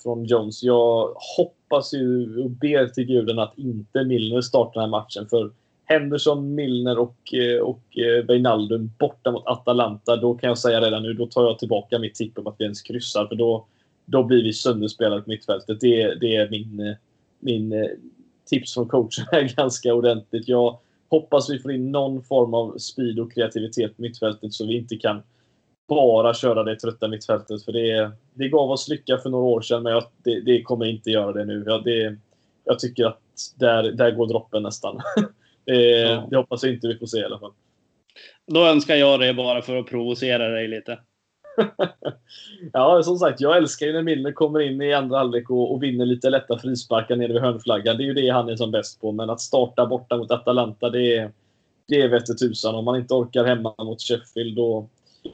från 0.03 0.25
Jones. 0.25 0.63
Jag 0.63 1.15
hoppas 1.37 1.95
ju 1.95 2.39
och 2.43 2.51
ber 2.51 2.87
till 2.87 3.05
guden 3.05 3.39
att 3.39 3.59
inte 3.59 4.05
Milner 4.05 4.41
startar 4.41 4.81
den 4.81 4.91
här 4.91 5.01
matchen. 5.01 5.29
För 5.29 5.51
Henderson, 5.85 6.55
Milner 6.55 6.99
och, 6.99 7.35
eh, 7.35 7.61
och 7.61 7.83
Wijnaldum 8.29 8.83
eh, 8.83 8.89
borta 8.99 9.31
mot 9.31 9.47
Atalanta. 9.47 10.17
Då 10.17 10.35
kan 10.35 10.49
jag 10.49 10.59
säga 10.59 10.81
redan 10.81 11.03
nu, 11.03 11.13
då 11.13 11.27
tar 11.27 11.43
jag 11.43 11.59
tillbaka 11.59 11.99
mitt 11.99 12.15
tipp 12.15 12.39
om 12.39 12.47
att 12.47 12.57
vi 12.59 12.65
ens 12.65 12.83
kryssar. 12.83 13.27
För 13.27 13.35
då, 13.35 13.67
då 14.05 14.25
blir 14.25 14.43
vi 14.43 14.53
sönderspelade 14.53 15.23
på 15.23 15.31
mittfältet. 15.31 15.81
Det, 15.81 16.15
det 16.15 16.37
är 16.37 16.51
min, 16.51 16.97
min 17.41 17.89
tips 18.51 18.75
från 18.75 18.89
coachen 18.89 19.25
är 19.33 19.57
ganska 19.57 19.95
ordentligt. 19.95 20.49
Jag 20.49 20.79
hoppas 21.11 21.51
vi 21.51 21.59
får 21.59 21.73
in 21.73 21.93
någon 21.93 22.23
form 22.23 22.55
av 22.55 22.79
speed 22.79 23.19
och 23.19 23.33
kreativitet 23.33 23.97
på 23.97 24.03
mittfältet 24.03 24.53
så 24.53 24.67
vi 24.67 24.77
inte 24.77 24.97
kan 24.97 25.23
bara 25.89 26.35
köra 26.35 26.65
det 26.65 26.77
trötta 26.77 27.09
mittfältet. 27.09 27.65
För 27.65 27.73
det, 27.73 28.11
det 28.35 28.49
gav 28.49 28.71
oss 28.71 28.89
lycka 28.89 29.19
för 29.19 29.31
några 29.31 29.45
år 29.45 29.61
sedan, 29.61 29.83
men 29.83 29.93
jag, 29.93 30.05
det, 30.25 30.41
det, 30.41 30.63
kommer 30.63 30.87
inte 30.87 31.11
göra 31.11 31.33
det 31.33 31.45
nu. 31.45 31.65
Jag, 31.67 31.85
det, 31.85 32.17
jag 32.65 32.79
tycker 32.79 33.05
att 33.05 33.21
där, 33.57 33.83
där 33.83 34.11
går 34.11 34.27
droppen 34.27 34.63
nästan. 34.63 35.01
det, 35.65 36.01
ja. 36.01 36.27
det 36.31 36.37
hoppas 36.37 36.63
jag 36.63 36.73
inte 36.73 36.89
vi 36.89 36.99
får 36.99 37.07
se 37.07 37.19
i 37.19 37.25
alla 37.25 37.39
fall. 37.39 37.53
Då 38.47 38.67
önskar 38.67 38.97
jag 38.97 39.21
det 39.21 39.35
bara 39.35 39.63
för 39.63 39.77
att 39.77 39.87
provocera 39.87 40.49
dig 40.49 40.69
lite. 40.69 40.99
ja, 42.73 43.03
som 43.03 43.19
sagt, 43.19 43.41
jag 43.41 43.57
älskar 43.57 43.87
ju 43.87 43.93
när 43.93 44.03
Milner 44.03 44.33
kommer 44.33 44.61
in 44.61 44.83
i 44.83 44.93
andra 44.93 45.19
halvlek 45.19 45.51
och, 45.51 45.73
och, 45.73 45.83
vinner 45.83 46.07
lite 46.07 46.31
lätta 46.31 46.59
frisparkar 46.59 47.17
nere 47.17 47.33
vid 47.33 47.43
hörnflaggan. 47.43 47.97
Det 47.97 48.03
är 48.03 48.07
ju 48.07 48.15
det 48.15 48.29
han 48.29 48.49
är 48.49 48.57
som 48.57 48.71
bäst 48.71 49.01
på. 49.01 49.13
Men 49.13 49.31
att 49.31 49.41
starta 49.41 49.87
borta 49.87 50.17
mot 50.17 50.31
Atalanta, 50.31 50.91
det 50.91 51.17
är, 51.17 51.33
det 51.89 52.01
är 52.01 52.09
vette 52.09 52.35
tusan. 52.35 52.75
Om 52.75 52.85
man 52.85 52.97
inte 52.97 53.15
orkar 53.15 53.45
hemma 53.45 53.75
mot 53.79 54.03
Sheffield, 54.03 54.57
då, 54.57 54.89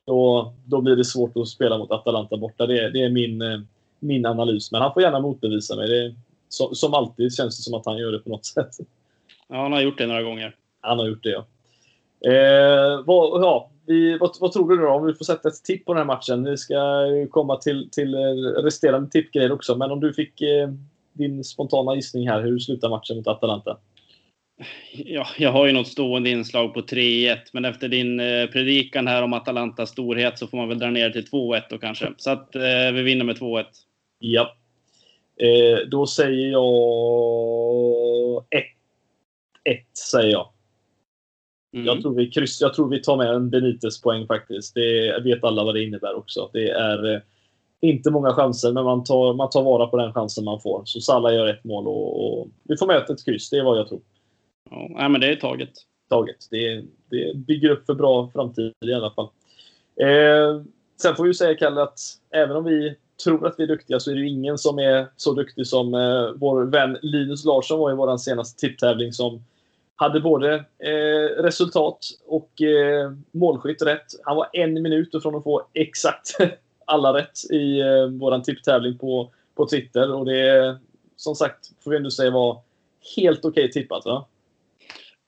då, 0.05 0.53
då 0.65 0.81
blir 0.81 0.97
det 0.97 1.05
svårt 1.05 1.37
att 1.37 1.49
spela 1.49 1.79
mot 1.79 1.91
Atalanta 1.91 2.37
borta. 2.37 2.67
Det, 2.67 2.91
det 2.91 3.03
är 3.03 3.11
min, 3.11 3.43
eh, 3.43 3.61
min 3.99 4.27
analys. 4.27 4.73
Men 4.73 4.83
han 4.83 4.93
får 4.93 5.03
gärna 5.03 5.21
motbevisa 5.21 5.77
mig. 5.77 5.89
Det, 5.89 6.15
som, 6.49 6.75
som 6.75 6.95
alltid 6.95 7.35
känns 7.35 7.57
det 7.57 7.63
som 7.63 7.75
att 7.75 7.87
han 7.87 7.99
gör 7.99 8.13
det 8.13 8.19
på 8.19 8.31
något 8.31 8.45
sätt. 8.47 8.71
Ja, 9.49 9.63
han 9.63 9.73
har 9.73 9.81
gjort 9.81 9.99
det 9.99 10.07
några 10.07 10.23
gånger. 10.23 10.57
Han 10.81 10.99
har 10.99 11.07
gjort 11.07 11.23
det, 11.23 11.31
ja. 11.31 11.47
Eh, 12.31 13.03
vad, 13.05 13.43
ja 13.43 13.71
vi, 13.87 14.19
vad, 14.19 14.37
vad, 14.41 14.53
tror 14.53 14.71
du 14.71 14.77
då? 14.77 14.89
Om 14.89 15.07
vi 15.07 15.15
får 15.15 15.25
sätta 15.25 15.49
ett 15.49 15.65
tipp 15.65 15.85
på 15.85 15.93
den 15.95 15.99
här 15.99 16.07
matchen. 16.07 16.45
Vi 16.45 16.57
ska 16.57 16.77
komma 17.31 17.57
till, 17.57 17.89
till 17.93 18.15
resterande 18.63 19.11
tippgrejer 19.11 19.53
också. 19.53 19.77
Men 19.77 19.91
om 19.91 20.01
du 20.01 20.13
fick 20.13 20.41
eh, 20.43 20.69
din 21.17 21.45
spontana 21.45 21.95
gissning 21.95 22.29
här. 22.29 22.43
Hur 22.43 22.59
slutar 22.59 22.89
matchen 22.89 23.17
mot 23.17 23.27
Atalanta? 23.27 23.79
Ja, 24.93 25.27
jag 25.39 25.53
har 25.53 25.67
ju 25.67 25.73
något 25.73 25.89
stående 25.89 26.31
inslag 26.31 26.75
på 26.75 26.81
3-1, 26.81 27.37
men 27.53 27.65
efter 27.65 27.89
din 27.89 28.21
eh, 28.21 28.47
predikan 28.47 29.07
här 29.07 29.23
om 29.23 29.33
Atalantas 29.33 29.91
storhet 29.91 30.39
så 30.39 30.47
får 30.47 30.57
man 30.57 30.69
väl 30.69 30.79
dra 30.79 30.91
ner 30.91 31.11
till 31.11 31.27
2-1 31.27 31.63
då 31.71 31.79
kanske. 31.79 32.13
Så 32.17 32.31
att 32.31 32.55
eh, 32.55 32.93
vi 32.95 33.03
vinner 33.03 33.25
med 33.25 33.37
2-1. 33.39 33.65
Ja. 34.19 34.57
Eh, 35.41 35.79
då 35.89 36.07
säger 36.07 36.51
jag 36.51 36.63
1-1, 39.67 39.83
säger 40.11 40.33
jag. 40.33 40.49
Mm. 41.77 41.87
Jag, 41.87 42.03
tror 42.03 42.15
vi 42.15 42.31
kryss, 42.31 42.61
jag 42.61 42.75
tror 42.75 42.89
vi 42.89 43.03
tar 43.03 43.17
med 43.17 43.35
en 43.35 43.51
Benitez-poäng 43.51 44.27
faktiskt. 44.27 44.75
Det 44.75 45.21
vet 45.25 45.45
alla 45.45 45.65
vad 45.65 45.75
det 45.75 45.85
innebär 45.85 46.15
också. 46.17 46.51
Det 46.53 46.71
är 46.71 47.15
eh, 47.15 47.21
inte 47.81 48.11
många 48.11 48.33
chanser, 48.33 48.73
men 48.73 48.85
man 48.85 49.05
tar, 49.05 49.35
man 49.35 49.51
tar 49.51 49.63
vara 49.63 49.87
på 49.87 49.97
den 49.97 50.13
chansen 50.13 50.45
man 50.45 50.61
får. 50.61 50.83
Så 50.85 51.01
Salah 51.01 51.35
gör 51.35 51.47
ett 51.47 51.65
mål 51.65 51.87
och, 51.87 52.41
och 52.41 52.49
vi 52.63 52.77
får 52.77 52.87
med 52.87 52.97
ett 52.97 53.25
kryss. 53.25 53.51
Det 53.51 53.57
är 53.57 53.65
vad 53.65 53.79
jag 53.79 53.89
tror. 53.89 54.01
Ja, 54.71 55.09
men 55.09 55.21
det 55.21 55.33
är 55.33 55.37
taget. 55.37 55.73
Taget. 56.09 56.37
Det, 56.51 56.85
det 57.11 57.37
bygger 57.37 57.71
upp 57.71 57.87
för 57.87 57.95
bra 57.95 58.31
framtid 58.33 58.73
i 58.87 58.93
alla 58.93 59.11
fall. 59.11 59.29
Eh, 60.01 60.63
sen 61.03 61.17
får 61.17 61.25
vi 61.25 61.35
säga, 61.35 61.55
Kalle, 61.55 61.83
att 61.83 61.99
även 62.31 62.57
om 62.57 62.65
vi 62.65 62.95
tror 63.25 63.47
att 63.47 63.55
vi 63.59 63.63
är 63.63 63.69
duktiga 63.69 64.01
så 64.01 64.11
är 64.11 64.15
det 64.15 64.27
ingen 64.27 64.59
som 64.59 64.79
är 64.79 65.07
så 65.17 65.33
duktig 65.33 65.67
som 65.67 65.95
eh, 65.95 66.31
vår 66.37 66.65
vän 66.65 66.99
Linus 67.03 67.45
Larsson 67.45 67.79
var 67.79 67.93
i 67.93 67.95
vår 67.95 68.17
senaste 68.17 68.61
tipptävling 68.61 69.13
som 69.13 69.43
hade 69.97 70.21
både 70.21 70.55
eh, 70.79 71.43
resultat 71.43 71.99
och 72.27 72.63
eh, 72.63 73.13
målskytt 73.33 73.83
rätt. 73.83 74.07
Han 74.25 74.37
var 74.37 74.49
en 74.53 74.83
minut 74.83 75.23
från 75.23 75.35
att 75.35 75.45
få 75.45 75.63
exakt 75.75 76.37
alla 76.87 77.13
rätt 77.13 77.51
i 77.51 77.81
eh, 77.81 78.07
vår 78.07 78.41
tipptävling 78.41 78.99
på, 78.99 79.33
på 79.57 79.67
Twitter. 79.67 80.13
Och 80.13 80.27
det, 80.27 80.79
som 81.17 81.35
sagt, 81.35 81.59
får 81.85 81.91
vi 81.91 81.97
ändå 81.97 82.11
säga 82.11 82.31
var 82.31 82.61
helt 83.17 83.45
okej 83.45 83.65
okay 83.65 83.73
tippat. 83.73 84.05
Va? 84.05 84.27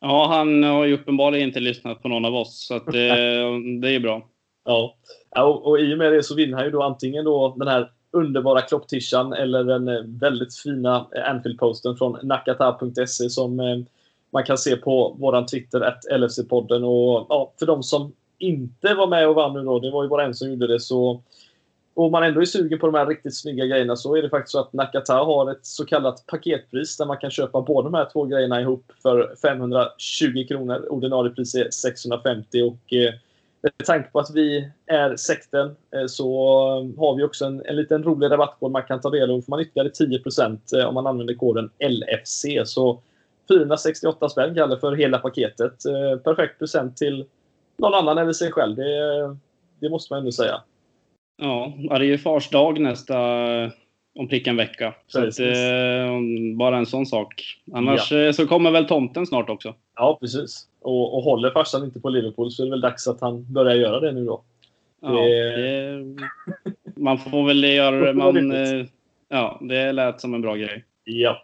Ja, 0.01 0.27
han 0.27 0.62
har 0.62 0.85
ju 0.85 0.95
uppenbarligen 0.95 1.49
inte 1.49 1.61
lyssnat 1.61 2.03
på 2.03 2.09
någon 2.09 2.25
av 2.25 2.35
oss, 2.35 2.66
så 2.66 2.75
att, 2.75 2.87
eh, 2.87 2.93
det 3.83 3.95
är 3.95 4.01
bra. 4.01 4.29
Ja, 4.64 4.97
och, 5.37 5.66
och 5.66 5.81
i 5.81 5.95
och 5.95 5.99
med 5.99 6.12
det 6.12 6.23
så 6.23 6.35
vinner 6.35 6.57
han 6.57 6.66
ju 6.66 6.71
då 6.71 6.83
antingen 6.83 7.25
då 7.25 7.55
den 7.59 7.69
här 7.69 7.91
underbara 8.11 8.61
klopptishan 8.61 9.33
eller 9.33 9.64
den 9.64 9.89
eh, 9.89 10.03
väldigt 10.07 10.57
fina 10.57 11.07
Anfield-posten 11.27 11.97
från 11.97 12.19
nakata.se 12.23 13.31
som 13.31 13.61
eh, 13.61 13.79
man 14.31 14.45
kan 14.45 14.59
se 14.59 14.76
på 14.76 15.16
våran 15.18 15.47
Twitter, 15.47 15.81
att 15.81 16.05
LFC-podden. 16.11 16.85
Och 16.85 17.26
ja, 17.29 17.53
för 17.59 17.66
de 17.66 17.83
som 17.83 18.12
inte 18.39 18.95
var 18.95 19.07
med 19.07 19.29
och 19.29 19.35
vann 19.35 19.55
nu 19.55 19.64
då, 19.64 19.79
det 19.79 19.91
var 19.91 20.03
ju 20.03 20.09
bara 20.09 20.24
en 20.24 20.35
som 20.35 20.51
gjorde 20.51 20.66
det, 20.66 20.81
så 20.81 21.22
om 21.95 22.12
man 22.12 22.22
ändå 22.22 22.41
är 22.41 22.45
sugen 22.45 22.79
på 22.79 22.87
de 22.87 22.95
här 22.95 23.07
riktigt 23.07 23.37
snygga 23.37 23.66
grejerna 23.66 23.97
så 23.97 24.16
är 24.16 24.22
det 24.22 24.31
faktiskt 24.31 24.53
så 24.53 24.61
att 24.61 24.72
Nakata 24.72 25.14
har 25.14 25.51
ett 25.51 25.66
så 25.66 25.85
kallat 25.85 26.26
paketpris 26.26 26.97
där 26.97 27.07
man 27.07 27.16
kan 27.16 27.31
köpa 27.31 27.61
båda 27.61 27.91
de 27.91 27.95
här 27.95 28.09
två 28.12 28.24
grejerna 28.24 28.61
ihop 28.61 28.93
för 29.03 29.35
520 29.43 30.47
kronor. 30.49 30.87
Ordinarie 30.91 31.33
pris 31.33 31.55
är 31.55 31.70
650 31.70 32.62
och 32.62 32.93
eh, 32.93 33.14
med 33.62 33.87
tanke 33.87 34.11
på 34.11 34.18
att 34.18 34.31
vi 34.35 34.70
är 34.87 35.16
sekten 35.16 35.66
eh, 35.66 36.07
så 36.07 36.29
har 36.99 37.16
vi 37.16 37.22
också 37.22 37.45
en, 37.45 37.62
en 37.64 37.76
liten 37.76 38.03
rolig 38.03 38.31
rabattkod 38.31 38.70
man 38.70 38.83
kan 38.83 39.01
ta 39.01 39.11
del 39.11 39.31
av. 39.31 39.37
Då 39.37 39.43
får 39.43 39.51
man 39.51 39.61
ytterligare 39.61 39.91
10 39.91 40.20
eh, 40.81 40.89
om 40.89 40.95
man 40.95 41.07
använder 41.07 41.35
koden 41.35 41.70
LFC. 41.79 42.47
Så 42.64 43.01
468 43.49 44.29
spänn 44.29 44.55
Kalle 44.55 44.79
för 44.79 44.93
hela 44.93 45.19
paketet. 45.19 45.85
Eh, 45.85 46.19
perfekt 46.19 46.59
present 46.59 46.97
till 46.97 47.25
någon 47.79 47.95
annan 47.95 48.19
eller 48.19 48.33
sig 48.33 48.53
själv. 48.53 48.77
Det, 48.77 49.37
det 49.81 49.91
måste 49.91 50.13
man 50.13 50.19
ändå 50.19 50.33
säga. 50.33 50.61
Ja, 51.37 51.73
det 51.77 51.95
är 51.95 52.01
ju 52.01 52.19
fars 52.19 52.51
dag 52.51 52.81
nästa 52.81 53.19
om 54.19 54.29
prick 54.29 54.47
en 54.47 54.57
vecka. 54.57 54.95
Så 55.07 55.19
att, 55.19 55.39
eh, 55.39 56.57
bara 56.57 56.77
en 56.77 56.87
sån 56.87 57.07
sak. 57.07 57.59
Annars 57.73 58.13
ja. 58.13 58.19
Eh, 58.19 58.33
så 58.33 58.47
kommer 58.47 58.71
väl 58.71 58.87
tomten 58.87 59.27
snart 59.27 59.51
också. 59.51 59.75
Ja, 59.97 60.19
precis. 60.21 60.67
Och, 60.81 61.17
och 61.17 61.23
håller 61.23 61.51
farsan 61.51 61.85
inte 61.85 62.01
på 62.01 62.09
Liverpool 62.09 62.51
så 62.51 62.63
är 62.63 62.65
det 62.65 62.71
väl 62.71 62.81
dags 62.81 63.09
att 63.09 63.21
han 63.21 63.53
börjar 63.53 63.75
göra 63.75 64.01
det 64.01 64.13
nu 64.13 64.25
då. 64.25 64.43
Ja, 65.01 65.09
det... 65.09 66.05
man 66.97 67.19
får 67.19 67.47
väl 67.47 67.65
göra 67.75 68.07
det. 68.07 68.13
Man, 68.13 68.53
ja, 69.29 69.59
det 69.63 69.93
lät 69.93 70.21
som 70.21 70.35
en 70.35 70.43
bra 70.43 70.55
grej. 70.55 70.85
Ja. 71.05 71.43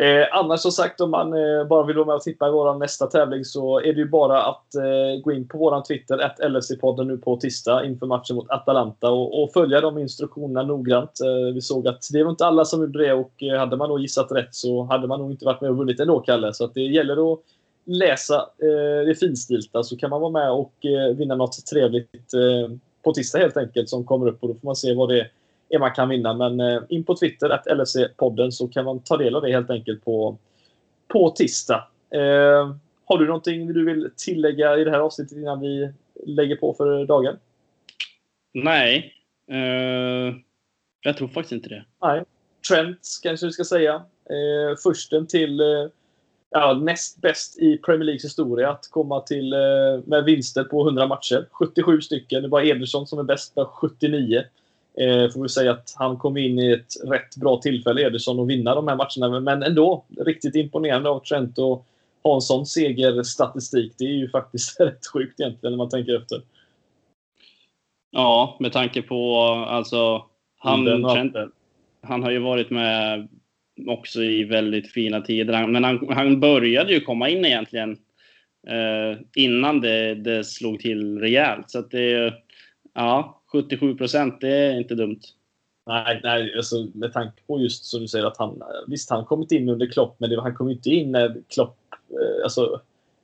Eh, 0.00 0.26
annars 0.32 0.60
som 0.60 0.72
sagt, 0.72 1.00
om 1.00 1.10
man 1.10 1.32
eh, 1.32 1.66
bara 1.66 1.86
vill 1.86 1.96
vara 1.96 2.06
med 2.06 2.14
och 2.14 2.22
tippa 2.22 2.48
i 2.48 2.50
vår 2.50 2.78
nästa 2.78 3.06
tävling 3.06 3.44
så 3.44 3.80
är 3.80 3.92
det 3.92 4.00
ju 4.00 4.08
bara 4.08 4.42
att 4.42 4.74
eh, 4.74 5.22
gå 5.22 5.32
in 5.32 5.48
på 5.48 5.58
vår 5.58 5.82
Twitter, 5.84 6.18
att 6.18 6.38
LFC-podden 6.38 7.04
nu 7.04 7.18
på 7.18 7.36
tisdag 7.36 7.84
inför 7.84 8.06
matchen 8.06 8.36
mot 8.36 8.50
Atalanta 8.50 9.10
och, 9.10 9.42
och 9.42 9.52
följa 9.52 9.80
de 9.80 9.98
instruktionerna 9.98 10.62
noggrant. 10.62 11.20
Eh, 11.20 11.54
vi 11.54 11.60
såg 11.60 11.88
att 11.88 12.02
det 12.12 12.22
var 12.22 12.30
inte 12.30 12.46
alla 12.46 12.64
som 12.64 12.80
gjorde 12.80 13.06
det 13.06 13.12
och 13.12 13.42
eh, 13.42 13.58
hade 13.58 13.76
man 13.76 13.88
då 13.88 13.98
gissat 13.98 14.32
rätt 14.32 14.54
så 14.54 14.84
hade 14.84 15.08
man 15.08 15.20
nog 15.20 15.30
inte 15.30 15.44
varit 15.44 15.60
med 15.60 15.70
och 15.70 15.76
vunnit 15.76 16.00
ändå, 16.00 16.20
Kalle. 16.20 16.52
Så 16.52 16.64
att 16.64 16.74
det 16.74 16.80
gäller 16.80 17.32
att 17.32 17.40
läsa 17.84 18.36
eh, 18.36 19.06
det 19.06 19.14
finstilta 19.20 19.82
så 19.82 19.96
kan 19.96 20.10
man 20.10 20.20
vara 20.20 20.30
med 20.30 20.50
och 20.50 20.86
eh, 20.86 21.16
vinna 21.16 21.34
något 21.34 21.66
trevligt 21.66 22.34
eh, 22.34 22.76
på 23.04 23.12
tisdag 23.12 23.38
helt 23.38 23.56
enkelt 23.56 23.88
som 23.88 24.04
kommer 24.04 24.28
upp 24.28 24.42
och 24.42 24.48
då 24.48 24.54
får 24.54 24.66
man 24.66 24.76
se 24.76 24.94
vad 24.94 25.08
det 25.08 25.20
är 25.20 25.30
man 25.78 25.94
kan 25.94 26.08
vinna. 26.08 26.34
Men 26.34 26.60
eh, 26.60 26.82
in 26.88 27.04
på 27.04 27.16
Twitter, 27.16 27.50
att 27.50 27.66
LFC-podden, 27.66 28.50
så 28.50 28.68
kan 28.68 28.84
man 28.84 29.00
ta 29.00 29.16
del 29.16 29.36
av 29.36 29.42
det 29.42 29.52
helt 29.52 29.70
enkelt 29.70 30.04
på, 30.04 30.38
på 31.08 31.30
tisdag. 31.30 31.88
Eh, 32.10 32.74
har 33.04 33.18
du 33.18 33.26
någonting 33.26 33.72
du 33.72 33.84
vill 33.84 34.10
tillägga 34.16 34.76
i 34.76 34.84
det 34.84 34.90
här 34.90 35.00
avsnittet 35.00 35.38
innan 35.38 35.60
vi 35.60 35.92
lägger 36.26 36.56
på 36.56 36.74
för 36.74 37.06
dagen? 37.06 37.36
Nej. 38.52 39.12
Uh, 39.52 40.36
jag 41.00 41.16
tror 41.16 41.28
faktiskt 41.28 41.52
inte 41.52 41.68
det. 41.68 41.84
Nej. 42.02 42.22
Trent 42.68 42.98
kanske 43.22 43.46
vi 43.46 43.52
ska 43.52 43.64
säga. 43.64 43.94
Eh, 44.30 44.76
försten 44.82 45.26
till 45.26 45.60
eh, 45.60 45.86
ja, 46.50 46.72
näst 46.82 47.20
bäst 47.20 47.58
i 47.58 47.78
Premier 47.78 48.04
Leagues 48.04 48.24
historia 48.24 48.70
att 48.70 48.88
komma 48.90 49.20
till 49.20 49.52
eh, 49.52 49.58
med 50.04 50.24
vinster 50.24 50.64
på 50.64 50.86
100 50.86 51.06
matcher. 51.06 51.48
77 51.50 52.00
stycken. 52.00 52.42
Det 52.42 52.46
är 52.46 52.50
bara 52.50 52.64
Ederson 52.64 53.06
som 53.06 53.18
är 53.18 53.22
bäst 53.22 53.56
med 53.56 53.66
79. 53.66 54.44
Eh, 55.00 55.30
får 55.30 55.42
vi 55.42 55.48
säga 55.48 55.72
att 55.72 55.94
han 55.96 56.16
kom 56.16 56.36
in 56.36 56.58
i 56.58 56.72
ett 56.72 57.10
rätt 57.10 57.36
bra 57.36 57.60
tillfälle, 57.60 58.06
Ederson, 58.06 58.40
att 58.40 58.48
vinna 58.48 58.74
de 58.74 58.88
här 58.88 58.96
matcherna. 58.96 59.40
Men 59.40 59.62
ändå 59.62 60.04
riktigt 60.18 60.54
imponerande 60.54 61.08
av 61.08 61.20
Trent 61.20 61.58
och 61.58 61.86
ha 62.22 62.34
en 62.34 62.40
sån 62.40 62.66
segerstatistik. 62.66 63.94
Det 63.98 64.04
är 64.04 64.08
ju 64.08 64.30
faktiskt 64.30 64.80
rätt 64.80 65.06
sjukt 65.12 65.40
egentligen 65.40 65.72
när 65.72 65.78
man 65.78 65.88
tänker 65.88 66.16
efter. 66.16 66.42
Ja, 68.10 68.56
med 68.60 68.72
tanke 68.72 69.02
på 69.02 69.38
alltså 69.68 70.24
han, 70.58 70.84
Trent, 70.84 71.36
han 72.02 72.22
har 72.22 72.30
ju 72.30 72.38
varit 72.38 72.70
med 72.70 73.28
också 73.88 74.22
i 74.22 74.44
väldigt 74.44 74.92
fina 74.92 75.20
tider. 75.20 75.66
Men 75.66 75.84
han, 75.84 76.08
han 76.10 76.40
började 76.40 76.92
ju 76.92 77.00
komma 77.00 77.28
in 77.28 77.44
egentligen 77.44 77.90
eh, 78.66 79.18
innan 79.34 79.80
det, 79.80 80.14
det 80.14 80.44
slog 80.44 80.80
till 80.80 81.18
rejält. 81.18 81.70
Så 81.70 81.78
att 81.78 81.90
det 81.90 82.34
ja, 82.94 83.43
77 83.62 83.96
procent, 83.96 84.40
det 84.40 84.48
är 84.48 84.78
inte 84.78 84.94
dumt. 84.94 85.20
Nej, 85.86 86.20
nej 86.22 86.54
alltså, 86.56 86.86
med 86.94 87.12
tanke 87.12 87.42
på 87.46 87.60
just 87.60 87.84
som 87.84 88.00
du 88.00 88.08
säger 88.08 88.24
att 88.24 88.36
han, 88.36 88.62
visst 88.86 89.10
han 89.10 89.24
kommit 89.24 89.52
in 89.52 89.68
under 89.68 89.86
Klopp, 89.86 90.16
men 90.18 90.30
det, 90.30 90.40
han 90.40 90.54
kom 90.54 90.70
inte 90.70 90.90
in 90.90 91.12
när 91.12 91.36
Klopp, 91.48 91.76
eh, 92.10 92.44
alltså 92.44 92.80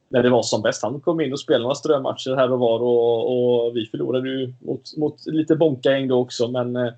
när 0.09 0.23
det 0.23 0.31
var 0.31 0.43
som 0.43 0.63
bäst. 0.63 0.83
Han 0.83 1.01
kom 1.01 1.21
in 1.21 1.33
och 1.33 1.41
spelade 1.41 1.63
några 1.63 1.75
strömatcher 1.75 2.37
här 2.37 2.53
och 2.53 2.59
var 2.59 2.81
och, 2.81 3.67
och 3.67 3.77
vi 3.77 3.87
förlorade 3.87 4.29
ju 4.29 4.53
mot, 4.61 4.97
mot 4.97 5.27
lite 5.27 5.57
bonka 5.57 6.01
då 6.01 6.19
också, 6.19 6.49
men 6.49 6.77
eh, 6.77 6.93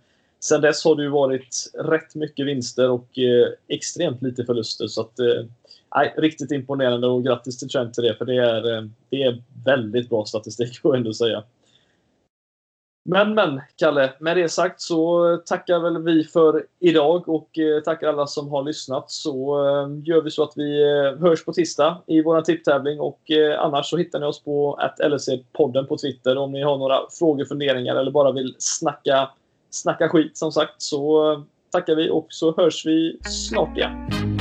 Sen 0.44 0.60
dess 0.60 0.84
har 0.84 0.96
det 0.96 1.02
ju 1.02 1.08
varit 1.08 1.70
rätt 1.74 2.14
mycket 2.14 2.46
vinster 2.46 2.90
och 2.90 3.18
eh, 3.18 3.48
extremt 3.68 4.22
lite 4.22 4.44
förluster. 4.44 4.86
Så 4.86 5.00
att, 5.00 5.18
eh, 5.18 6.12
riktigt 6.16 6.50
imponerande 6.50 7.06
och 7.06 7.24
grattis 7.24 7.58
till 7.58 7.68
Trent 7.68 7.94
till 7.94 8.04
det, 8.04 8.14
för 8.14 8.24
det 8.24 8.36
är, 8.36 8.76
eh, 8.76 8.84
det 9.10 9.22
är 9.22 9.42
väldigt 9.64 10.08
bra 10.08 10.24
statistik 10.24 10.78
får 10.80 10.94
jag 10.94 10.98
ändå 10.98 11.12
säga. 11.12 11.44
Men, 13.04 13.34
men, 13.34 13.60
Kalle, 13.76 14.12
med 14.20 14.36
det 14.36 14.48
sagt 14.48 14.80
så 14.80 15.36
tackar 15.46 15.78
väl 15.78 16.02
vi 16.02 16.24
för 16.24 16.66
idag 16.80 17.28
och 17.28 17.58
eh, 17.58 17.82
tackar 17.82 18.08
alla 18.08 18.26
som 18.26 18.48
har 18.48 18.62
lyssnat. 18.62 19.10
Så 19.10 19.64
eh, 19.66 19.88
gör 20.04 20.22
vi 20.22 20.30
så 20.30 20.42
att 20.42 20.52
vi 20.56 20.82
eh, 20.82 21.20
hörs 21.20 21.44
på 21.44 21.52
tisdag 21.52 22.02
i 22.06 22.22
vår 22.22 22.40
tipptävling 22.40 23.00
och 23.00 23.20
annars 23.58 23.90
så 23.90 23.96
hittar 23.96 24.20
ni 24.20 24.26
oss 24.26 24.44
på 24.44 24.78
LSE-podden 24.98 25.84
på 25.86 25.96
Twitter 25.96 26.36
om 26.36 26.52
ni 26.52 26.62
har 26.62 26.78
några 26.78 26.98
frågor, 27.18 27.44
funderingar 27.44 27.96
eller 27.96 28.10
bara 28.10 28.32
vill 28.32 28.54
snacka 28.58 29.30
snacka 29.70 30.08
skit 30.08 30.36
som 30.36 30.52
sagt 30.52 30.82
så 30.82 31.44
tackar 31.70 31.94
vi 31.94 32.10
och 32.10 32.26
så 32.28 32.54
hörs 32.56 32.86
vi 32.86 33.18
snart 33.22 33.76
igen. 33.76 34.31